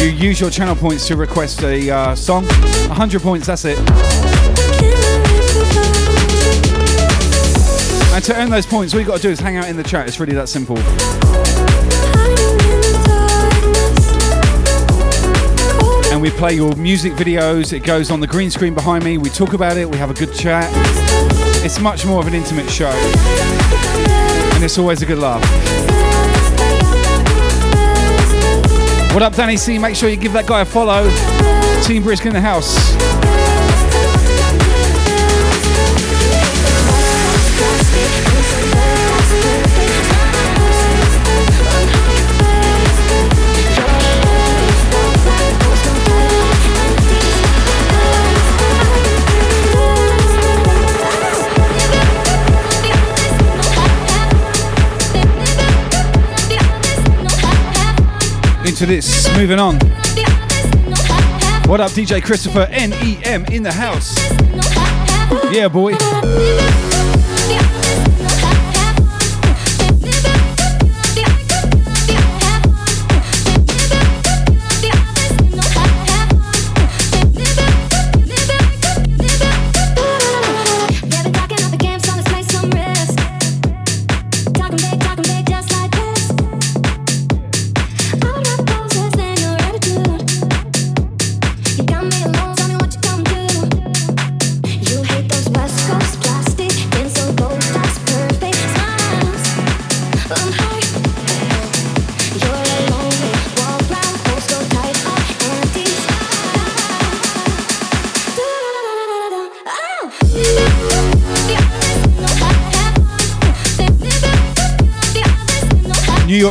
You 0.00 0.06
use 0.06 0.40
your 0.40 0.50
channel 0.50 0.76
points 0.76 1.08
to 1.08 1.16
request 1.16 1.64
a 1.64 1.90
uh, 1.90 2.14
song. 2.14 2.44
100 2.44 3.20
points, 3.22 3.48
that's 3.48 3.64
it. 3.64 4.29
And 8.20 8.26
to 8.26 8.36
earn 8.36 8.50
those 8.50 8.66
points, 8.66 8.92
all 8.92 9.00
you 9.00 9.06
got 9.06 9.16
to 9.16 9.22
do 9.22 9.30
is 9.30 9.40
hang 9.40 9.56
out 9.56 9.66
in 9.66 9.78
the 9.78 9.82
chat. 9.82 10.06
It's 10.06 10.20
really 10.20 10.34
that 10.34 10.50
simple. 10.50 10.76
And 16.12 16.20
we 16.20 16.28
play 16.28 16.52
your 16.52 16.76
music 16.76 17.14
videos. 17.14 17.72
It 17.72 17.80
goes 17.82 18.10
on 18.10 18.20
the 18.20 18.26
green 18.26 18.50
screen 18.50 18.74
behind 18.74 19.04
me. 19.04 19.16
We 19.16 19.30
talk 19.30 19.54
about 19.54 19.78
it. 19.78 19.88
We 19.88 19.96
have 19.96 20.10
a 20.10 20.12
good 20.12 20.34
chat. 20.34 20.68
It's 21.64 21.80
much 21.80 22.04
more 22.04 22.20
of 22.20 22.26
an 22.26 22.34
intimate 22.34 22.68
show. 22.68 22.90
And 24.52 24.62
it's 24.62 24.76
always 24.76 25.00
a 25.00 25.06
good 25.06 25.18
laugh. 25.18 25.40
What 29.14 29.22
up, 29.22 29.34
Danny 29.34 29.56
C? 29.56 29.78
Make 29.78 29.96
sure 29.96 30.10
you 30.10 30.18
give 30.18 30.34
that 30.34 30.46
guy 30.46 30.60
a 30.60 30.66
follow. 30.66 31.08
Team 31.84 32.02
Brisk 32.02 32.26
in 32.26 32.34
the 32.34 32.40
house. 32.42 32.76
This, 58.86 59.28
moving 59.36 59.58
on. 59.58 59.74
What 61.68 61.80
up, 61.80 61.90
DJ 61.90 62.24
Christopher 62.24 62.66
NEM 62.70 63.44
in 63.52 63.62
the 63.62 63.70
house? 63.70 64.16
Yeah, 65.52 65.68
boy. 65.68 65.92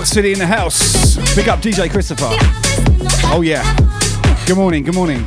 City 0.10 0.34
in 0.34 0.40
the 0.40 0.48
house. 0.48 1.18
Big 1.36 1.48
up 1.48 1.60
DJ 1.60 1.88
Christopher. 1.88 2.30
Oh, 3.32 3.42
yeah. 3.44 3.64
Good 4.48 4.58
morning, 4.58 4.84
good 4.84 4.96
morning. 4.96 5.24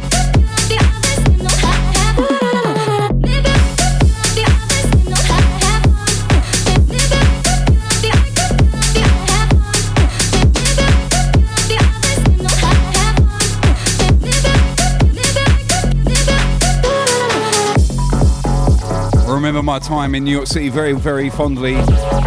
I 19.15 19.35
remember 19.35 19.63
my 19.63 19.79
time 19.79 20.17
in 20.17 20.25
New 20.25 20.33
York 20.33 20.49
City 20.49 20.69
very, 20.71 20.93
very 20.93 21.31
fondly, 21.31 21.75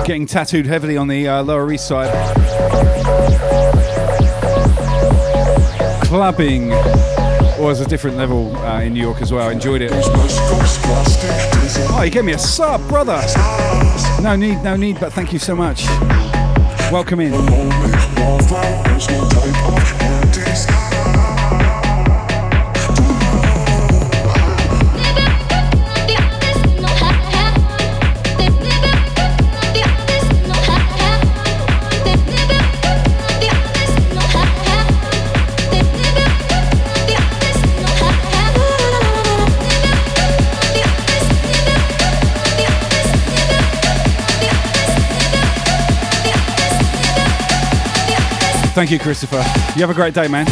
getting 0.06 0.25
tattooed 0.25 0.66
heavily 0.66 0.95
on 0.95 1.09
the 1.09 1.27
uh, 1.27 1.43
Lower 1.43 1.69
East 1.74 1.88
Side. 1.88 2.44
Clubbing 6.06 6.69
was 7.59 7.80
a 7.82 7.85
different 7.85 8.17
level 8.17 8.56
uh, 8.58 8.82
in 8.82 8.93
New 8.93 9.01
York 9.01 9.22
as 9.22 9.32
well. 9.32 9.48
I 9.50 9.51
enjoyed 9.51 9.82
it. 9.82 9.92
Oh, 11.92 12.01
you 12.03 12.11
gave 12.11 12.25
me 12.25 12.34
a 12.34 12.40
sub, 12.40 12.88
brother. 12.88 13.22
No 14.22 14.35
need, 14.35 14.61
no 14.64 14.75
need, 14.75 15.00
but 15.00 15.14
thank 15.14 15.34
you 15.34 15.40
so 15.40 15.56
much. 15.56 15.85
Welcome 16.92 17.19
in. 17.19 17.34
Thank 48.75 48.91
you, 48.91 48.99
Christopher. 48.99 49.37
You 49.77 49.87
have 49.87 49.89
a 49.89 49.93
great 49.93 50.13
day, 50.13 50.27
man. 50.27 50.45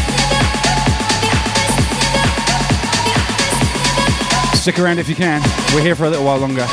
Stick 4.56 4.80
around 4.80 5.00
if 5.00 5.10
you 5.10 5.16
can. 5.16 5.42
We're 5.76 5.82
here 5.82 5.94
for 5.94 6.06
a 6.06 6.10
little 6.10 6.24
while 6.24 6.38
longer. 6.38 6.66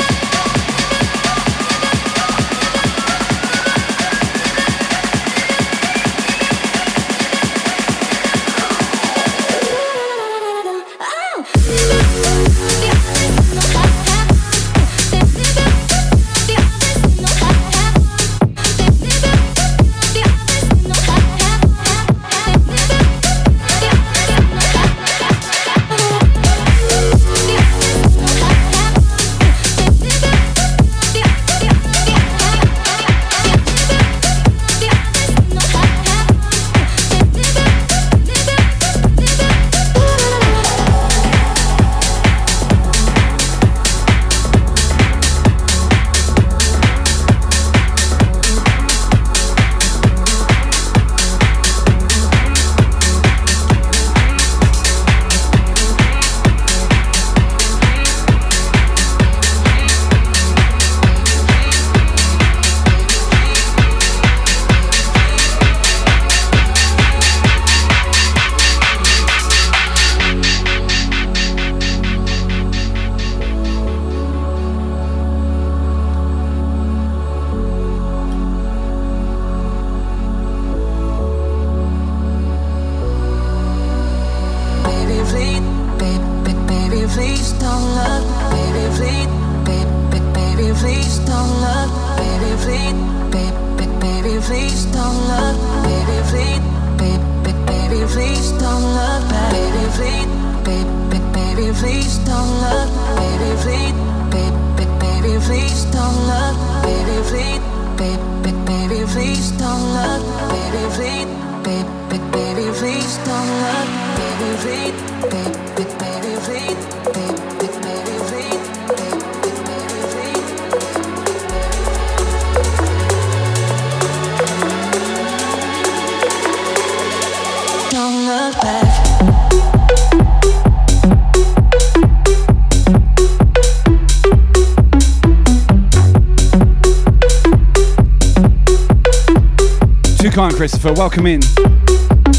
Christopher. 140.60 140.92
Welcome 140.92 141.26
in. 141.26 141.40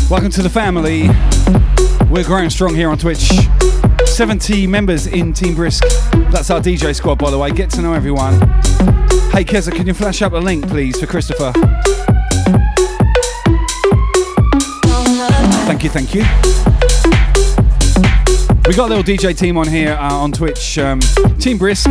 Welcome 0.08 0.30
to 0.30 0.44
the 0.44 0.50
family. 0.54 1.08
We're 2.08 2.24
growing 2.24 2.52
strong 2.52 2.76
here 2.76 2.88
on 2.88 3.00
Twitch. 3.00 3.32
70 4.06 4.68
members 4.68 5.08
in 5.08 5.34
Team 5.34 5.56
Brisk. 5.56 5.84
That's 6.30 6.52
our 6.52 6.62
DJ 6.62 6.96
squad, 6.96 7.18
by 7.18 7.32
the 7.32 7.40
way. 7.40 7.50
Get 7.50 7.72
to 7.72 7.82
know 7.82 7.94
everyone. 7.94 8.34
Hey, 9.32 9.44
Keza, 9.44 9.72
can 9.76 9.88
you 9.88 9.96
flash 9.96 10.22
up 10.22 10.34
a 10.34 10.38
link, 10.38 10.68
please, 10.68 11.00
for 11.00 11.08
Christopher? 11.08 11.52
Thank 15.66 15.84
you, 15.84 15.90
thank 15.90 16.14
you. 16.14 16.22
We 18.68 18.76
got 18.76 18.86
a 18.86 18.94
little 18.94 19.04
DJ 19.04 19.36
team 19.36 19.58
on 19.58 19.68
here 19.68 19.94
uh, 19.94 20.14
on 20.14 20.32
Twitch. 20.32 20.78
Um, 20.78 21.00
team 21.40 21.58
Brisk. 21.58 21.90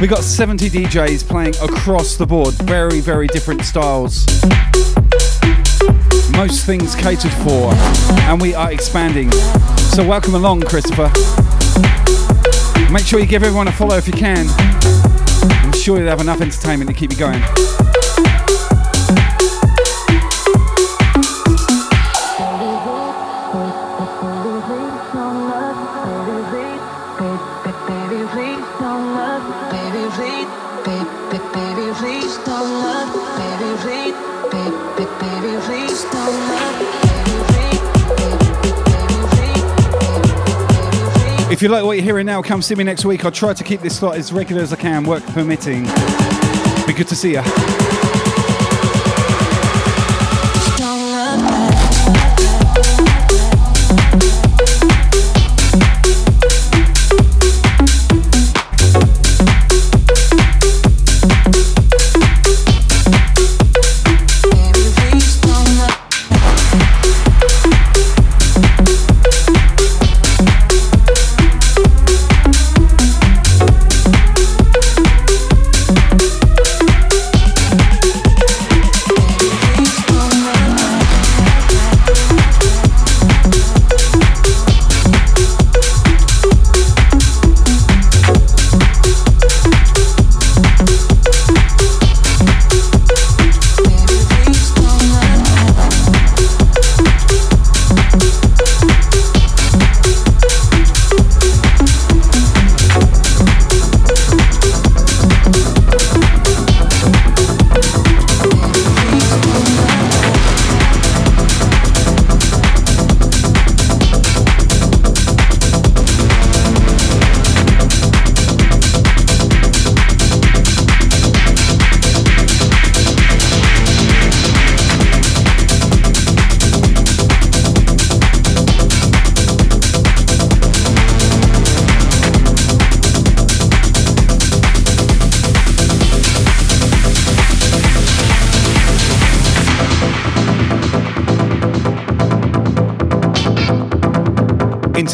We 0.00 0.06
got 0.06 0.24
70 0.24 0.70
DJs 0.70 1.28
playing 1.28 1.56
across 1.56 2.16
the 2.16 2.26
board. 2.26 2.54
Very, 2.54 3.00
very 3.00 3.26
different 3.26 3.66
styles. 3.66 4.24
Most 6.36 6.64
things 6.64 6.94
catered 6.94 7.32
for, 7.32 7.72
and 8.28 8.40
we 8.40 8.54
are 8.54 8.72
expanding. 8.72 9.30
So, 9.92 10.06
welcome 10.06 10.34
along, 10.34 10.62
Christopher. 10.62 11.10
Make 12.90 13.06
sure 13.06 13.20
you 13.20 13.26
give 13.26 13.42
everyone 13.42 13.68
a 13.68 13.72
follow 13.72 13.96
if 13.96 14.06
you 14.06 14.12
can. 14.12 14.46
I'm 15.64 15.72
sure 15.72 15.98
you'll 15.98 16.08
have 16.08 16.20
enough 16.20 16.40
entertainment 16.40 16.88
to 16.90 16.94
keep 16.94 17.12
you 17.12 17.18
going. 17.18 17.42
If 41.62 41.66
you 41.66 41.70
like 41.72 41.84
what 41.84 41.92
you're 41.92 42.02
hearing 42.02 42.26
now, 42.26 42.42
come 42.42 42.60
see 42.60 42.74
me 42.74 42.82
next 42.82 43.04
week. 43.04 43.24
I'll 43.24 43.30
try 43.30 43.54
to 43.54 43.62
keep 43.62 43.82
this 43.82 43.96
slot 43.96 44.16
as 44.16 44.32
regular 44.32 44.62
as 44.62 44.72
I 44.72 44.76
can, 44.76 45.04
work 45.04 45.22
permitting. 45.26 45.84
Be 46.88 46.92
good 46.92 47.06
to 47.06 47.14
see 47.14 47.34
you. 47.34 48.11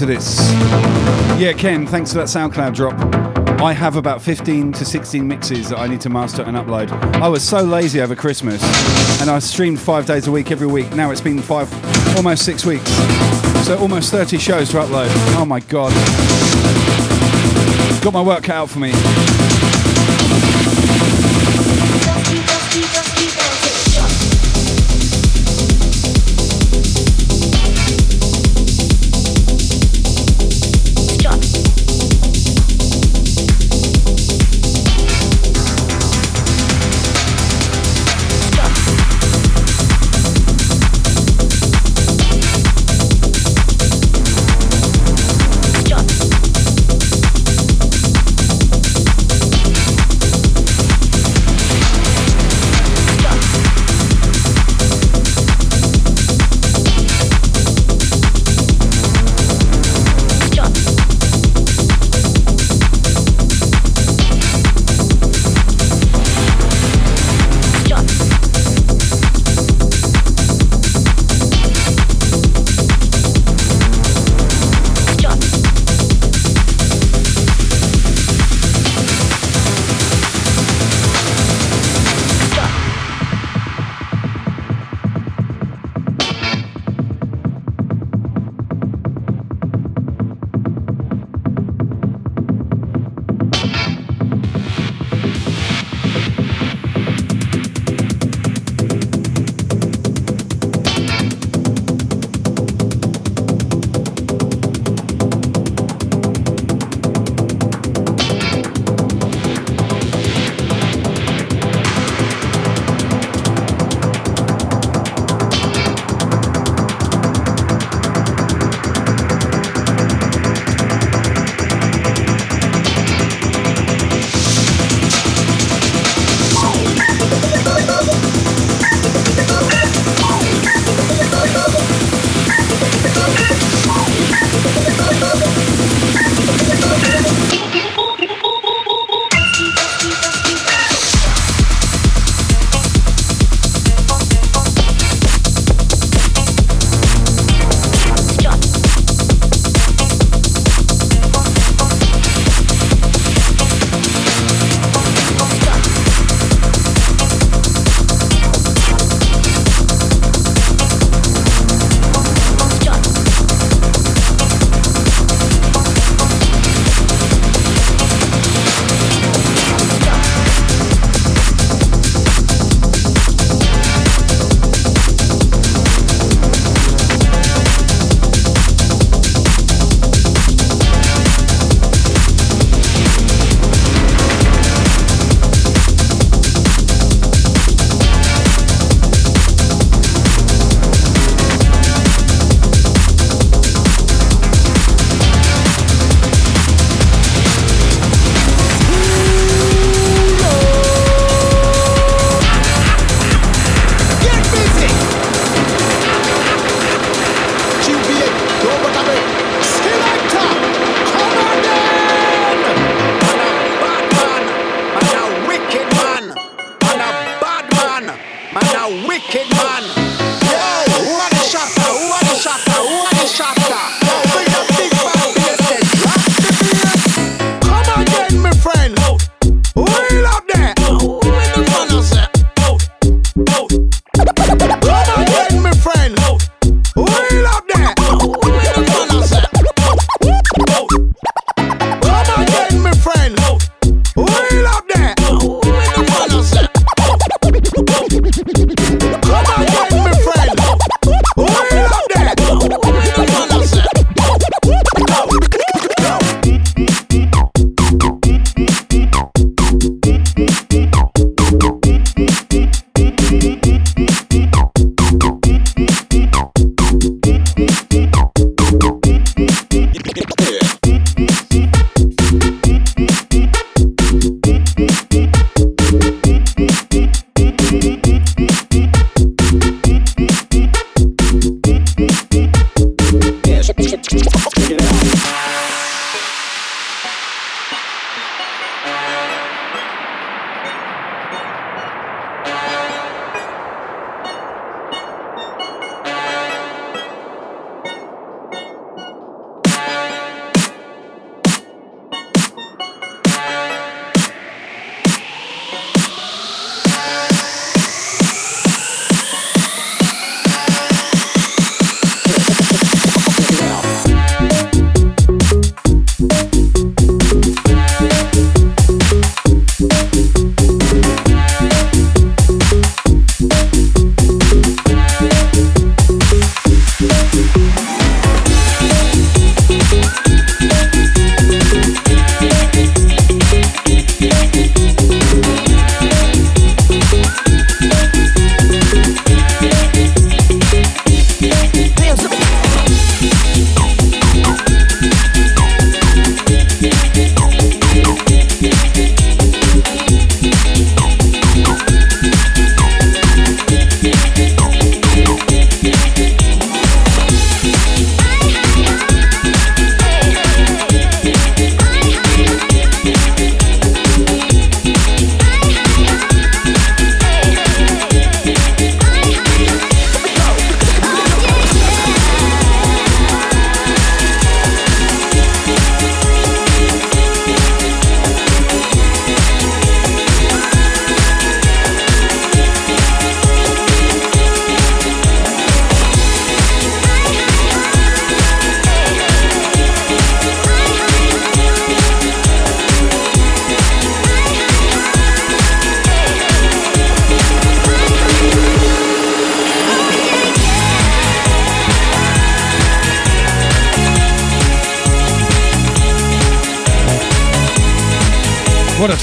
Into 0.01 0.15
this. 0.15 0.39
Yeah, 1.41 1.53
Ken, 1.53 1.87
thanks 1.87 2.13
for 2.13 2.19
that 2.19 2.29
SoundCloud 2.29 2.75
drop. 2.75 2.95
I 3.61 3.73
have 3.73 3.97
about 3.97 4.23
15 4.23 4.73
to 4.75 4.85
16 4.85 5.27
mixes 5.27 5.71
that 5.71 5.79
I 5.79 5.89
need 5.89 6.01
to 6.03 6.09
master 6.09 6.43
and 6.43 6.57
upload. 6.57 6.93
I 7.15 7.27
was 7.27 7.43
so 7.43 7.63
lazy 7.63 8.01
over 8.01 8.15
Christmas 8.15 8.63
and 9.21 9.29
I 9.29 9.41
streamed 9.41 9.81
five 9.81 10.07
days 10.07 10.29
a 10.29 10.31
week 10.31 10.53
every 10.53 10.69
week. 10.69 10.95
Now 10.95 11.11
it's 11.11 11.21
been 11.21 11.43
five, 11.43 11.69
almost 12.17 12.45
six 12.45 12.65
weeks. 12.65 12.89
So 13.67 13.77
almost 13.81 14.13
30 14.13 14.39
shows 14.39 14.71
to 14.71 14.77
upload. 14.77 15.09
Oh 15.37 15.45
my 15.45 15.61
God. 15.61 15.93
Got 18.03 18.13
my 18.13 18.23
work 18.23 18.45
cut 18.45 18.55
out 18.55 18.71
for 18.71 18.79
me. 18.79 18.93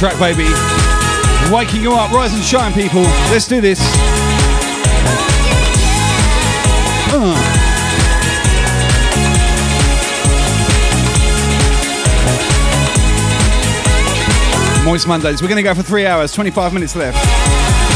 track, 0.05 0.19
baby. 0.19 0.47
Waking 1.51 1.81
you 1.81 1.93
up, 1.93 2.11
rise 2.11 2.33
and 2.35 2.43
shine, 2.43 2.73
people. 2.73 3.01
Let's 3.31 3.47
do 3.47 3.59
this. 3.59 3.79
Uh. 7.11 7.33
Moist 14.85 15.07
Mondays. 15.07 15.41
We're 15.41 15.47
going 15.47 15.57
to 15.57 15.63
go 15.63 15.73
for 15.73 15.81
three 15.81 16.05
hours, 16.05 16.31
25 16.33 16.73
minutes 16.73 16.95
left. 16.95 17.94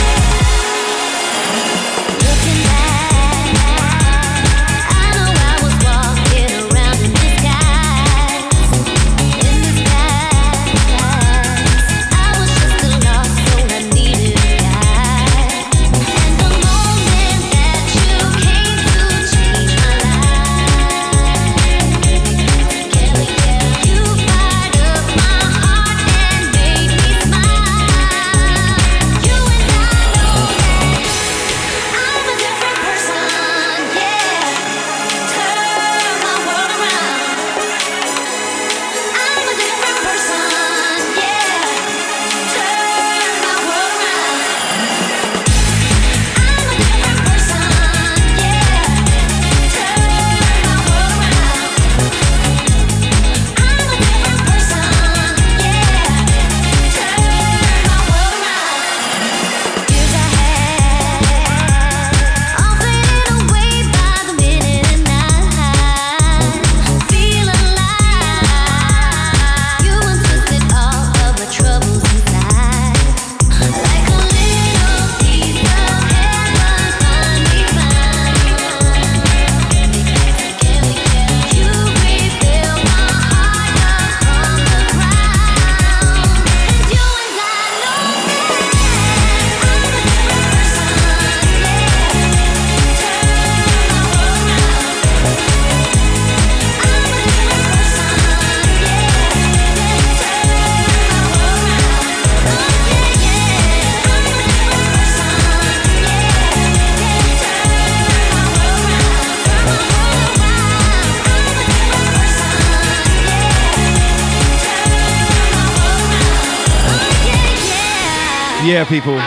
Yeah, 118.80 118.85
people. 118.85 119.19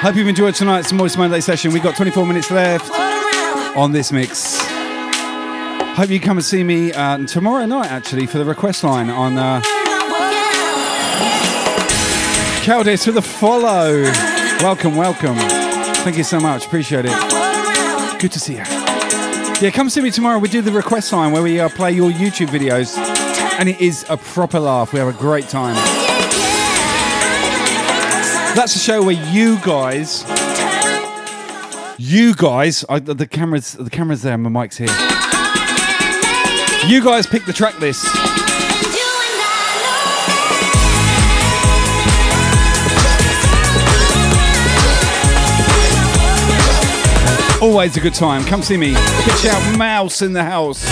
Hope 0.00 0.14
you've 0.14 0.28
enjoyed 0.28 0.54
tonight's 0.54 0.92
Moist 0.92 1.18
Monday 1.18 1.40
session. 1.40 1.72
We've 1.72 1.82
got 1.82 1.96
24 1.96 2.24
minutes 2.24 2.52
left 2.52 2.88
on 3.76 3.90
this 3.90 4.12
mix. 4.12 4.60
Hope 5.96 6.08
you 6.08 6.20
come 6.20 6.36
and 6.36 6.44
see 6.44 6.62
me 6.62 6.92
uh, 6.92 7.18
tomorrow 7.26 7.66
night, 7.66 7.90
actually, 7.90 8.26
for 8.26 8.38
the 8.38 8.44
request 8.44 8.84
line 8.84 9.10
on 9.10 9.36
uh, 9.38 9.60
Caldis 12.62 13.08
with 13.08 13.16
a 13.16 13.22
follow. 13.22 14.04
Welcome, 14.62 14.94
welcome. 14.94 15.34
Thank 16.04 16.16
you 16.16 16.22
so 16.22 16.38
much. 16.38 16.66
Appreciate 16.66 17.06
it. 17.06 18.20
Good 18.20 18.30
to 18.30 18.38
see 18.38 18.52
you. 18.52 18.64
Yeah, 19.60 19.70
come 19.74 19.90
see 19.90 20.00
me 20.00 20.12
tomorrow. 20.12 20.38
We 20.38 20.48
do 20.48 20.62
the 20.62 20.70
request 20.70 21.12
line 21.12 21.32
where 21.32 21.42
we 21.42 21.58
uh, 21.58 21.70
play 21.70 21.90
your 21.90 22.12
YouTube 22.12 22.50
videos, 22.50 22.96
and 23.58 23.68
it 23.68 23.80
is 23.80 24.06
a 24.08 24.16
proper 24.16 24.60
laugh. 24.60 24.92
We 24.92 25.00
have 25.00 25.08
a 25.08 25.18
great 25.18 25.48
time. 25.48 25.99
That's 28.54 28.74
a 28.76 28.78
show 28.78 29.02
where 29.02 29.32
you 29.32 29.58
guys, 29.60 30.24
you 31.98 32.34
guys, 32.34 32.84
I, 32.88 32.98
the 32.98 33.26
cameras, 33.26 33.72
the 33.72 33.88
cameras 33.88 34.22
there, 34.22 34.36
my 34.36 34.50
mic's 34.50 34.76
here. 34.76 34.88
You 36.86 37.02
guys 37.02 37.26
pick 37.26 37.44
the 37.44 37.52
track 37.52 37.78
list. 37.80 38.04
Always 47.62 47.96
a 47.96 48.00
good 48.00 48.14
time. 48.14 48.44
Come 48.44 48.62
see 48.62 48.76
me. 48.76 48.94
Pitch 48.94 49.44
out 49.46 49.78
Mouse 49.78 50.22
in 50.22 50.32
the 50.32 50.42
house. 50.42 50.84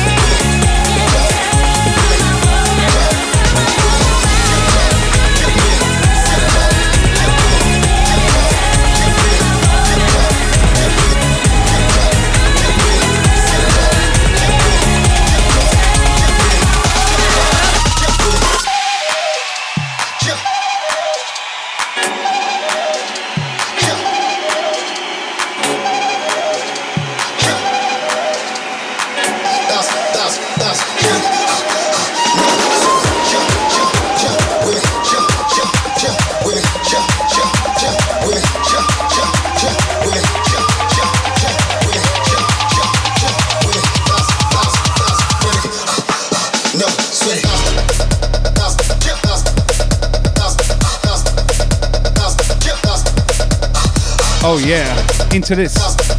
Into 55.39 55.55
this. 55.55 56.18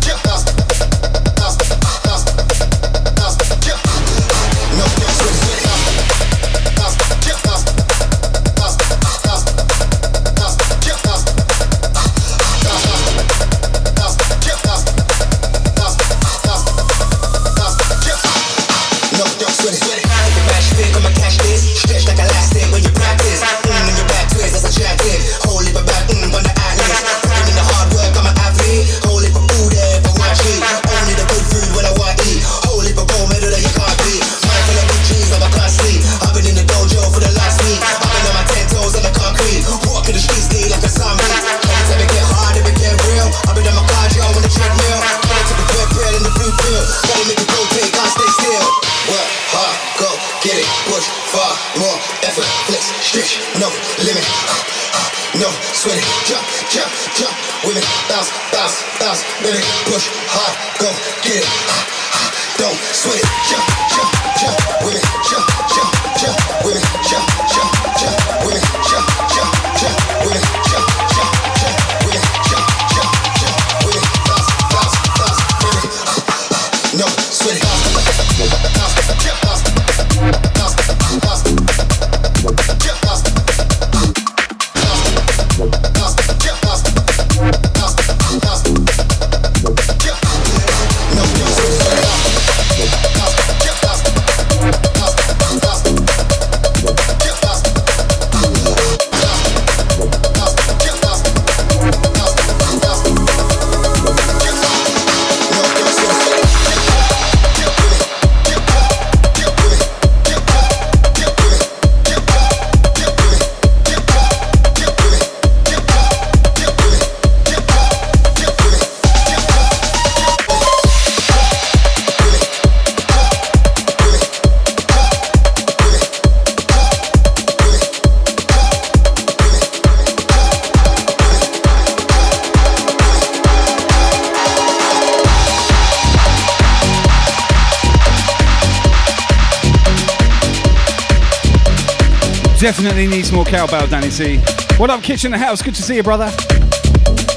Needs 143.72 143.90
Danny 143.90 144.10
C. 144.10 144.38
What 144.78 144.90
up, 144.90 145.04
Kitchen 145.04 145.32
the 145.32 145.38
House? 145.38 145.62
Good 145.62 145.76
to 145.76 145.84
see 145.84 145.96
you, 145.96 146.04
brother. 146.04 146.30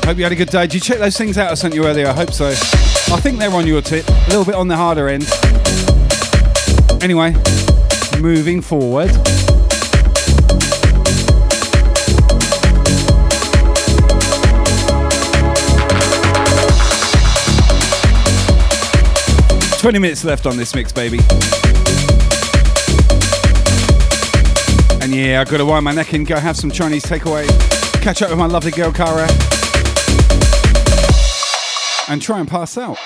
Hope 0.05 0.17
you 0.17 0.23
had 0.23 0.33
a 0.33 0.37
good 0.37 0.49
day. 0.49 0.63
Did 0.63 0.75
you 0.75 0.81
check 0.81 0.99
those 0.99 1.17
things 1.17 1.37
out 1.37 1.51
I 1.51 1.55
sent 1.55 1.75
you 1.75 1.85
earlier? 1.85 2.07
I 2.07 2.13
hope 2.13 2.33
so. 2.33 2.49
I 2.49 3.21
think 3.21 3.39
they're 3.39 3.51
on 3.51 3.67
your 3.67 3.83
tip. 3.83 4.09
A 4.09 4.29
little 4.29 4.45
bit 4.45 4.55
on 4.55 4.69
the 4.69 4.77
harder 4.77 5.09
end. 5.09 5.25
Anyway, 7.03 7.35
moving 8.21 8.63
forward. 8.63 9.11
Twenty 19.81 19.99
minutes 19.99 20.25
left 20.25 20.47
on 20.47 20.57
this 20.57 20.75
mix, 20.75 20.93
baby. 20.93 21.19
And 25.03 25.13
yeah, 25.13 25.41
I've 25.41 25.49
got 25.51 25.57
to 25.57 25.67
wind 25.67 25.85
my 25.85 25.93
neck 25.93 26.13
and 26.13 26.25
go 26.25 26.39
have 26.39 26.57
some 26.57 26.71
Chinese 26.71 27.03
takeaway, 27.03 27.45
catch 28.03 28.23
up 28.23 28.31
with 28.31 28.39
my 28.39 28.47
lovely 28.47 28.71
girl 28.71 28.93
Kara, 28.93 29.27
and 32.09 32.23
try 32.23 32.39
and 32.39 32.49
pass 32.49 32.79
out. 32.79 32.97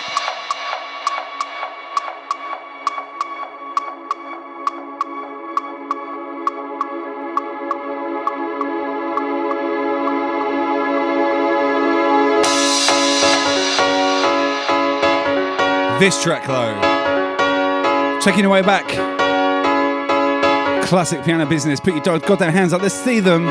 This 15.98 16.22
track, 16.22 16.46
though, 16.46 18.20
taking 18.20 18.44
away 18.44 18.60
back. 18.60 19.15
Classic 20.86 21.24
piano 21.24 21.44
business. 21.46 21.80
Put 21.80 22.06
your 22.06 22.18
goddamn 22.20 22.52
hands 22.52 22.72
up. 22.72 22.80
Let's 22.80 22.94
see 22.94 23.18
them. 23.18 23.44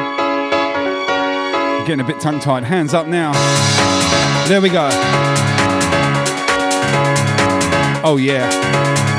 Getting 1.86 2.00
a 2.00 2.08
bit 2.08 2.22
tongue 2.22 2.40
tied. 2.40 2.64
Hands 2.64 2.94
up 2.94 3.08
now. 3.08 3.34
There 4.48 4.62
we 4.62 4.70
go. 4.70 4.90
Oh, 8.04 8.18
yeah. 8.18 9.15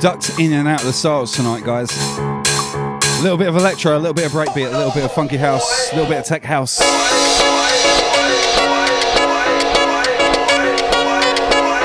Ducked 0.00 0.38
in 0.38 0.54
and 0.54 0.66
out 0.66 0.80
of 0.80 0.86
the 0.86 0.92
styles 0.94 1.36
tonight, 1.36 1.62
guys. 1.62 1.90
A 2.08 3.22
little 3.22 3.36
bit 3.36 3.48
of 3.48 3.56
electro, 3.56 3.98
a 3.98 3.98
little 3.98 4.14
bit 4.14 4.24
of 4.24 4.32
breakbeat, 4.32 4.72
a 4.72 4.76
little 4.76 4.92
bit 4.92 5.04
of 5.04 5.12
funky 5.12 5.36
house, 5.36 5.92
a 5.92 5.96
little 5.96 6.08
bit 6.08 6.20
of 6.20 6.24
tech 6.24 6.42
house. 6.42 6.80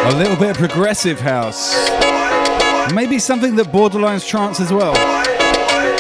A 0.06 0.18
little 0.18 0.38
bit 0.38 0.52
of 0.52 0.58
progressive 0.58 1.20
house. 1.20 1.76
Maybe 2.94 3.20
something 3.20 3.58
that 3.58 3.68
borderlines 3.68 4.26
trance 4.26 4.62
as 4.62 4.72
well. 4.72 4.94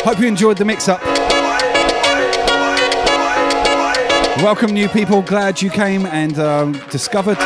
Hope 0.06 0.18
you 0.20 0.28
enjoyed 0.28 0.58
the 0.58 0.64
mix 0.64 0.88
up. 0.88 1.04
Welcome, 4.42 4.72
new 4.72 4.88
people. 4.88 5.22
Glad 5.22 5.62
you 5.62 5.70
came 5.70 6.06
and 6.06 6.40
um, 6.40 6.72
discovered. 6.92 7.38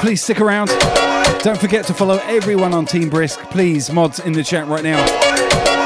Please 0.00 0.22
stick 0.22 0.40
around. 0.40 0.70
Don't 1.42 1.58
forget 1.58 1.84
to 1.86 1.94
follow 1.94 2.18
everyone 2.24 2.74
on 2.74 2.84
Team 2.86 3.08
Brisk. 3.08 3.38
Please, 3.50 3.90
mods 3.92 4.18
in 4.18 4.32
the 4.32 4.42
chat 4.42 4.66
right 4.66 4.82
now. 4.82 5.04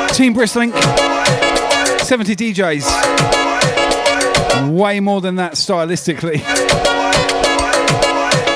Team 0.08 0.32
Brisk 0.32 0.56
link, 0.56 0.74
70 0.74 2.36
DJs. 2.36 2.86
Way 4.76 5.00
more 5.00 5.20
than 5.20 5.36
that 5.36 5.52
stylistically. 5.52 6.42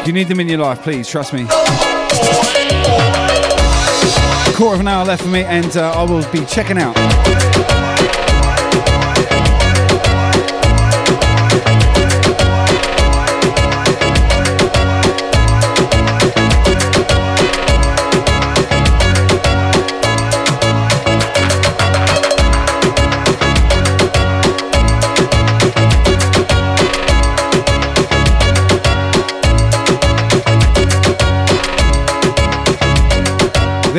You 0.06 0.12
need 0.12 0.28
them 0.28 0.40
in 0.40 0.48
your 0.48 0.58
life, 0.58 0.82
please, 0.82 1.08
trust 1.08 1.32
me. 1.32 1.42
A 1.42 1.46
quarter 4.56 4.74
of 4.74 4.80
an 4.80 4.88
hour 4.88 5.04
left 5.04 5.22
for 5.22 5.28
me, 5.28 5.42
and 5.44 5.76
uh, 5.76 5.92
I 5.92 6.02
will 6.02 6.24
be 6.30 6.44
checking 6.46 6.78
out. 6.78 7.45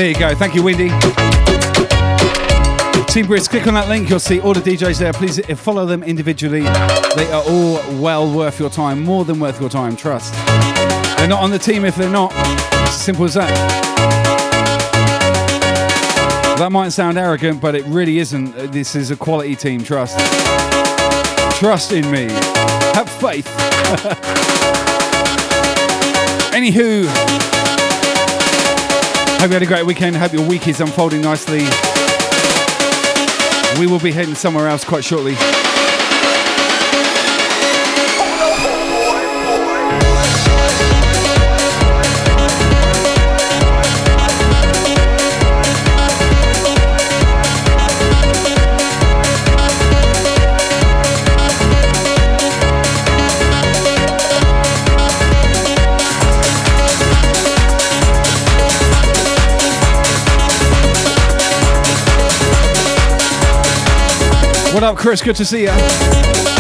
There 0.08 0.14
you 0.14 0.20
go. 0.22 0.34
Thank 0.36 0.56
you, 0.56 0.64
Wendy. 0.64 0.88
Team 3.12 3.28
Brisk, 3.28 3.52
click 3.52 3.68
on 3.68 3.74
that 3.74 3.88
link. 3.90 4.10
You'll 4.10 4.22
see 4.22 4.40
all 4.40 4.54
the 4.54 4.62
DJs 4.62 5.00
there. 5.00 5.12
Please 5.12 5.38
uh, 5.38 5.54
follow 5.54 5.86
them 5.86 6.02
individually. 6.02 6.62
They 6.62 7.30
are 7.30 7.44
all 7.46 7.74
well 8.02 8.34
worth 8.34 8.58
your 8.58 8.70
time, 8.70 9.04
more 9.04 9.26
than 9.26 9.38
worth 9.38 9.60
your 9.60 9.70
time, 9.70 9.98
trust. 9.98 10.34
They're 11.18 11.28
not 11.28 11.44
on 11.44 11.52
the 11.52 11.60
team 11.60 11.84
if 11.84 11.98
they're 11.98 12.10
not. 12.10 12.32
It's 12.32 12.96
as 12.96 13.02
simple 13.02 13.26
as 13.26 13.34
that. 13.34 13.50
That 16.58 16.72
might 16.72 16.94
sound 16.94 17.18
arrogant, 17.18 17.60
but 17.60 17.76
it 17.76 17.84
really 17.88 18.20
isn't. 18.20 18.56
Uh, 18.56 18.68
this 18.68 18.96
is 18.96 19.12
a 19.12 19.18
quality 19.18 19.58
team, 19.58 19.84
trust. 19.84 20.18
Trust 21.60 21.92
in 21.92 22.10
me. 22.10 22.28
Have 22.94 23.10
faith. 23.10 23.46
Anywho, 26.54 27.57
Hope 29.40 29.50
you 29.50 29.54
had 29.54 29.62
a 29.62 29.68
great 29.68 29.86
weekend. 29.86 30.16
Hope 30.16 30.34
your 30.34 30.48
week 30.48 30.68
is 30.68 30.82
unfolding 30.82 31.22
nicely. 31.22 31.60
We 33.80 33.86
will 33.86 34.00
be 34.00 34.12
heading 34.12 34.34
somewhere 34.34 34.68
else 34.68 34.84
quite 34.84 35.06
shortly. 35.06 35.36
Chris? 64.98 65.22
Good 65.22 65.36
to 65.36 65.46
see 65.46 65.62
you. 65.62 66.57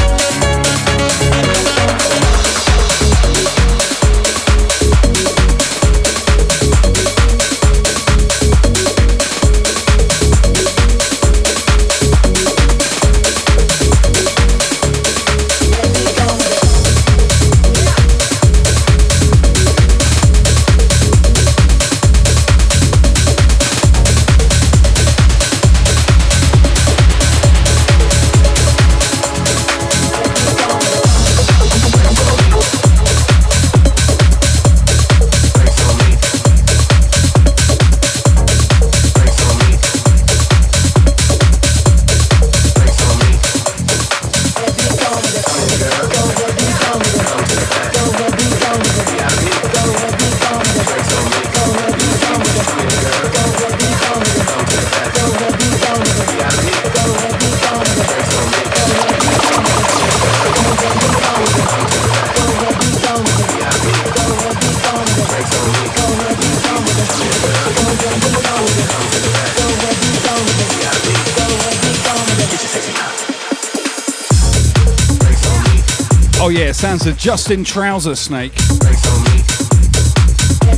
Of 77.08 77.18
Justin 77.18 77.64
Trouser 77.64 78.16
Snake. 78.16 78.52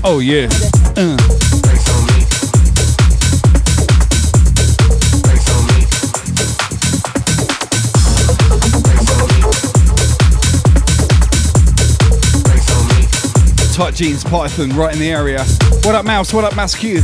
Oh 0.04 0.20
yeah. 0.22 0.48
Uh. 0.96 1.18
Tight 13.74 13.96
jeans 13.96 14.24
Python 14.24 14.70
right 14.76 14.94
in 14.94 15.00
the 15.00 15.10
area. 15.10 15.44
What 15.84 15.96
up, 15.96 16.06
Mouse? 16.06 16.34
What 16.34 16.44
up, 16.44 16.56
Mass 16.56 16.76
Q? 16.76 17.02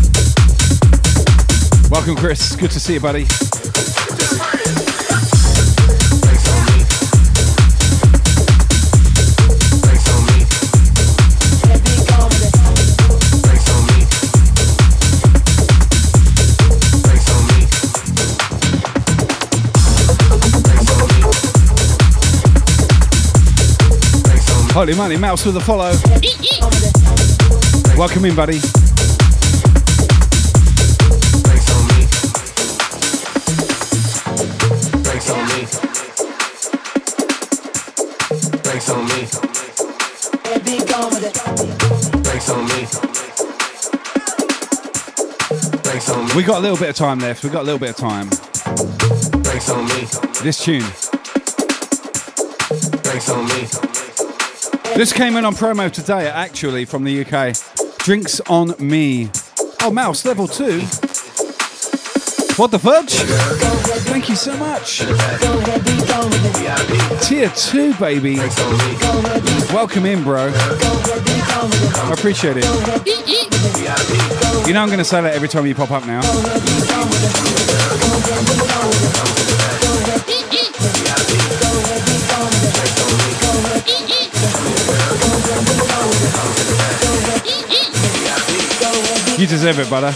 Welcome, 1.89 2.15
Chris. 2.15 2.55
Good 2.55 2.71
to 2.71 2.79
see 2.79 2.95
you, 2.95 2.99
buddy. 2.99 3.25
Holy 24.75 24.93
moly, 24.93 25.15
Mouse 25.15 25.45
with 25.45 25.55
a 25.55 25.61
follow. 25.61 25.93
Welcome 27.97 28.25
in, 28.25 28.35
buddy. 28.35 28.59
We 46.35 46.43
got 46.43 46.57
a 46.57 46.59
little 46.59 46.75
bit 46.75 46.89
of 46.89 46.95
time 46.97 47.19
left. 47.19 47.45
We 47.45 47.49
got 47.49 47.61
a 47.61 47.63
little 47.63 47.79
bit 47.79 47.91
of 47.91 47.95
time. 47.95 48.29
This 50.43 50.61
tune. 50.61 50.83
This 54.95 55.11
came 55.11 55.35
in 55.35 55.43
on 55.43 55.53
promo 55.53 55.91
today, 55.91 56.29
actually, 56.29 56.85
from 56.85 57.03
the 57.03 57.25
UK. 57.25 57.53
Drinks 57.97 58.39
on 58.47 58.75
me. 58.79 59.29
Oh, 59.81 59.91
Mouse, 59.91 60.23
level 60.23 60.47
two. 60.47 60.79
What 62.55 62.71
the 62.71 62.79
fudge? 62.79 63.11
Thank 64.05 64.29
you 64.29 64.37
so 64.37 64.55
much. 64.55 64.99
Tier 67.27 67.49
two, 67.49 67.93
baby. 67.95 68.37
Welcome 69.73 70.05
in, 70.05 70.23
bro. 70.23 70.49
I 70.55 72.11
appreciate 72.13 72.55
it. 72.57 72.63
You 74.65 74.73
know 74.73 74.81
I'm 74.81 74.87
going 74.87 74.99
to 74.99 75.03
say 75.03 75.19
that 75.19 75.33
every 75.33 75.49
time 75.49 75.65
you 75.65 75.75
pop 75.75 75.91
up 75.91 76.07
now. 76.07 76.21
You 89.37 89.47
deserve 89.47 89.79
it, 89.79 89.89
brother. 89.89 90.13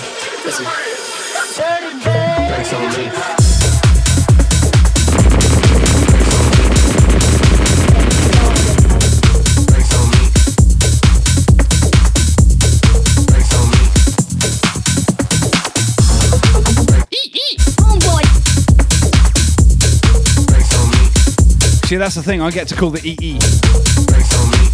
See, 21.90 21.98
that's 21.98 22.14
the 22.14 22.22
thing. 22.24 22.40
I 22.40 22.52
get 22.52 22.68
to 22.68 22.76
call 22.76 22.92
the 22.92 23.02
EE. 23.04 24.69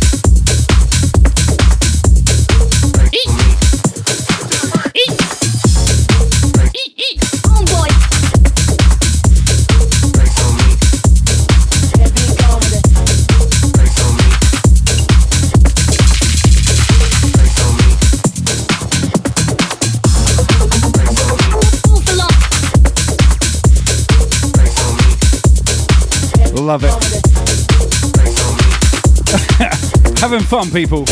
Having 30.26 30.48
fun, 30.48 30.72
people. 30.72 31.06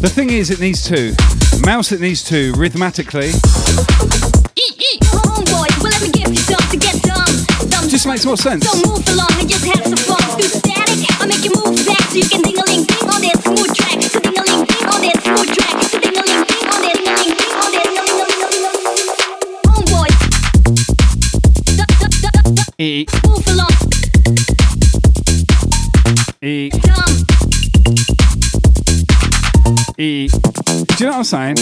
The 0.00 0.10
thing 0.12 0.28
is, 0.28 0.50
it 0.50 0.60
needs 0.60 0.86
two. 0.86 1.14
Mouse, 1.64 1.90
it 1.92 2.02
needs 2.02 2.22
two. 2.22 2.52
Rhythmatically, 2.52 3.32
just 7.88 8.06
makes 8.06 8.26
more 8.26 8.36
sense. 8.36 8.68
So 8.68 8.76
move 8.86 9.08
along 9.08 9.30
and 9.40 9.48
just 9.48 9.64
have 9.64 9.82
some 9.82 9.96
fun. 9.96 10.38
Do 10.38 10.44
static, 10.44 11.22
I 11.22 11.26
make 11.26 11.42
you 11.42 11.52
move 11.54 11.86
back 11.86 12.02
so 12.10 12.18
you 12.18 12.28
can 12.28 12.42
ding 12.42 12.63
you 31.04 31.10
know 31.10 31.18
what 31.18 31.34
I'm 31.34 31.54
saying? 31.54 31.56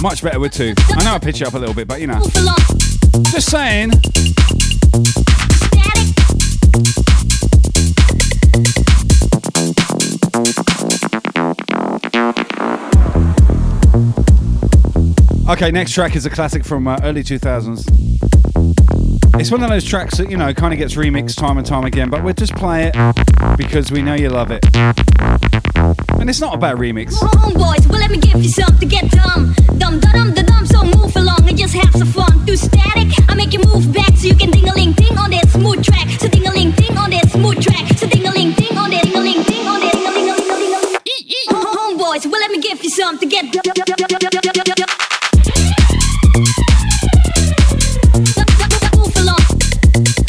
Much 0.00 0.22
better 0.22 0.40
with 0.40 0.54
two. 0.54 0.72
I 0.96 1.04
know 1.04 1.12
I 1.12 1.18
pitch 1.18 1.40
you 1.40 1.46
up 1.46 1.52
a 1.52 1.58
little 1.58 1.74
bit, 1.74 1.86
but 1.86 2.00
you 2.00 2.06
know. 2.06 2.22
Just 3.30 3.50
saying. 3.50 3.90
Okay, 15.50 15.70
next 15.70 15.92
track 15.92 16.16
is 16.16 16.24
a 16.24 16.30
classic 16.30 16.64
from 16.64 16.88
uh, 16.88 16.98
early 17.02 17.22
2000s. 17.22 17.84
It's 19.38 19.50
one 19.50 19.62
of 19.62 19.68
those 19.68 19.84
tracks 19.84 20.16
that, 20.16 20.30
you 20.30 20.38
know, 20.38 20.54
kind 20.54 20.72
of 20.72 20.78
gets 20.78 20.94
remixed 20.94 21.36
time 21.36 21.58
and 21.58 21.66
time 21.66 21.84
again, 21.84 22.08
but 22.08 22.24
we'll 22.24 22.32
just 22.32 22.54
play 22.54 22.90
it 22.94 23.56
because 23.58 23.92
we 23.92 24.00
know 24.00 24.14
you 24.14 24.30
love 24.30 24.50
it. 24.50 24.64
And 26.22 26.30
it's 26.30 26.40
not 26.40 26.54
a 26.54 26.56
bad 26.56 26.76
remix. 26.76 27.14
Homeboys, 27.14 27.84
well 27.90 27.98
let 27.98 28.08
me 28.08 28.16
give 28.16 28.40
you 28.40 28.48
something 28.48 28.78
to 28.78 28.86
get 28.86 29.10
dumb. 29.10 29.56
Dumb, 29.76 29.98
da 29.98 30.12
dum, 30.12 30.32
da 30.32 30.42
dum, 30.42 30.64
so 30.66 30.84
move 30.84 31.16
along 31.16 31.48
and 31.48 31.58
just 31.58 31.74
have 31.74 31.92
some 31.96 32.06
fun. 32.06 32.46
Do 32.46 32.54
static, 32.54 33.08
I 33.28 33.34
make 33.34 33.52
you 33.52 33.58
move 33.66 33.92
back 33.92 34.16
so 34.16 34.28
you 34.28 34.36
can 34.36 34.52
ding 34.52 34.68
a 34.68 34.72
ling 34.72 34.92
ding 34.92 35.18
on 35.18 35.30
that 35.30 35.48
smooth 35.48 35.84
track. 35.84 36.08
So 36.20 36.28
ding 36.28 36.46
a 36.46 36.52
ling 36.52 36.70
ding 36.78 36.96
on 36.96 37.10
that 37.10 37.28
smooth 37.28 37.60
track. 37.60 37.98
So 37.98 38.06
ding 38.06 38.24
a 38.24 38.30
ling 38.30 38.52
ding 38.52 38.78
on 38.78 38.90
that 38.90 39.02
ding 39.02 39.16
a 39.16 39.18
ling 39.18 39.42
ding 39.42 39.66
on 39.66 39.80
that 39.80 39.94
ding 39.98 40.06
a 40.06 40.10
ling 40.14 40.46
ding 40.46 40.46
a 40.46 40.78
ling 40.78 40.98
ding. 41.02 41.48
Homeboys, 41.50 42.30
well 42.30 42.40
let 42.40 42.52
me 42.52 42.60
give 42.60 42.80
you 42.84 42.90
something 42.90 43.28
to 43.28 43.34
get 43.34 43.42
Move 48.94 49.16
along, 49.16 49.42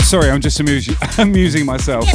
Sorry, 0.02 0.32
I'm 0.32 0.42
just 0.42 0.60
amusing, 0.60 0.96
amusing 1.20 1.68
myself. 1.68 2.10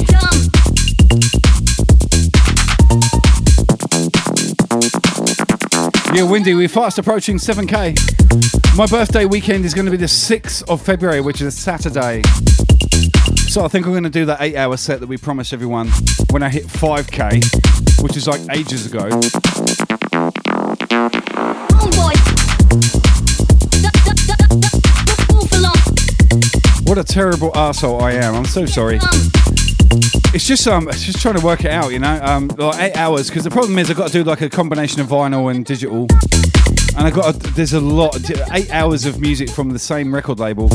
Get 6.09 6.17
dumb. 6.17 6.27
Yeah, 6.27 6.31
Windy, 6.31 6.55
we're 6.55 6.69
fast 6.69 6.99
approaching 6.99 7.37
7k. 7.37 8.77
My 8.77 8.87
birthday 8.87 9.25
weekend 9.25 9.65
is 9.65 9.75
going 9.75 9.87
to 9.87 9.91
be 9.91 9.97
the 9.97 10.07
6th 10.07 10.69
of 10.69 10.83
February, 10.83 11.21
which 11.21 11.41
is 11.41 11.47
a 11.49 11.53
Saturday. 11.53 12.23
So 13.49 13.65
I 13.65 13.69
think 13.69 13.87
we're 13.87 13.93
going 13.93 14.05
to 14.05 14.11
do 14.11 14.27
that 14.27 14.41
eight 14.41 14.57
hour 14.57 14.77
set 14.77 15.01
that 15.01 15.09
we 15.09 15.17
promised 15.17 15.53
everyone 15.53 15.89
when 16.31 16.43
I 16.43 16.49
hit 16.49 16.65
5k, 16.67 18.03
which 18.03 18.17
is 18.17 18.29
like 18.29 18.41
ages 18.53 18.87
ago. 18.87 19.09
Homeboys. 21.73 22.25
Move 25.33 25.53
along, 25.53 25.77
What 26.85 26.99
a 26.99 27.05
terrible 27.05 27.57
asshole 27.57 28.03
I 28.03 28.13
am. 28.13 28.35
I'm 28.35 28.45
so 28.45 28.67
sorry. 28.67 28.99
It's 30.35 30.47
just 30.47 30.67
um, 30.69 30.89
it's 30.89 31.05
just 31.05 31.21
trying 31.23 31.37
to 31.37 31.45
work 31.45 31.65
it 31.65 31.71
out, 31.71 31.91
you 31.93 31.99
know. 31.99 32.21
Um, 32.23 32.49
like 32.59 32.81
eight 32.81 32.97
hours 32.97 33.29
because 33.29 33.45
the 33.45 33.51
problem 33.51 33.79
is 33.79 33.91
I've 33.91 33.97
got 33.97 34.09
to 34.09 34.13
do 34.13 34.25
like 34.25 34.41
a 34.41 34.51
combination 34.51 35.01
of 35.01 35.09
vinyl 35.09 35.51
and 35.51 35.65
digital, 35.65 36.07
and 36.97 37.07
I 37.07 37.11
got 37.11 37.35
to, 37.35 37.51
there's 37.53 37.73
a 37.73 37.81
lot 37.81 38.17
eight 38.53 38.71
hours 38.73 39.07
of 39.07 39.21
music 39.21 39.49
from 39.49 39.71
the 39.71 39.79
same 39.79 40.15
record 40.15 40.39
label 40.39 40.69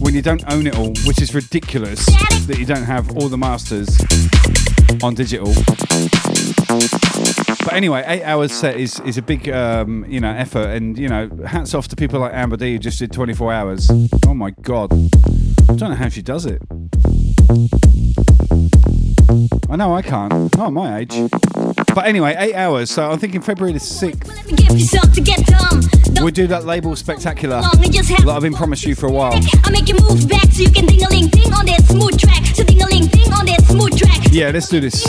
when 0.00 0.14
you 0.14 0.22
don't 0.22 0.42
own 0.52 0.66
it 0.66 0.76
all, 0.76 0.92
which 1.06 1.22
is 1.22 1.34
ridiculous 1.34 2.04
that 2.46 2.56
you 2.58 2.66
don't 2.66 2.84
have 2.84 3.16
all 3.16 3.28
the 3.28 3.38
masters 3.38 3.98
on 5.02 5.14
digital. 5.14 5.52
But 7.64 7.74
anyway, 7.74 8.04
eight 8.06 8.24
hours 8.24 8.52
set 8.52 8.76
is 8.76 9.00
is 9.00 9.18
a 9.18 9.22
big 9.22 9.48
um, 9.48 10.04
you 10.08 10.20
know 10.20 10.30
effort, 10.30 10.68
and 10.70 10.98
you 10.98 11.08
know 11.08 11.30
hats 11.46 11.74
off 11.74 11.88
to 11.88 11.96
people 11.96 12.20
like 12.20 12.34
Amber 12.34 12.56
D 12.56 12.72
who 12.72 12.78
just 12.78 12.98
did 12.98 13.12
24 13.12 13.52
hours. 13.52 13.90
Oh 14.26 14.34
my 14.34 14.50
god, 14.50 14.92
I 14.92 15.74
don't 15.74 15.90
know 15.90 15.94
how 15.94 16.08
she 16.08 16.22
does 16.22 16.44
it. 16.44 16.60
I 19.68 19.76
know 19.76 19.94
I 19.94 20.02
can't. 20.02 20.56
Not 20.56 20.72
my 20.72 20.98
age. 20.98 21.14
But 21.94 22.06
anyway, 22.06 22.34
eight 22.38 22.54
hours. 22.54 22.90
So 22.90 23.10
I'm 23.10 23.18
thinking 23.18 23.40
February 23.40 23.72
the 23.72 23.78
6th. 23.80 24.56
Give 24.56 24.70
yourself 24.78 25.12
to 25.14 25.20
get 25.20 25.44
dumb. 25.46 25.80
We'll 26.22 26.30
do 26.30 26.46
that 26.46 26.64
label 26.64 26.94
spectacular 26.96 27.60
Long 27.60 27.84
and 27.84 27.92
just 27.92 28.08
have- 28.10 28.24
that 28.24 28.32
I've 28.36 28.42
been 28.42 28.54
promised 28.54 28.84
you 28.86 28.94
for 28.94 29.06
a 29.06 29.12
while. 29.12 29.38
I 29.64 29.70
make 29.70 29.88
you 29.88 29.96
move 30.00 30.28
back 30.28 30.50
so 30.52 30.62
you 30.62 30.70
can 30.70 30.86
ding 30.86 31.02
a 31.04 31.08
ling 31.08 31.28
ding 31.28 31.52
on 31.52 31.66
that 31.66 31.84
smooth 31.86 32.18
track. 32.18 32.44
So 32.54 32.64
ding 32.64 32.80
a 32.80 32.86
ling 32.86 33.06
ding 33.06 33.32
on 33.32 33.46
that 33.46 33.64
smooth 33.66 33.96
track. 33.98 34.28
Yeah, 34.30 34.50
let's 34.50 34.68
do 34.68 34.80
this. 34.80 35.04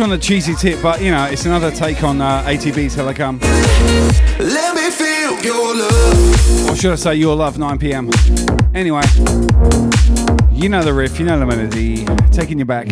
Much 0.00 0.04
on 0.04 0.16
the 0.18 0.18
cheesy 0.18 0.54
tip, 0.54 0.80
but 0.82 1.02
you 1.02 1.10
know, 1.10 1.26
it's 1.26 1.44
another 1.44 1.70
take 1.70 2.02
on 2.02 2.22
uh, 2.22 2.42
ATB 2.44 2.90
Till 2.90 3.06
I 3.06 3.12
Come. 3.12 3.38
Let 4.38 4.74
me 4.74 4.90
feel 4.90 5.38
your 5.42 5.76
love. 5.76 6.70
Or 6.70 6.74
should 6.74 6.92
I 6.92 6.94
say 6.94 7.16
your 7.16 7.36
love, 7.36 7.58
9 7.58 7.78
pm. 7.78 8.08
Anyway, 8.74 9.02
you 10.52 10.70
know 10.70 10.82
the 10.82 10.94
riff, 10.94 11.18
you 11.18 11.26
know 11.26 11.38
the 11.38 11.44
melody, 11.44 12.06
taking 12.32 12.58
you 12.58 12.64
back. 12.64 12.86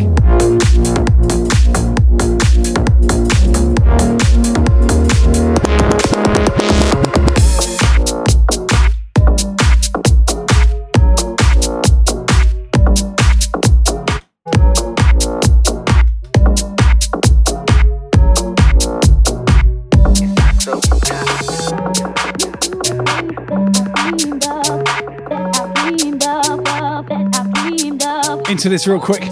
Into 28.59 28.67
this 28.67 28.87
real 28.87 28.99
quick. 28.99 29.23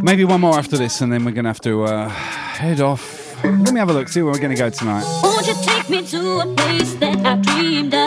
Maybe 0.00 0.24
one 0.24 0.42
more 0.42 0.56
after 0.56 0.76
this, 0.76 1.00
and 1.00 1.12
then 1.12 1.24
we're 1.24 1.32
gonna 1.32 1.48
have 1.48 1.60
to 1.62 1.82
uh, 1.82 2.08
head 2.08 2.80
off. 2.80 3.42
Let 3.42 3.72
me 3.72 3.80
have 3.80 3.90
a 3.90 3.92
look, 3.92 4.06
see 4.06 4.22
where 4.22 4.32
we're 4.32 4.38
gonna 4.38 4.54
go 4.54 4.70
tonight. 4.70 5.02
Won't 5.24 5.44
you 5.44 5.54
take 5.60 5.90
me 5.90 6.06
to 6.06 6.38
a 6.38 6.54
place 6.54 6.94
that 6.94 7.26
I've 7.26 7.42
dreamed 7.42 7.92
of? 7.92 8.03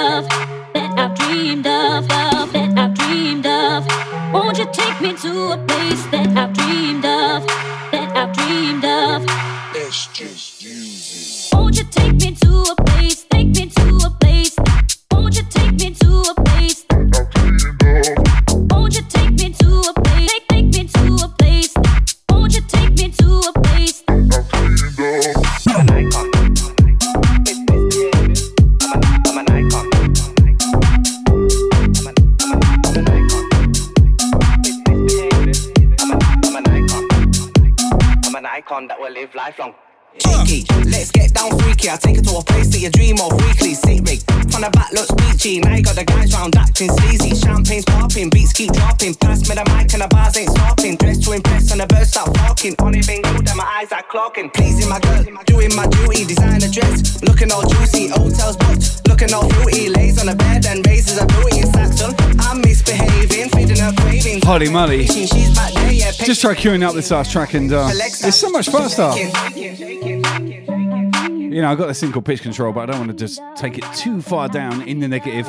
Holy 64.58 64.72
moly. 64.72 65.06
She's 65.06 65.56
back 65.56 65.72
there, 65.72 65.92
yeah. 65.92 66.10
Just 66.10 66.42
try 66.42 66.56
queuing 66.56 66.82
up 66.82 66.95
this 66.95 67.11
last 67.11 67.32
track 67.32 67.53
and 67.53 67.72
uh, 67.72 67.92
it's 67.94 68.38
so 68.38 68.50
much 68.50 68.69
faster. 68.69 69.11
You 69.56 71.61
know, 71.61 71.69
I've 71.69 71.77
got 71.77 71.86
this 71.86 72.00
thing 72.00 72.11
called 72.11 72.26
pitch 72.26 72.42
control, 72.42 72.74
but 72.74 72.80
I 72.82 72.86
don't 72.88 73.06
want 73.06 73.11
to 73.11 73.26
just 73.26 73.40
take 73.56 73.77
it 73.77 73.84
too 73.94 74.19
far 74.19 74.50
down 74.50 74.82
in 74.88 75.00
the 75.00 75.08
negative. 75.08 75.48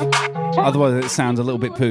Otherwise, 0.59 1.03
it 1.03 1.09
sounds 1.09 1.39
a 1.39 1.43
little 1.43 1.57
bit 1.57 1.73
poo. 1.73 1.89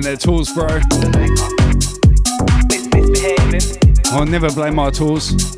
Blaming 0.00 0.02
their 0.02 0.16
tools, 0.16 0.52
bro. 0.52 0.66
I'll 4.12 4.26
never 4.26 4.50
blame 4.50 4.74
my 4.74 4.90
tools. 4.90 5.56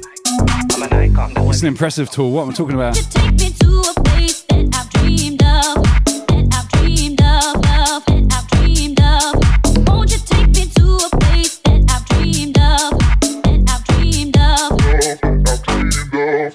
I'm 0.75 0.83
an 0.83 0.93
icon. 0.93 1.33
It's 1.49 1.63
an 1.63 1.69
impressive 1.69 2.11
tool. 2.11 2.31
What 2.33 2.43
am 2.43 2.51
I 2.51 2.53
talking 2.53 2.75
about? 2.75 2.95
Take 2.95 3.33
me 3.33 3.51
to 3.51 3.81
a 3.81 3.95
place 4.03 4.43
that 4.43 4.69
I've 4.75 4.91
dreamed 4.91 5.43
of, 5.43 5.83
that 6.29 6.49
I've 6.53 6.69
dreamed 6.71 7.21
of, 7.21 7.57
of, 7.57 8.05
that 8.07 8.27
I've 8.33 8.49
dreamed 8.51 9.01
of. 9.01 9.89
Won't 9.89 10.11
you 10.13 10.19
take 10.19 10.49
me 10.49 10.67
to 10.67 10.85
a 10.97 11.09
place 11.19 11.59
that 11.59 11.85
I've 11.91 12.05
dreamed 12.07 12.59
of, 12.59 12.99
that 13.43 13.65
I've 13.69 13.85
dreamed 13.85 14.37
of? 14.37 14.73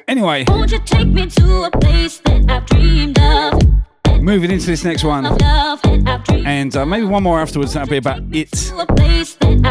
Anyway, 0.07 0.45
Won't 0.48 0.72
you 0.72 0.80
take 0.80 1.07
me 1.07 1.27
to 1.27 1.64
a 1.64 1.72
place 1.72 2.19
that 2.19 2.49
I've 2.49 2.66
dreamed 2.66 3.19
of, 3.19 3.61
moving 4.22 4.51
into 4.51 4.67
this 4.67 4.83
next 4.83 5.03
one. 5.03 5.25
And 6.58 6.76
uh, 6.76 6.88
maybe 6.88 7.06
one 7.06 7.22
more 7.22 7.40
afterwards. 7.40 7.74
That'll 7.74 7.88
be 7.88 7.98
about 7.98 8.24
it 8.32 8.50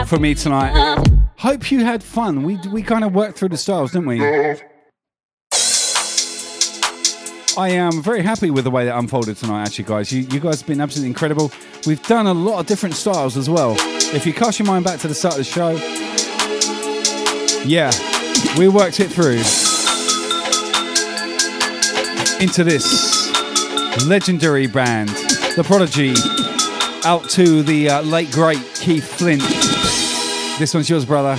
for 0.07 0.21
me 0.21 0.37
tonight. 0.37 1.05
Hope 1.37 1.73
you 1.73 1.85
had 1.85 2.01
fun. 2.01 2.45
We 2.45 2.59
we 2.71 2.81
kind 2.81 3.03
of 3.03 3.13
worked 3.13 3.37
through 3.39 3.49
the 3.49 3.57
styles, 3.57 3.91
didn't 3.91 4.07
we? 4.07 4.21
I 7.59 7.71
am 7.71 8.01
very 8.03 8.23
happy 8.23 8.51
with 8.51 8.63
the 8.63 8.71
way 8.71 8.85
that 8.85 8.97
unfolded 8.97 9.37
tonight, 9.37 9.63
actually, 9.63 9.87
guys. 9.87 10.13
You, 10.13 10.21
you 10.31 10.39
guys 10.39 10.61
have 10.61 10.69
been 10.69 10.81
absolutely 10.81 11.09
incredible. 11.09 11.51
We've 11.89 12.07
done 12.07 12.29
a 12.29 12.35
lot 12.35 12.61
of 12.61 12.67
different 12.67 12.95
styles 12.95 13.37
as 13.37 13.51
well. 13.51 13.75
If 14.15 14.25
you 14.25 14.33
cast 14.33 14.61
your 14.61 14.69
mind 14.69 14.85
back 14.85 15.01
to 15.01 15.09
the 15.09 15.15
start 15.15 15.35
of 15.35 15.39
the 15.39 15.45
show, 15.45 15.71
yeah, 17.67 17.91
we 18.57 18.69
worked 18.69 19.01
it 19.01 19.09
through 19.09 19.43
into 22.41 22.63
this 22.63 22.87
legendary 24.07 24.69
band, 24.69 25.09
The 25.57 25.65
Prodigy, 25.65 26.15
out 27.07 27.31
to 27.31 27.63
the 27.63 27.89
uh, 27.89 28.03
late 28.03 28.33
great 28.33 28.59
Keith 28.75 29.07
Flint. 29.07 29.41
This 30.59 30.75
one's 30.75 30.91
yours, 30.91 31.05
brother. 31.05 31.37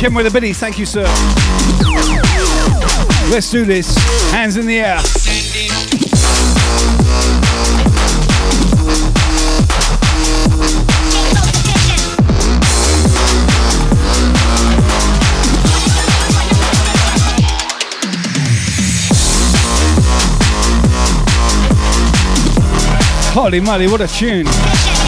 Kim 0.00 0.14
with 0.14 0.26
a 0.26 0.30
biddies? 0.30 0.58
Thank 0.58 0.78
you, 0.78 0.86
sir. 0.86 1.02
Let's 3.30 3.50
do 3.50 3.66
this. 3.66 3.94
Hands 4.30 4.56
in 4.56 4.64
the 4.64 4.80
air. 4.80 4.96
Holy 23.34 23.60
moly, 23.60 23.86
what 23.86 24.00
a 24.00 24.08
tune. 24.08 24.46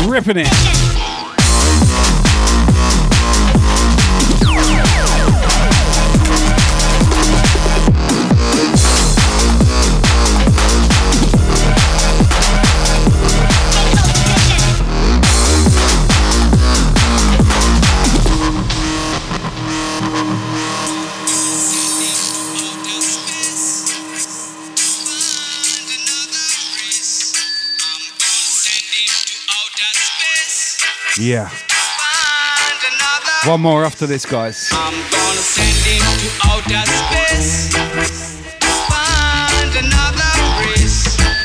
Ripping 0.07 0.37
it. 0.37 0.92
Yeah. 31.23 31.49
One 33.47 33.61
more 33.61 33.85
after 33.85 34.09
this, 34.09 34.27
guys. 34.27 34.71
I'm 34.73 34.93
gonna 34.93 35.39
send 35.39 35.69
him 35.87 36.03
to 36.19 36.29
outer 36.49 36.83
space. 36.91 37.77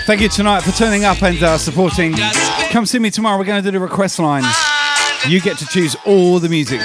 Thank 0.08 0.22
you 0.22 0.30
tonight 0.30 0.62
for 0.62 0.72
turning 0.72 1.06
up 1.06 1.22
and 1.22 1.44
uh, 1.44 1.60
supporting. 1.60 2.16
Come 2.72 2.88
see 2.88 2.98
me 2.98 3.12
tomorrow. 3.12 3.38
We're 3.38 3.44
going 3.44 3.62
to 3.62 3.72
do 3.72 3.78
the 3.78 3.84
request 3.84 4.18
line. 4.18 4.46
You 5.28 5.42
get 5.42 5.60
to 5.60 5.66
choose 5.68 5.96
all 6.06 6.40
the 6.40 6.50
music. 6.50 6.82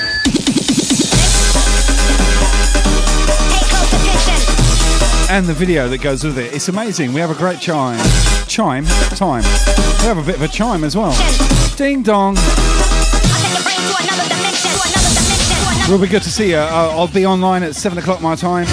And 5.32 5.46
the 5.46 5.54
video 5.54 5.88
that 5.88 6.02
goes 6.02 6.22
with 6.24 6.36
it. 6.36 6.52
It's 6.52 6.68
amazing. 6.68 7.14
We 7.14 7.20
have 7.20 7.30
a 7.30 7.34
great 7.34 7.58
chime. 7.58 7.98
Chime? 8.48 8.84
Time. 9.16 9.42
We 9.42 10.04
have 10.04 10.18
a 10.18 10.22
bit 10.22 10.34
of 10.34 10.42
a 10.42 10.48
chime 10.48 10.84
as 10.84 10.94
well. 10.94 11.16
Ding 11.74 12.02
dong. 12.02 12.34
Will 15.88 15.98
be 15.98 16.06
good 16.06 16.22
to 16.24 16.30
see 16.30 16.50
you. 16.50 16.58
Uh, 16.58 16.90
I'll 16.92 17.08
be 17.08 17.24
online 17.24 17.62
at 17.62 17.74
7 17.74 17.96
o'clock 17.96 18.20
my 18.20 18.34
time. 18.34 18.66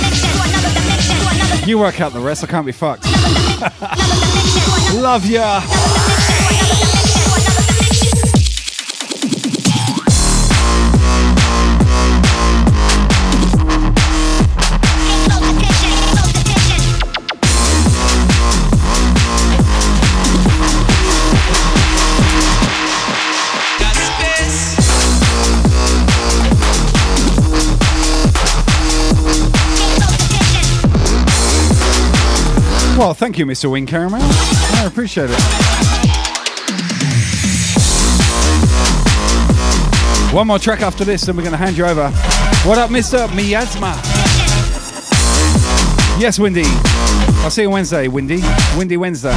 You 1.65 1.79
work 1.79 2.01
out 2.01 2.11
the 2.11 2.19
rest. 2.19 2.43
I 2.43 2.47
can't 2.47 2.65
be 2.65 2.73
fucked. 2.73 3.05
Love 5.01 5.25
ya. 5.25 5.61
Well, 32.99 33.13
thank 33.13 33.37
you, 33.37 33.45
Mr. 33.45 33.71
Wing 33.71 33.85
Caramel. 33.85 34.19
I 34.21 34.83
appreciate 34.85 35.29
it. 35.31 35.39
One 40.35 40.47
more 40.47 40.59
track 40.59 40.81
after 40.81 41.05
this, 41.05 41.21
then 41.21 41.37
we're 41.37 41.43
going 41.43 41.53
to 41.53 41.57
hand 41.57 41.77
you 41.77 41.85
over. 41.85 42.09
What 42.67 42.77
up, 42.77 42.89
Mr. 42.89 43.33
Miasma? 43.33 43.95
Yes, 46.19 46.37
Windy. 46.39 46.65
I'll 47.41 47.49
see 47.49 47.61
you 47.61 47.69
Wednesday, 47.69 48.09
Windy. 48.09 48.41
Windy 48.75 48.97
Wednesday. 48.97 49.31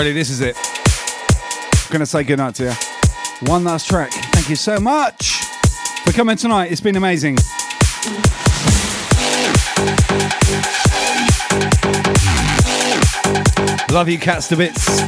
Alrighty, 0.00 0.14
this 0.14 0.30
is 0.30 0.40
it. 0.40 0.56
I'm 0.56 1.92
gonna 1.92 2.06
say 2.06 2.24
goodnight 2.24 2.54
to 2.54 2.64
you. 2.64 2.72
One 3.50 3.64
last 3.64 3.86
track. 3.86 4.10
Thank 4.32 4.48
you 4.48 4.56
so 4.56 4.80
much 4.80 5.42
for 6.06 6.12
coming 6.12 6.38
tonight. 6.38 6.72
It's 6.72 6.80
been 6.80 6.96
amazing. 6.96 7.36
Love 13.92 14.08
you, 14.08 14.18
cats 14.18 14.48
to 14.48 14.56
bits. 14.56 15.02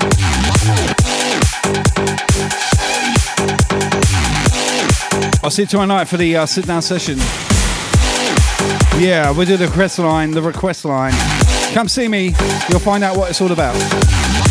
I'll 5.43 5.49
see 5.49 5.63
you 5.63 5.69
tomorrow 5.69 5.87
night 5.87 6.07
for 6.07 6.19
the 6.19 6.37
uh, 6.37 6.45
sit 6.45 6.67
down 6.67 6.83
session. 6.83 7.17
Yeah, 9.01 9.31
we'll 9.35 9.47
do 9.47 9.57
the 9.57 9.69
request 9.69 9.99
line, 10.01 10.33
the 10.33 10.43
request 10.43 10.85
line. 10.85 11.15
Come 11.73 11.89
see 11.89 12.09
me, 12.09 12.35
you'll 12.69 12.79
find 12.79 13.03
out 13.03 13.17
what 13.17 13.31
it's 13.31 13.41
all 13.41 13.53
about. 13.53 14.42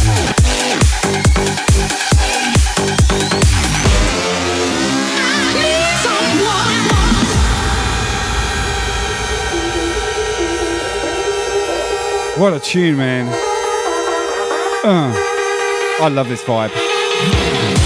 What 12.42 12.54
a 12.54 12.60
tune, 12.60 12.98
man. 12.98 13.28
Uh, 14.84 15.14
I 16.02 16.10
love 16.12 16.28
this 16.28 16.42
vibe. 16.44 17.81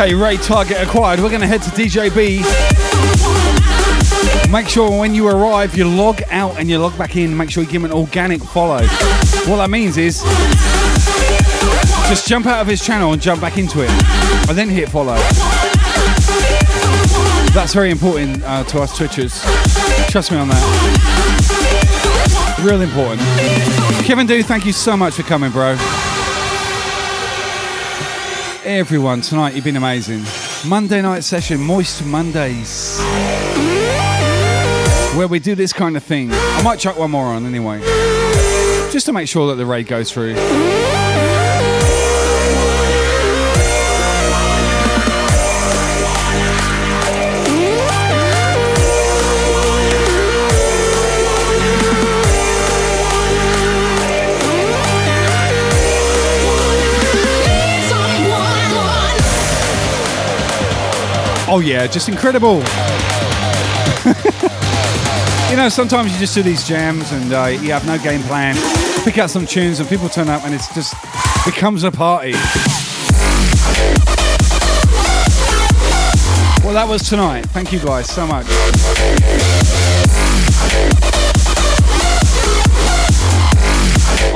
Okay, 0.00 0.14
Raid 0.14 0.40
target 0.42 0.76
acquired. 0.80 1.18
We're 1.18 1.28
going 1.28 1.40
to 1.40 1.48
head 1.48 1.60
to 1.62 1.70
DJB. 1.70 2.38
Make 4.48 4.68
sure 4.68 4.96
when 4.96 5.12
you 5.12 5.26
arrive, 5.26 5.76
you 5.76 5.88
log 5.88 6.22
out 6.30 6.56
and 6.56 6.70
you 6.70 6.78
log 6.78 6.96
back 6.96 7.16
in. 7.16 7.36
Make 7.36 7.50
sure 7.50 7.64
you 7.64 7.68
give 7.68 7.82
him 7.82 7.90
an 7.90 7.96
organic 7.96 8.40
follow. 8.40 8.86
What 9.48 9.56
that 9.56 9.70
means 9.70 9.96
is 9.96 10.22
just 12.08 12.28
jump 12.28 12.46
out 12.46 12.60
of 12.60 12.68
his 12.68 12.80
channel 12.80 13.12
and 13.12 13.20
jump 13.20 13.40
back 13.40 13.58
into 13.58 13.82
it, 13.82 13.90
and 14.48 14.56
then 14.56 14.68
hit 14.68 14.88
follow. 14.88 15.16
That's 17.52 17.74
very 17.74 17.90
important 17.90 18.44
uh, 18.44 18.62
to 18.62 18.82
us 18.82 18.96
Twitchers. 18.96 19.42
Trust 20.10 20.30
me 20.30 20.38
on 20.38 20.46
that. 20.46 22.60
Real 22.62 22.82
important. 22.82 23.20
Kevin 24.06 24.28
Do, 24.28 24.40
thank 24.44 24.64
you 24.64 24.72
so 24.72 24.96
much 24.96 25.14
for 25.14 25.24
coming, 25.24 25.50
bro. 25.50 25.76
Everyone, 28.68 29.22
tonight 29.22 29.54
you've 29.54 29.64
been 29.64 29.76
amazing. 29.76 30.22
Monday 30.68 31.00
night 31.00 31.24
session, 31.24 31.58
Moist 31.58 32.04
Mondays. 32.04 33.00
Where 35.16 35.26
we 35.26 35.38
do 35.38 35.54
this 35.54 35.72
kind 35.72 35.96
of 35.96 36.04
thing. 36.04 36.28
I 36.30 36.62
might 36.62 36.78
chuck 36.78 36.98
one 36.98 37.10
more 37.10 37.24
on 37.24 37.46
anyway. 37.46 37.80
Just 38.92 39.06
to 39.06 39.14
make 39.14 39.26
sure 39.26 39.48
that 39.48 39.54
the 39.54 39.64
raid 39.64 39.86
goes 39.86 40.12
through. 40.12 40.34
Oh 61.50 61.60
yeah, 61.60 61.86
just 61.86 62.10
incredible. 62.10 62.56
you 65.50 65.56
know, 65.56 65.70
sometimes 65.70 66.12
you 66.12 66.18
just 66.18 66.34
do 66.34 66.42
these 66.42 66.68
jams 66.68 67.10
and 67.10 67.32
uh, 67.32 67.46
you 67.46 67.72
have 67.72 67.86
no 67.86 67.96
game 67.98 68.20
plan. 68.22 68.54
Pick 69.02 69.16
out 69.16 69.30
some 69.30 69.46
tunes 69.46 69.80
and 69.80 69.88
people 69.88 70.10
turn 70.10 70.28
up 70.28 70.44
and 70.44 70.54
it's 70.54 70.72
just 70.74 70.94
becomes 71.46 71.84
a 71.84 71.90
party. 71.90 72.32
Well, 76.62 76.74
that 76.74 76.86
was 76.86 77.08
tonight. 77.08 77.46
Thank 77.46 77.72
you 77.72 77.78
guys 77.78 78.10
so 78.10 78.26
much. 78.26 78.44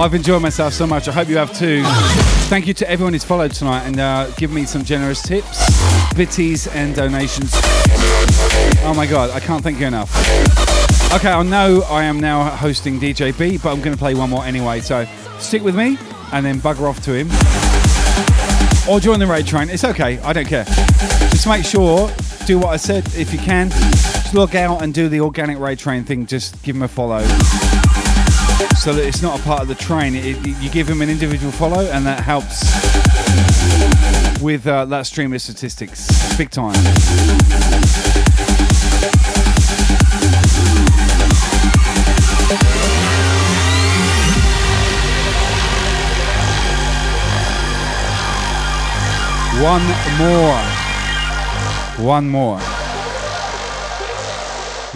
I've 0.02 0.14
enjoyed 0.14 0.42
myself 0.42 0.72
so 0.72 0.84
much. 0.84 1.06
I 1.06 1.12
hope 1.12 1.28
you 1.28 1.36
have 1.36 1.56
too. 1.56 1.84
Thank 2.50 2.66
you 2.66 2.74
to 2.74 2.90
everyone 2.90 3.12
who's 3.12 3.22
followed 3.22 3.52
tonight 3.52 3.84
and 3.84 4.00
uh, 4.00 4.32
given 4.32 4.56
me 4.56 4.64
some 4.64 4.82
generous 4.82 5.22
tips, 5.22 5.70
bitties, 6.14 6.66
and 6.74 6.92
donations. 6.92 7.52
Oh 8.82 8.94
my 8.96 9.06
god, 9.06 9.30
I 9.30 9.38
can't 9.38 9.62
thank 9.62 9.78
you 9.78 9.86
enough. 9.86 10.10
Okay, 11.14 11.30
I 11.30 11.44
know 11.44 11.82
I 11.82 12.02
am 12.02 12.18
now 12.18 12.50
hosting 12.50 12.98
DJ 12.98 13.38
B, 13.38 13.58
but 13.58 13.70
I'm 13.70 13.80
going 13.80 13.94
to 13.94 13.98
play 13.98 14.16
one 14.16 14.30
more 14.30 14.44
anyway. 14.44 14.80
So 14.80 15.04
stick 15.38 15.62
with 15.62 15.76
me 15.76 15.96
and 16.32 16.44
then 16.44 16.58
bugger 16.58 16.90
off 16.90 17.00
to 17.04 17.14
him. 17.14 17.28
Or 18.92 18.98
join 18.98 19.20
the 19.20 19.28
raid 19.28 19.46
train. 19.46 19.70
It's 19.70 19.84
okay. 19.84 20.18
I 20.18 20.32
don't 20.32 20.48
care. 20.48 20.64
Just 21.30 21.46
make 21.46 21.64
sure, 21.64 22.10
do 22.44 22.58
what 22.58 22.70
I 22.70 22.76
said 22.76 23.06
if 23.14 23.32
you 23.32 23.38
can. 23.38 23.70
Just 23.70 24.34
log 24.34 24.56
out 24.56 24.82
and 24.82 24.92
do 24.92 25.08
the 25.08 25.20
organic 25.20 25.60
raid 25.60 25.78
train 25.78 26.02
thing. 26.02 26.26
Just 26.26 26.60
give 26.64 26.74
him 26.74 26.82
a 26.82 26.88
follow. 26.88 27.24
So 28.78 28.92
that 28.94 29.04
it's 29.06 29.22
not 29.22 29.38
a 29.38 29.42
part 29.42 29.62
of 29.62 29.68
the 29.68 29.74
train. 29.74 30.14
It, 30.14 30.24
it- 30.46 30.56
you 30.62 30.70
give 30.70 30.88
him 30.88 31.02
an 31.02 31.08
individual 31.10 31.52
follow, 31.52 31.84
and 31.86 32.04
that 32.06 32.20
helps 32.20 32.62
with 34.42 34.66
uh, 34.66 34.84
that 34.86 35.06
streamer 35.06 35.38
statistics. 35.38 36.36
Big 36.36 36.50
time. 36.50 36.74
One 49.62 49.82
more. 50.18 50.58
One 52.04 52.28
more. 52.28 52.58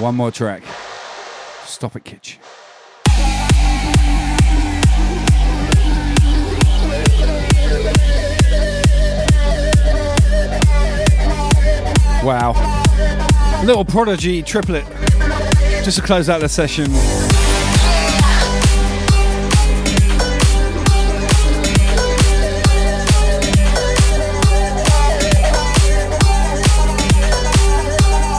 One 0.02 0.14
more 0.16 0.30
track. 0.32 0.62
Stop 1.64 1.94
it, 1.96 2.04
Kitch. 2.04 2.38
Wow. 12.26 12.54
Little 13.64 13.84
prodigy 13.84 14.42
triplet. 14.42 14.84
Just 15.84 15.98
to 15.98 16.02
close 16.02 16.28
out 16.28 16.40
the 16.40 16.48
session. 16.48 16.86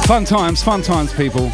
Fun 0.06 0.26
times, 0.26 0.62
fun 0.62 0.82
times, 0.82 1.14
people. 1.14 1.50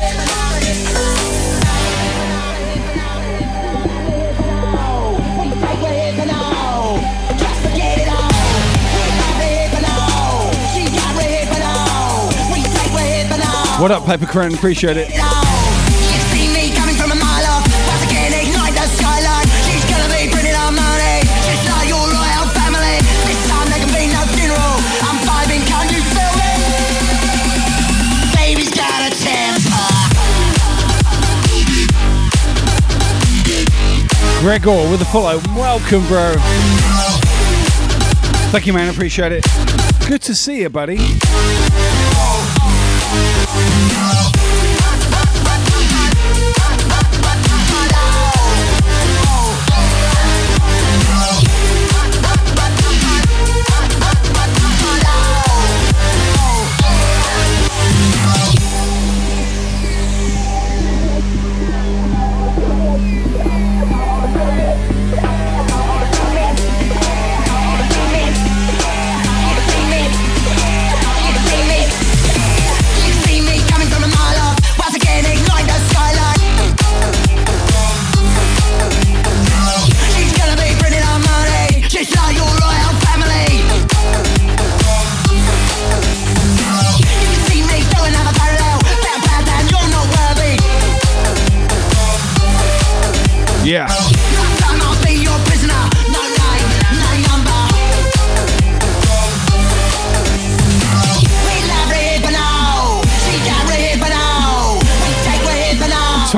What 13.84 13.92
up, 13.92 14.06
Paper 14.06 14.26
Crown? 14.26 14.54
Appreciate 14.54 14.96
it. 14.96 15.10
Gregor 34.40 34.72
with 34.90 35.02
a 35.02 35.06
follow. 35.12 35.42
Welcome, 35.58 36.08
bro. 36.08 36.36
Thank 38.50 38.66
you, 38.66 38.72
man. 38.72 38.88
Appreciate 38.88 39.34
it. 39.34 39.46
Good 40.08 40.22
to 40.22 40.34
see 40.34 40.62
you, 40.62 40.70
buddy. 40.70 41.00
Yeah. 43.56 44.23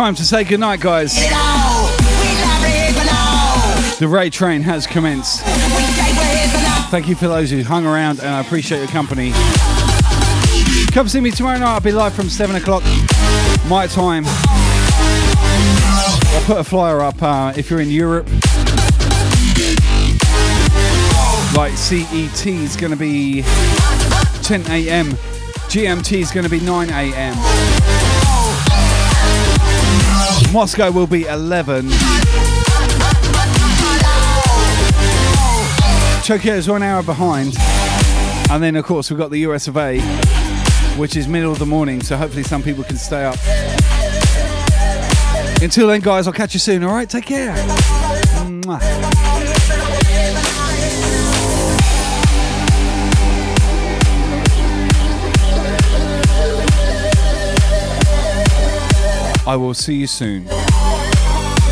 Time 0.06 0.14
to 0.14 0.24
say 0.24 0.43
goodnight, 0.43 0.82
guys. 0.82 1.16
The 3.98 4.08
raid 4.08 4.34
train 4.34 4.61
has 4.61 4.85
commenced. 4.85 5.42
Thank 6.92 7.08
you 7.08 7.16
for 7.16 7.27
those 7.27 7.50
who 7.50 7.64
hung 7.64 7.88
around, 7.88 8.19
and 8.19 8.27
I 8.27 8.40
appreciate 8.42 8.77
your 8.77 8.88
company. 8.90 9.32
Come 10.92 11.08
see 11.08 11.19
me 11.22 11.32
tomorrow 11.32 11.58
night. 11.58 11.74
I'll 11.74 11.80
be 11.80 11.92
live 11.92 12.14
from 12.14 12.30
7 12.30 12.56
o'clock 12.56 12.84
my 13.67 13.88
time. 13.88 14.25
I'll 16.35 16.43
put 16.45 16.59
a 16.59 16.64
flyer 16.64 17.01
up 17.01 17.19
uh, 17.24 17.53
if 17.58 17.72
you're 17.72 17.82
in 17.82 17.90
Europe. 17.90 18.27
Like 21.58 21.75
CET 21.75 22.45
is 22.45 22.75
going 22.75 22.92
to 22.92 22.95
be 22.95 23.42
10 24.43 24.67
a.m. 24.69 25.14
GMT 25.74 26.19
is 26.19 26.30
going 26.30 26.43
to 26.43 26.51
be 26.51 26.59
9 26.59 26.92
a.m. 26.92 27.84
Moscow 30.56 30.90
will 30.90 31.06
be 31.06 31.25
11. 31.25 31.90
Tokyo 36.24 36.53
is 36.53 36.69
one 36.69 36.82
hour 36.82 37.03
behind. 37.03 37.58
And 38.50 38.64
then, 38.64 38.77
of 38.77 38.85
course, 38.85 39.11
we've 39.11 39.19
got 39.19 39.32
the 39.32 39.40
US 39.40 39.67
of 39.67 39.75
A, 39.75 40.00
which 40.95 41.17
is 41.17 41.27
middle 41.27 41.51
of 41.51 41.59
the 41.59 41.66
morning, 41.66 42.01
so 42.01 42.16
hopefully 42.16 42.43
some 42.43 42.64
people 42.64 42.85
can 42.85 42.95
stay 42.95 43.25
up. 43.25 43.38
Until 45.61 45.88
then, 45.90 46.00
guys, 46.00 46.25
I'll 46.25 46.32
catch 46.32 46.53
you 46.53 46.61
soon, 46.61 46.85
alright? 46.85 47.09
Take 47.09 47.25
care. 47.25 48.05
I 59.56 59.58
will 59.58 59.74
see 59.74 59.95
you 59.95 60.06
soon. 60.06 60.43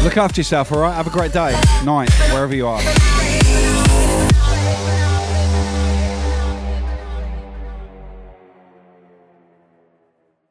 Look 0.06 0.16
after 0.16 0.40
yourself, 0.40 0.72
alright? 0.72 0.96
Have 0.96 1.08
a 1.08 1.10
great 1.10 1.34
day, 1.34 1.52
night, 1.84 2.10
wherever 2.32 2.56
you 2.56 2.66
are. 2.66 2.80